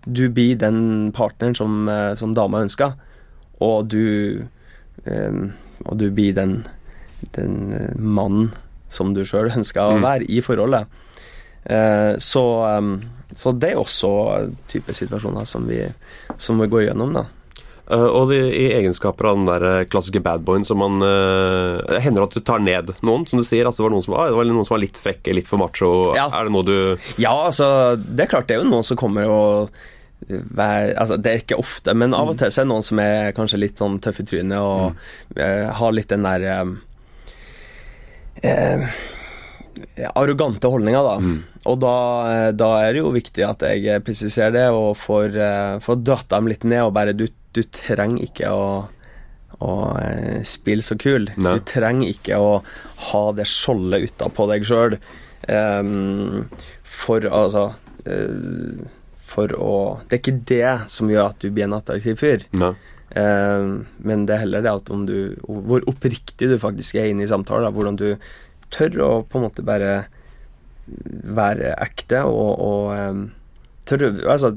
du 0.06 0.30
blir 0.30 0.54
den 0.56 1.10
partneren 1.12 1.54
som, 1.54 1.88
som 2.16 2.34
dama 2.34 2.60
ønsker, 2.62 2.92
og 3.60 3.88
du 3.90 4.44
eh, 5.06 5.32
Og 5.84 5.98
du 6.00 6.08
blir 6.14 6.34
den, 6.36 6.58
den 7.36 7.72
eh, 7.76 7.94
mannen 7.98 8.52
som 8.94 9.14
du 9.14 9.24
sjøl 9.26 9.50
ønsker 9.52 9.82
å 9.82 9.96
Mm. 9.98 10.04
være 10.06 10.28
i 10.30 10.40
forholdet. 10.44 10.86
Eh, 11.64 12.16
så, 12.18 12.44
eh, 12.68 13.34
så 13.34 13.52
det 13.58 13.72
er 13.72 13.80
også 13.80 14.10
type 14.70 14.94
situasjoner 14.94 15.44
som 15.48 15.66
vi, 15.66 15.80
som 16.38 16.60
vi 16.60 16.68
går 16.70 16.88
gjennom, 16.90 17.14
da. 17.16 17.24
Uh, 17.84 18.06
og 18.16 18.30
de, 18.30 18.38
i 18.48 18.70
egenskaper 18.72 19.26
av 19.28 19.34
den 19.36 19.44
der 19.44 19.84
klassiske 19.92 20.22
badboyen 20.24 20.62
som 20.64 20.78
man 20.80 21.02
uh, 21.04 21.98
Hender 22.00 22.24
at 22.24 22.32
du 22.32 22.40
tar 22.40 22.62
ned 22.64 22.94
noen, 23.04 23.26
som 23.28 23.36
du 23.36 23.44
sier? 23.44 23.66
Altså, 23.68 23.82
det, 23.82 23.84
var 23.84 23.92
noen 23.92 24.04
som, 24.06 24.14
ah, 24.16 24.30
det 24.30 24.38
var 24.38 24.48
noen 24.48 24.64
som 24.64 24.72
var 24.78 24.80
litt 24.86 24.96
frekke, 24.96 25.34
litt 25.36 25.50
for 25.50 25.60
macho. 25.60 25.90
Ja. 26.16 26.30
Er 26.32 26.48
det 26.48 26.54
noe 26.54 26.64
du 26.64 26.96
Ja, 27.20 27.34
altså, 27.50 27.66
det 28.00 28.24
er 28.24 28.30
klart 28.30 28.48
det 28.48 28.56
er 28.56 28.62
jo 28.62 28.70
noen 28.70 28.86
som 28.88 28.96
kommer 28.96 29.28
og 29.28 29.76
være, 30.28 30.94
altså, 31.00 31.16
Det 31.20 31.30
er 31.30 31.42
ikke 31.42 31.60
ofte, 31.60 31.94
men 31.96 32.14
av 32.16 32.32
og 32.32 32.38
til 32.40 32.52
så 32.52 32.62
er 32.62 32.66
det 32.66 32.72
noen 32.72 32.86
som 32.86 33.00
er 33.02 33.34
kanskje 33.36 33.60
litt 33.60 33.80
sånn 33.80 34.00
tøff 34.04 34.22
i 34.22 34.26
trynet 34.28 34.58
og 34.60 35.38
eh, 35.40 35.68
har 35.74 35.94
litt 35.94 36.12
den 36.12 36.24
der 36.26 36.46
uh, 38.44 38.96
arrogante 40.14 40.70
holdninga, 40.70 41.02
da. 41.04 41.14
Og 41.70 41.78
da, 41.82 41.94
da 42.56 42.70
er 42.84 42.92
det 42.92 43.00
jo 43.02 43.14
viktig 43.14 43.44
at 43.46 43.64
jeg 43.66 44.04
presiserer 44.06 44.52
det 44.54 44.66
og 44.72 44.92
får, 45.00 45.38
får 45.84 46.02
dratt 46.04 46.28
dem 46.32 46.50
litt 46.52 46.66
ned 46.68 46.84
og 46.84 46.94
bare 46.96 47.16
Du, 47.16 47.26
du 47.56 47.62
trenger 47.72 48.26
ikke 48.28 48.52
å 48.52 48.66
å 49.64 49.74
spille 50.44 50.82
så 50.82 50.96
kul. 50.98 51.28
Ne. 51.38 51.52
Du 51.54 51.62
trenger 51.64 52.10
ikke 52.10 52.36
å 52.42 52.48
ha 53.10 53.22
det 53.38 53.46
skjoldet 53.48 54.10
utapå 54.10 54.48
deg 54.50 54.66
sjøl 54.66 54.96
for 56.94 57.26
altså 57.28 57.64
eh, 58.08 58.84
For 59.34 59.50
å 59.58 59.74
Det 60.08 60.16
er 60.16 60.22
ikke 60.22 60.40
det 60.48 60.90
som 60.94 61.10
gjør 61.10 61.32
at 61.32 61.40
du 61.42 61.50
blir 61.50 61.66
en 61.66 61.78
attraktiv 61.78 62.18
fyr. 62.20 62.46
Nei. 62.54 62.74
Uh, 63.14 63.84
men 64.02 64.24
det 64.26 64.34
er 64.34 64.42
heller 64.42 64.64
det 64.64 64.72
at 64.72 64.88
om 64.90 65.04
du 65.06 65.36
Hvor 65.46 65.84
oppriktig 65.86 66.48
du 66.50 66.56
faktisk 66.58 66.96
er 66.98 67.12
inne 67.12 67.26
i 67.26 67.30
samtaler. 67.30 67.74
Hvordan 67.74 67.98
du 68.00 68.08
tør 68.74 69.00
å 69.04 69.10
på 69.28 69.38
en 69.38 69.46
måte 69.46 69.66
bare 69.66 70.06
være 70.84 71.76
ekte 71.80 72.24
og, 72.28 72.60
og 72.60 72.90
um, 72.92 73.24
tør 73.88 74.10
Altså 74.28 74.56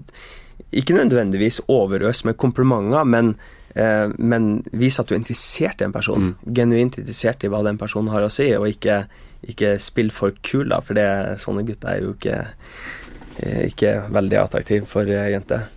ikke 0.76 0.98
nødvendigvis 0.98 1.62
overøs 1.72 2.26
med 2.26 2.36
komplimenter, 2.42 3.06
men, 3.08 3.36
uh, 3.78 4.10
men 4.18 4.66
vis 4.74 5.00
at 5.00 5.08
du 5.08 5.16
er 5.16 5.22
interessert 5.22 5.82
i 5.82 5.86
en 5.86 5.94
person. 5.96 6.34
Genuint 6.44 6.98
interessert 6.98 7.46
i 7.46 7.52
hva 7.52 7.62
den 7.64 7.80
personen 7.80 8.12
har 8.12 8.26
å 8.26 8.32
si, 8.34 8.50
og 8.58 8.68
ikke, 8.68 9.04
ikke 9.48 9.78
spill 9.80 10.12
for 10.12 10.36
kul, 10.44 10.68
da, 10.74 10.82
for 10.84 10.98
det, 10.98 11.08
sånne 11.44 11.64
gutter 11.68 11.94
er 11.94 12.04
jo 12.04 12.16
ikke, 12.18 12.42
ikke 13.44 13.94
veldig 14.14 14.40
attraktiv 14.42 14.88
for 14.90 15.10
eh, 15.10 15.32
jenter. 15.34 15.68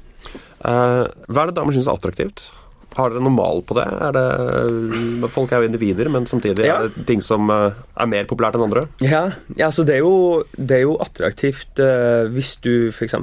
Eh, 0.60 1.04
hva 1.28 1.44
er 1.44 1.50
det 1.50 1.56
damer 1.58 1.76
syns 1.76 1.88
er 1.88 1.98
attraktivt? 1.98 2.48
Har 2.96 3.12
dere 3.12 3.22
noe 3.22 3.32
mal 3.32 3.60
på 3.62 3.76
det? 3.78 3.86
Er 3.86 4.16
det 4.16 5.30
folk 5.30 5.52
er 5.52 5.62
jo 5.62 5.68
individer, 5.70 6.10
men 6.10 6.26
samtidig 6.26 6.66
Ja. 6.66 6.80
er 6.80 6.88
det 6.88 7.06
ting 7.06 7.22
som 7.22 7.50
eh, 7.50 7.72
er 7.96 8.10
mer 8.10 8.24
populært 8.30 8.58
enn 8.58 8.66
andre? 8.66 8.88
Ja, 9.04 9.30
ja 9.56 9.68
altså 9.70 9.84
det 9.86 9.98
er 9.98 10.02
jo, 10.04 10.42
det 10.56 10.80
er 10.80 10.84
jo 10.88 10.98
attraktivt 11.00 11.78
uh, 11.78 12.26
hvis 12.32 12.56
du 12.64 12.90
f.eks. 12.90 13.14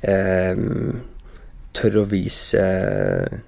Um, 0.00 1.02
tør 1.76 1.98
å 2.00 2.06
vise 2.08 2.60
uh, 2.62 3.40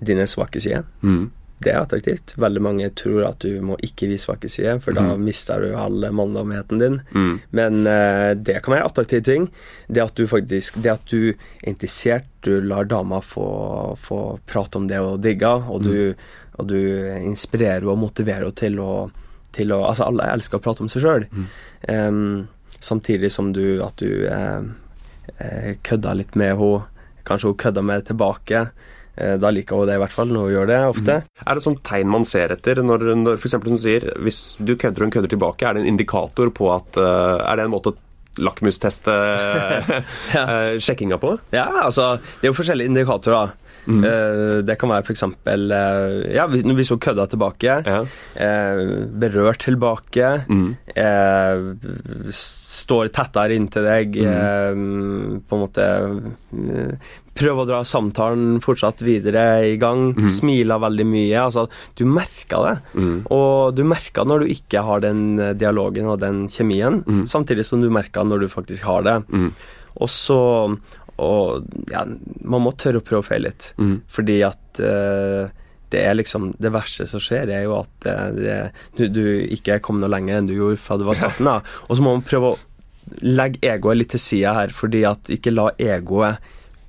dine 0.00 0.24
svake 0.30 0.62
sider. 0.62 0.86
Mm. 1.04 1.28
Det 1.60 1.74
er 1.74 1.82
attraktivt. 1.82 2.32
Veldig 2.40 2.62
mange 2.64 2.88
tror 2.96 3.26
at 3.28 3.44
du 3.44 3.60
må 3.64 3.76
ikke 3.84 4.08
vise 4.08 4.24
svake 4.24 4.48
sider, 4.48 4.78
for 4.80 4.96
da 4.96 5.12
mister 5.20 5.60
du 5.60 5.74
all 5.76 6.06
manndomheten 6.16 6.80
din. 6.80 6.98
Mm. 7.12 7.34
Men 7.56 7.80
uh, 7.84 8.32
det 8.32 8.62
kan 8.64 8.76
være 8.78 8.86
attraktive 8.88 9.26
ting. 9.26 9.48
Det 9.88 10.04
at 10.04 10.16
du 10.16 10.24
faktisk 10.30 10.78
Det 10.80 10.92
at 10.94 11.04
du 11.12 11.32
er 11.32 11.68
interessert, 11.68 12.28
du 12.40 12.62
lar 12.64 12.88
dama 12.88 13.20
få, 13.20 13.48
få 14.00 14.38
prate 14.48 14.80
om 14.80 14.86
det 14.88 15.02
og 15.04 15.20
digge, 15.20 15.50
og 15.50 15.84
du, 15.84 16.14
og 16.56 16.70
du 16.70 16.80
inspirerer 17.20 17.84
og 17.84 18.00
motiverer 18.00 18.48
henne 18.48 18.56
til 18.56 18.80
å, 18.80 18.94
til 19.52 19.76
å 19.76 19.82
Altså, 19.90 20.08
alle 20.08 20.30
elsker 20.32 20.60
å 20.60 20.64
prate 20.64 20.86
om 20.86 20.88
seg 20.88 21.04
sjøl. 21.04 21.28
samtidig 22.80 23.28
som 23.32 23.52
du 23.52 23.82
at 23.84 24.00
du 24.00 24.24
uh, 24.32 24.64
eh, 25.36 25.76
kødda 25.84 26.16
litt 26.16 26.38
med 26.40 26.56
henne. 26.56 26.86
Kanskje 27.28 27.52
hun 27.52 27.60
kødda 27.60 27.84
med 27.84 28.00
det 28.00 28.08
tilbake. 28.14 28.64
Eh, 29.20 29.36
da 29.42 29.50
liker 29.52 29.76
hun 29.76 29.86
det 29.90 29.98
i 29.98 30.00
hvert 30.00 30.14
fall, 30.16 30.30
når 30.32 30.46
hun 30.46 30.54
gjør 30.54 30.70
det 30.70 30.78
ofte. 30.90 31.16
Er 31.46 31.54
det 31.58 31.62
sånn 31.66 31.76
tegn 31.84 32.08
man 32.08 32.24
ser 32.24 32.54
etter 32.56 32.80
når, 32.82 33.04
når 33.20 33.42
som 33.50 33.60
du 33.76 33.76
sier, 33.82 34.06
hvis 34.24 34.56
du 34.58 34.74
kødder 34.76 35.02
og 35.04 35.08
hun 35.10 35.14
kødder 35.18 35.34
tilbake, 35.36 35.66
er 35.68 35.74
det 35.76 35.82
en 35.84 35.92
indikator 35.94 36.48
på 36.56 36.70
at 36.74 36.96
eh, 36.96 37.50
Er 37.50 37.56
det 37.60 37.66
en 37.68 37.74
måte 37.76 37.92
å 37.92 37.98
lakmusteste 38.40 39.12
Ja. 40.36 40.44
eh, 40.46 40.76
sjekkinga 40.80 41.18
på? 41.20 41.34
Ja, 41.52 41.66
altså, 41.84 42.14
det 42.40 42.46
er 42.48 42.52
jo 42.54 42.58
forskjellige 42.62 42.88
indikatorer. 42.92 43.56
Mm. 43.90 44.02
Det 44.68 44.74
kan 44.78 44.90
være 44.92 45.06
f.eks. 45.08 45.22
Ja, 46.36 46.44
hvis 46.52 46.90
hun 46.92 46.98
kødda 47.00 47.24
tilbake, 47.32 47.78
Ja. 47.88 48.02
berørt 49.18 49.64
tilbake, 49.64 50.44
Mm. 50.52 50.76
står 52.36 53.08
tettere 53.16 53.56
inntil 53.56 53.82
deg, 53.88 54.16
Mm. 54.20 55.40
på 55.48 55.56
en 55.56 55.62
måte 55.64 55.86
Prøver 57.38 57.62
å 57.62 57.68
dra 57.68 57.80
samtalen 57.86 58.58
fortsatt 58.60 59.00
videre 59.06 59.44
i 59.70 59.76
gang, 59.80 60.10
smiler 60.28 60.80
veldig 60.82 61.06
mye. 61.06 61.38
Altså, 61.44 61.66
du 61.96 62.02
merker 62.10 62.64
det. 62.66 62.74
Mm. 63.00 63.18
Og 63.32 63.74
du 63.78 63.84
merker 63.86 64.26
når 64.26 64.44
du 64.44 64.50
ikke 64.56 64.82
har 64.84 65.00
den 65.04 65.38
eh, 65.38 65.52
dialogen 65.54 66.10
og 66.10 66.18
den 66.24 66.46
kjemien, 66.52 67.02
Mm. 67.06 67.22
samtidig 67.30 67.64
som 67.64 67.80
du 67.80 67.88
merker 67.90 68.24
når 68.26 68.40
du 68.44 68.48
faktisk 68.52 68.82
har 68.84 69.02
det. 69.06 69.16
Mm. 69.30 69.52
Og 70.00 70.08
så 70.10 70.40
og, 71.20 71.66
ja, 71.90 72.04
Man 72.44 72.62
må 72.64 72.70
tørre 72.80 73.00
å 73.00 73.04
prøve 73.04 73.20
å 73.20 73.26
feile 73.26 73.50
litt. 73.50 73.72
Mm. 73.78 73.96
Fordi 74.08 74.38
at 74.46 74.80
eh, 74.80 75.50
det 75.90 76.00
er 76.06 76.14
liksom 76.14 76.52
Det 76.56 76.70
verste 76.72 77.04
som 77.10 77.20
skjer, 77.20 77.50
er 77.50 77.64
jo 77.66 77.74
at 77.80 78.06
eh, 78.08 78.28
det, 78.36 78.58
du, 78.96 79.08
du 79.08 79.24
ikke 79.52 79.74
er 79.76 79.82
kommet 79.84 80.04
noe 80.06 80.12
lenger 80.14 80.38
enn 80.38 80.48
du 80.48 80.54
gjorde 80.56 80.80
fra 80.80 80.96
det 81.00 81.06
var 81.08 81.18
starten 81.18 81.48
av. 81.50 81.66
Og 81.88 81.96
så 81.98 82.04
må 82.06 82.14
man 82.16 82.24
prøve 82.24 82.52
å 82.54 82.58
legge 83.26 83.58
egoet 83.66 83.98
litt 83.98 84.12
til 84.14 84.22
sida 84.22 84.54
her, 84.54 84.72
fordi 84.72 85.02
at 85.08 85.28
ikke 85.34 85.52
la 85.52 85.70
egoet 85.82 86.38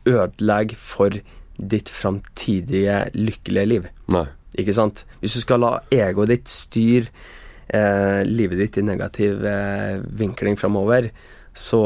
ødelegge 0.10 0.78
for 0.80 1.16
ditt 1.58 1.91
framtidige 1.93 3.04
lykkelige 3.14 3.68
liv. 3.70 3.88
Nei. 4.12 4.26
Ikke 4.60 4.76
sant? 4.76 5.06
Hvis 5.22 5.38
du 5.38 5.43
skal 5.43 5.62
la 5.64 5.76
egoet 5.93 6.32
ditt 6.34 6.52
styre 6.52 7.08
eh, 7.72 8.22
livet 8.28 8.60
ditt 8.60 8.82
i 8.82 8.86
negativ 8.86 9.45
eh, 9.47 10.02
vinkling 10.20 10.58
framover, 10.60 11.12
så 11.54 11.84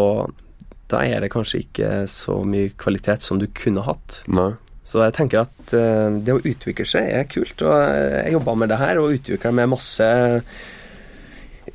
da 0.90 1.02
er 1.06 1.22
det 1.22 1.32
kanskje 1.34 1.64
ikke 1.66 1.92
så 2.10 2.40
mye 2.46 2.74
kvalitet 2.78 3.26
som 3.26 3.42
du 3.42 3.48
kunne 3.54 3.86
hatt. 3.86 4.22
Nei. 4.30 4.54
Så 4.86 5.02
jeg 5.02 5.16
tenker 5.18 5.46
at 5.46 5.74
eh, 5.74 6.18
det 6.22 6.34
å 6.34 6.42
utvikle 6.42 6.86
seg 6.90 7.10
er 7.10 7.30
kult, 7.30 7.62
og 7.66 7.74
jeg 7.74 8.36
jobba 8.38 8.58
med 8.62 8.74
det 8.74 8.82
her 8.82 9.02
og 9.02 9.16
utvikla 9.18 9.54
med 9.58 9.72
masse 9.74 10.10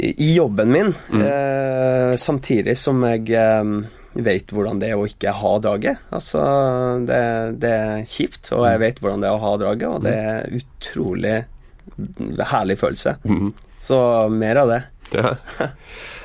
i 0.00 0.28
jobben 0.36 0.70
min, 0.70 0.92
eh, 1.18 2.14
samtidig 2.16 2.76
som 2.78 3.02
jeg 3.10 3.32
eh, 3.34 3.72
vet 4.14 4.52
hvordan 4.52 4.80
det 4.82 4.90
er 4.90 4.98
å 4.98 5.06
ikke 5.08 5.34
ha 5.38 5.54
draget. 5.62 6.02
Altså, 6.14 6.42
det, 7.06 7.22
det 7.62 7.72
er 7.72 8.06
kjipt, 8.10 8.52
og 8.56 8.66
jeg 8.66 8.82
vet 8.82 9.02
hvordan 9.02 9.22
det 9.22 9.30
er 9.30 9.38
å 9.38 9.44
ha 9.44 9.56
draget, 9.60 9.88
og 9.88 10.06
det 10.06 10.14
er 10.18 10.60
utrolig 10.60 11.36
herlig 12.50 12.78
følelse. 12.80 13.16
Mm. 13.24 13.52
Så 13.80 14.00
mer 14.32 14.64
av 14.64 14.74
det. 14.74 14.82
Ja. 15.16 15.34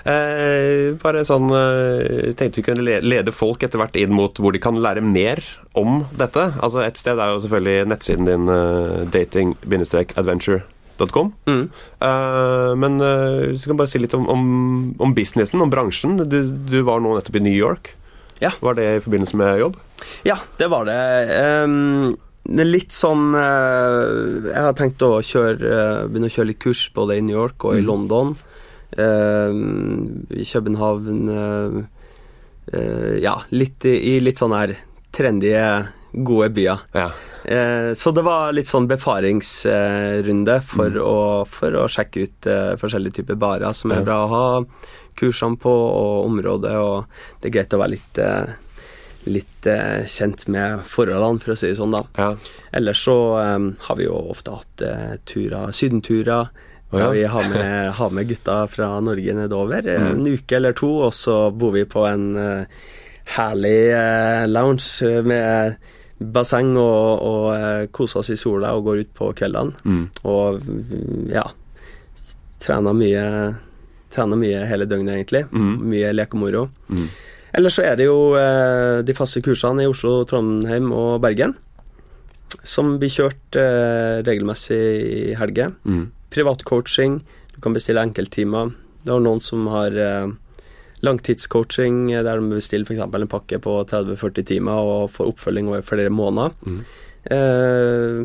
Eh, 0.06 0.92
bare 1.02 1.24
sånn 1.26 1.50
eh, 1.50 2.28
Tenkte 2.38 2.60
vi 2.60 2.64
kunne 2.68 3.00
lede 3.02 3.32
folk 3.34 3.64
etter 3.66 3.82
hvert 3.82 3.96
inn 3.98 4.12
mot 4.14 4.38
hvor 4.38 4.54
de 4.54 4.62
kan 4.62 4.78
lære 4.78 5.02
mer 5.02 5.42
om 5.74 6.04
dette. 6.14 6.44
Altså 6.62 6.84
Et 6.86 7.02
sted 7.02 7.18
er 7.18 7.34
jo 7.34 7.42
selvfølgelig 7.42 7.90
nettsiden 7.90 8.30
din, 8.30 8.46
uh, 8.46 9.02
dating-adventure.com. 9.10 10.74
Mm. 11.00 11.70
Uh, 12.02 12.72
men 12.80 12.96
uh, 13.02 13.56
så 13.58 13.68
kan 13.72 13.78
bare 13.78 13.91
si 13.91 14.00
litt 14.00 14.14
om, 14.18 14.28
om, 14.32 14.43
om 15.00 15.14
businessen, 15.18 15.62
om 15.62 15.70
bransjen. 15.74 16.18
Du, 16.30 16.39
du 16.70 16.78
var 16.88 17.00
nå 17.04 17.16
nettopp 17.18 17.36
i 17.39 17.43
New 17.46 17.56
York. 17.56 17.91
Ja. 18.43 18.52
Var 18.60 18.76
det 18.76 18.86
i 18.98 19.02
forbindelse 19.04 19.38
med 19.39 19.60
jobb? 19.62 19.76
Ja, 20.28 20.36
det 20.60 20.68
var 20.72 20.86
det. 20.89 20.98
Um, 21.64 22.16
det 22.46 22.62
er 22.62 22.68
litt 22.70 22.93
sånn 22.93 23.32
uh, 23.34 24.50
Jeg 24.52 24.62
har 24.68 24.76
tenkt 24.78 25.02
å 25.08 25.16
kjøre, 25.26 26.06
begynne 26.12 26.28
å 26.30 26.34
kjøre 26.36 26.50
litt 26.52 26.60
kurs 26.62 26.84
både 26.93 27.16
i 27.18 27.24
New 27.26 27.36
York 27.39 27.64
og 27.66 27.78
i 27.78 27.82
Mm. 27.84 27.88
London. 27.89 28.36
I 28.96 30.43
København 30.48 31.30
Ja, 33.22 33.34
litt 33.52 33.86
i, 33.86 33.96
i 34.16 34.20
litt 34.24 34.39
sånn 34.39 34.54
her 34.56 34.72
trendy, 35.16 35.52
gode 36.24 36.49
byer. 36.55 36.80
Ja. 36.93 37.09
Eh, 37.45 37.91
så 37.93 38.11
det 38.16 38.24
var 38.24 38.53
litt 38.53 38.68
sånn 38.68 38.88
befaringsrunde 38.88 40.61
for, 40.63 40.89
Mm. 40.89 41.01
å, 41.01 41.45
for 41.47 41.72
å 41.72 41.88
sjekke 41.89 42.24
ut 42.24 42.47
eh, 42.47 42.76
forskjellige 42.80 43.13
typer 43.22 43.36
barer 43.36 43.74
som 43.74 43.91
er 43.91 43.97
Ja. 43.99 44.03
bra 44.03 44.26
å 44.26 44.30
ha 44.30 44.66
kursene 45.16 45.57
på, 45.57 45.70
og 45.72 46.26
området, 46.26 46.72
og 46.76 47.05
det 47.41 47.49
er 47.49 47.53
greit 47.59 47.74
å 47.74 47.80
være 47.80 47.89
litt, 47.95 48.18
eh, 48.18 48.45
litt 49.28 49.66
eh, 49.68 50.03
kjent 50.05 50.47
med 50.47 50.82
forholdene, 50.86 51.39
for 51.41 51.53
å 51.53 51.57
si 51.57 51.68
det 51.68 51.78
sånn, 51.78 51.91
da. 51.91 52.03
ja. 52.18 52.36
Ellers 52.74 53.03
så 53.05 53.18
eh, 53.39 53.74
har 53.88 53.95
vi 53.95 54.03
jo 54.05 54.30
ofte 54.32 54.51
hatt 54.51 54.82
eh, 54.82 55.18
turer, 55.26 55.72
sydenturer. 55.72 56.49
Oh, 56.93 56.99
ja. 56.99 57.05
Der 57.07 57.11
vi 57.13 57.24
har 57.24 57.47
med, 57.49 57.91
har 57.99 58.09
med 58.11 58.28
gutta 58.30 58.68
fra 58.70 58.99
Norge 59.01 59.34
nedover 59.34 59.82
Mm. 59.82 60.11
en 60.11 60.26
uke 60.38 60.55
eller 60.55 60.74
to, 60.74 60.91
og 61.07 61.13
så 61.13 61.51
bor 61.51 61.72
vi 61.72 61.84
på 61.86 62.05
en 62.07 62.36
eh, 62.38 62.66
herlig 63.38 64.47
lounge 64.51 65.24
med 65.26 65.78
basseng 66.20 66.74
og, 66.80 67.22
og 67.28 67.45
eh, 67.55 67.86
koser 67.91 68.22
oss 68.22 68.32
i 68.32 68.39
sola 68.39 68.74
og 68.76 68.88
går 68.88 69.03
ut 69.03 69.13
på 69.18 69.30
kveldene. 69.36 69.76
Mm. 69.84 70.03
Og 70.32 71.32
ja 71.34 71.45
Trener 72.66 72.95
mye, 72.97 73.24
trener 74.09 74.39
mye 74.39 74.61
hele 74.66 74.88
døgnet, 74.89 75.11
egentlig. 75.20 75.43
Mm. 75.51 75.74
Mye 75.91 76.13
lek 76.16 76.32
og 76.34 76.39
moro. 76.41 76.61
Mm. 76.89 77.09
Ellers 77.59 77.76
så 77.78 77.84
er 77.86 77.99
det 77.99 78.07
jo 78.07 78.34
eh, 78.39 79.03
de 79.05 79.13
faste 79.13 79.43
kursene 79.45 79.84
i 79.84 79.89
Oslo, 79.89 80.24
Trondheim 80.26 80.89
og 80.95 81.20
Bergen. 81.22 81.53
Som 82.66 82.95
blir 82.97 83.11
kjørt 83.13 83.59
eh, 83.59 84.24
regelmessig 84.26 84.80
i 84.80 85.36
helger. 85.38 85.76
Mm. 85.86 86.07
Privatcoaching. 86.34 87.20
Du 87.53 87.61
kan 87.61 87.76
bestille 87.76 88.01
enkelttimer. 88.01 88.74
Det 89.05 89.13
er 89.13 89.22
noen 89.22 89.43
som 89.45 89.70
har 89.70 89.93
eh, 89.93 90.34
langtidscoaching, 91.06 92.03
eh, 92.14 92.24
der 92.26 92.41
de 92.41 92.56
bestiller 92.58 92.86
f.eks. 92.89 93.01
en 93.06 93.32
pakke 93.32 93.60
på 93.64 93.80
30-40 93.89 94.45
timer 94.51 94.91
og 94.91 95.10
får 95.16 95.32
oppfølging 95.34 95.72
over 95.72 95.86
flere 95.86 96.14
måneder. 96.14 96.56
Mm. 96.66 96.80
Eh, 97.36 98.22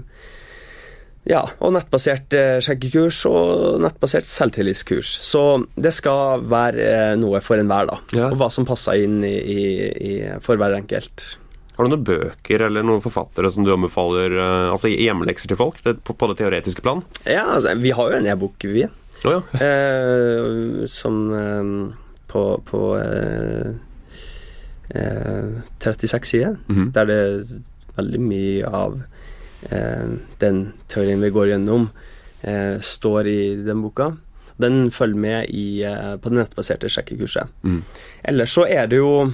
ja, 1.30 1.42
og 1.60 1.74
nettbasert 1.76 2.32
eh, 2.36 2.56
sjekkekurs 2.64 3.20
og 3.28 3.76
nettbasert 3.84 4.26
selvtillitskurs. 4.28 5.10
Så 5.20 5.42
det 5.76 5.92
skal 5.94 6.46
være 6.48 6.86
eh, 6.86 7.12
noe 7.20 7.42
for 7.44 7.60
enhver, 7.60 7.90
da. 7.92 8.00
Ja. 8.16 8.30
Og 8.32 8.40
hva 8.40 8.48
som 8.52 8.66
passer 8.68 9.04
inn 9.04 9.20
i, 9.28 9.36
i, 9.36 9.62
i, 10.10 10.14
for 10.44 10.60
hver 10.60 10.78
enkelt. 10.80 11.28
Har 11.76 11.86
du 11.86 11.94
noen 11.94 12.04
bøker 12.04 12.66
eller 12.66 12.84
noen 12.84 13.00
forfattere 13.04 13.48
som 13.54 13.64
du 13.64 13.70
anbefaler 13.72 14.34
Altså 14.68 14.90
hjemmelekser 14.90 15.48
til 15.48 15.56
folk 15.56 15.78
på, 15.80 16.12
på 16.12 16.28
det 16.28 16.36
teoretiske 16.42 16.82
plan? 16.84 17.00
Ja, 17.24 17.46
altså, 17.54 17.72
vi 17.80 17.94
har 17.96 18.10
jo 18.10 18.18
en 18.18 18.28
e-bok, 18.28 18.66
vi, 18.68 18.84
Oh, 19.24 19.32
ja. 19.36 19.40
eh, 19.60 20.86
som 20.88 21.16
eh, 21.36 21.70
på, 22.30 22.42
på 22.68 22.80
eh, 23.00 23.72
eh, 24.94 25.60
36 25.80 26.28
sider, 26.30 26.56
Mhm. 26.68 26.92
der 26.94 27.04
det 27.06 27.18
er 27.18 27.44
veldig 27.98 28.20
mye 28.20 28.64
av 28.72 29.00
eh, 29.70 30.06
den 30.40 30.72
teorien 30.88 31.20
vi 31.20 31.30
går 31.30 31.48
gjennom, 31.52 31.90
eh, 32.42 32.78
står 32.80 33.26
i 33.26 33.40
den 33.66 33.82
boka. 33.82 34.12
Den 34.60 34.90
følger 34.90 35.16
med 35.16 35.50
i, 35.50 35.82
eh, 35.84 36.16
på 36.16 36.30
det 36.30 36.38
nettbaserte 36.38 36.88
sjekkekurset. 36.88 37.48
Mm. 37.64 37.82
Ellers 38.24 38.52
så 38.56 38.66
er 38.68 38.86
det 38.86 38.96
jo 38.96 39.32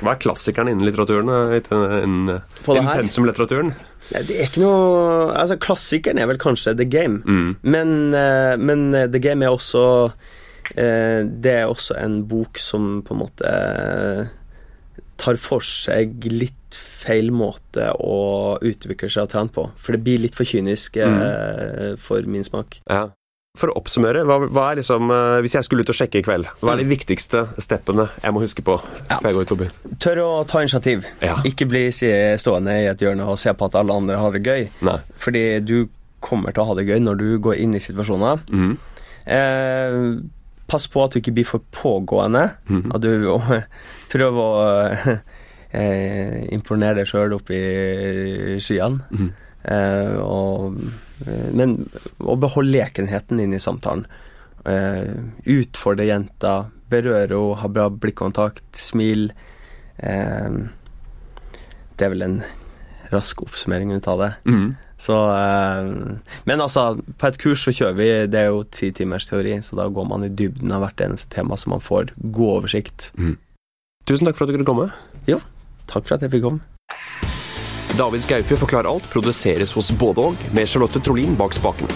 Hva 0.00 0.12
er 0.14 0.18
klassikeren 0.18 0.68
innen 0.68 0.86
litteraturen? 0.86 1.28
Innen, 1.28 2.40
På 2.64 2.72
det 2.72 2.80
innen 2.80 2.88
her? 2.94 3.02
pensumlitteraturen? 3.02 3.74
Det 4.10 4.30
er 4.30 4.46
ikke 4.46 4.60
noe 4.62 5.34
Altså, 5.36 5.58
klassikeren 5.60 6.18
er 6.18 6.26
vel 6.26 6.38
kanskje 6.38 6.74
The 6.76 6.86
Game. 6.86 7.18
Mm. 7.26 7.56
Men, 7.62 8.10
men 8.64 9.10
The 9.12 9.18
Game 9.20 9.42
er 9.44 9.50
også 9.50 10.12
Det 10.74 11.54
er 11.54 11.66
også 11.66 11.96
en 11.98 12.20
bok 12.30 12.60
som 12.62 13.00
på 13.06 13.16
en 13.16 13.22
måte 13.24 13.50
eh, 13.50 14.30
tar 15.20 15.40
for 15.40 15.64
seg 15.66 16.26
litt 16.30 16.56
feil 16.76 17.32
måte 17.34 17.90
å 17.98 18.56
utvikle 18.62 19.10
seg 19.10 19.26
og 19.26 19.32
trene 19.32 19.54
på. 19.54 19.66
For 19.80 19.96
det 19.96 20.04
blir 20.06 20.22
litt 20.22 20.36
for 20.38 20.48
kynisk 20.48 21.00
mm. 21.00 21.96
for 22.00 22.28
min 22.30 22.46
smak. 22.46 22.78
Ja. 22.86 23.08
For 23.58 23.72
å 23.72 23.80
oppsummere, 23.80 24.22
hva, 24.28 24.36
hva 24.46 24.64
er 24.70 24.78
liksom 24.78 25.10
eh, 25.10 25.40
Hvis 25.42 25.56
jeg 25.56 25.66
skulle 25.66 25.82
ut 25.82 25.90
og 25.90 25.96
sjekke 25.98 26.20
i 26.20 26.22
kveld, 26.22 26.46
hva 26.62 26.76
er 26.76 26.84
de 26.84 26.86
viktigste 26.86 27.42
steppene 27.58 28.06
jeg 28.22 28.34
må 28.34 28.42
huske 28.44 28.62
på 28.62 28.76
Ja. 28.78 29.16
før 29.16 29.26
jeg 29.26 29.36
går 29.36 29.46
ut 29.46 29.52
på 29.52 29.58
byen? 29.64 29.96
Tør 30.02 30.20
å 30.22 30.28
ta 30.46 30.62
initiativ. 30.62 31.08
Ja. 31.18 31.40
Ikke 31.48 31.66
bli 31.66 31.88
stående 31.90 32.76
i 32.78 32.86
et 32.86 33.02
hjørne 33.02 33.26
og 33.26 33.40
se 33.42 33.50
på 33.50 33.66
at 33.66 33.74
alle 33.80 33.96
andre 33.96 34.20
har 34.22 34.36
det 34.36 34.44
gøy. 34.46 34.68
Nei. 34.86 35.00
Fordi 35.18 35.42
du 35.66 35.76
kommer 36.22 36.54
til 36.54 36.62
å 36.62 36.68
ha 36.70 36.76
det 36.78 36.86
gøy 36.86 37.00
når 37.02 37.18
du 37.18 37.26
går 37.42 37.58
inn 37.64 37.74
i 37.74 37.82
situasjoner. 37.82 38.44
Mm. 38.54 38.76
Eh, 39.34 39.98
pass 40.70 40.86
på 40.90 41.02
at 41.04 41.12
du 41.16 41.18
ikke 41.20 41.34
blir 41.34 41.48
for 41.48 41.64
pågående. 41.74 42.46
Mhm. 42.70 42.92
At 42.94 43.02
du 43.02 43.10
prøver 44.12 44.40
å 44.40 45.18
eh, 45.74 46.40
imponere 46.54 47.00
deg 47.02 47.10
sjøl 47.10 47.34
opp 47.36 47.50
i 47.54 47.62
skyene. 48.62 49.02
Mhm. 49.10 49.30
Eh, 49.60 50.16
og, 50.24 50.78
men 51.52 51.74
å 52.24 52.36
beholde 52.40 52.72
lekenheten 52.78 53.42
inn 53.42 53.52
i 53.52 53.60
samtalen. 53.60 54.06
Eh, 54.64 55.10
utfordre 55.52 56.06
jenta, 56.08 56.54
berøre 56.90 57.28
henne, 57.36 57.58
ha 57.60 57.68
bra 57.68 57.88
blikkontakt, 57.92 58.64
smil. 58.76 59.30
eh, 59.98 60.48
Det 61.96 62.06
er 62.06 62.14
vel 62.14 62.22
en 62.24 62.38
rask 63.12 63.42
oppsummering 63.44 63.90
ut 63.92 64.06
av 64.08 64.18
det. 64.22 64.30
Mhm. 64.48 64.70
Så 65.00 65.16
eh, 65.32 65.90
Men 66.44 66.60
altså, 66.60 66.98
på 67.16 67.30
et 67.30 67.38
kurs 67.40 67.62
så 67.64 67.72
kjører 67.72 67.96
vi 67.96 68.08
Det 68.28 68.42
er 68.42 68.50
jo 68.52 68.64
ti 68.68 68.90
timers 68.92 69.28
teori, 69.30 69.56
så 69.64 69.78
da 69.78 69.88
går 69.88 70.08
man 70.10 70.26
i 70.26 70.32
dybden 70.32 70.74
av 70.76 70.84
hvert 70.84 71.06
eneste 71.06 71.32
tema, 71.32 71.56
så 71.56 71.72
man 71.72 71.84
får 71.84 72.12
god 72.20 72.58
oversikt. 72.58 73.12
Tusen 74.08 74.28
takk 74.28 74.36
for 74.36 74.44
at 74.44 74.52
du 74.52 74.58
kunne 74.58 74.68
komme. 74.68 74.90
Takk 75.90 76.06
for 76.06 76.16
at 76.16 76.26
jeg 76.26 76.34
fikk 76.36 76.46
komme. 76.48 76.60
David 77.98 78.22
Skaufjord 78.22 78.60
forklarer 78.62 78.88
alt 78.88 79.06
produseres 79.12 79.72
hos 79.76 79.90
både 79.98 80.30
og, 80.30 80.44
med 80.56 80.68
Charlotte 80.70 81.02
Trolin 81.04 81.34
bak 81.36 81.52
spakene. 81.56 81.90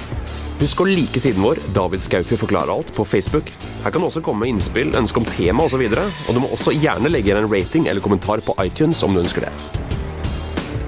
Husk 0.59 0.83
å 0.83 0.87
like 0.89 1.21
siden 1.23 1.43
vår, 1.43 1.61
David 1.75 2.05
Skaufjord 2.05 2.43
forklarer 2.45 2.75
alt, 2.75 2.93
på 2.95 3.07
Facebook. 3.09 3.49
Her 3.85 3.95
kan 3.95 4.03
du 4.03 4.09
også 4.11 4.23
komme 4.25 4.45
med 4.45 4.55
innspill, 4.55 4.93
ønske 4.99 5.23
om 5.23 5.27
tema 5.29 5.67
osv., 5.67 5.83
og, 5.87 5.97
så 5.97 6.29
og 6.29 6.37
du 6.37 6.43
må 6.45 6.53
også 6.55 6.77
gjerne 6.77 7.11
legge 7.11 7.31
igjen 7.31 7.45
en 7.45 7.51
rating 7.51 7.89
eller 7.89 8.05
kommentar 8.05 8.45
på 8.45 8.57
iTunes 8.67 9.03
om 9.07 9.17
du 9.17 9.23
ønsker 9.25 9.49
det. 9.49 9.94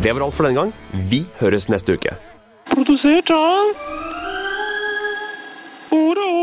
Det 0.03 0.12
var 0.12 0.26
alt 0.26 0.34
for 0.36 0.47
denne 0.47 0.61
gang. 0.61 0.72
Vi 1.11 1.24
høres 1.40 1.68
neste 1.72 1.97
uke. 1.97 2.12
Produsert 2.68 3.30
av 3.32 3.72
Oro. 5.97 6.36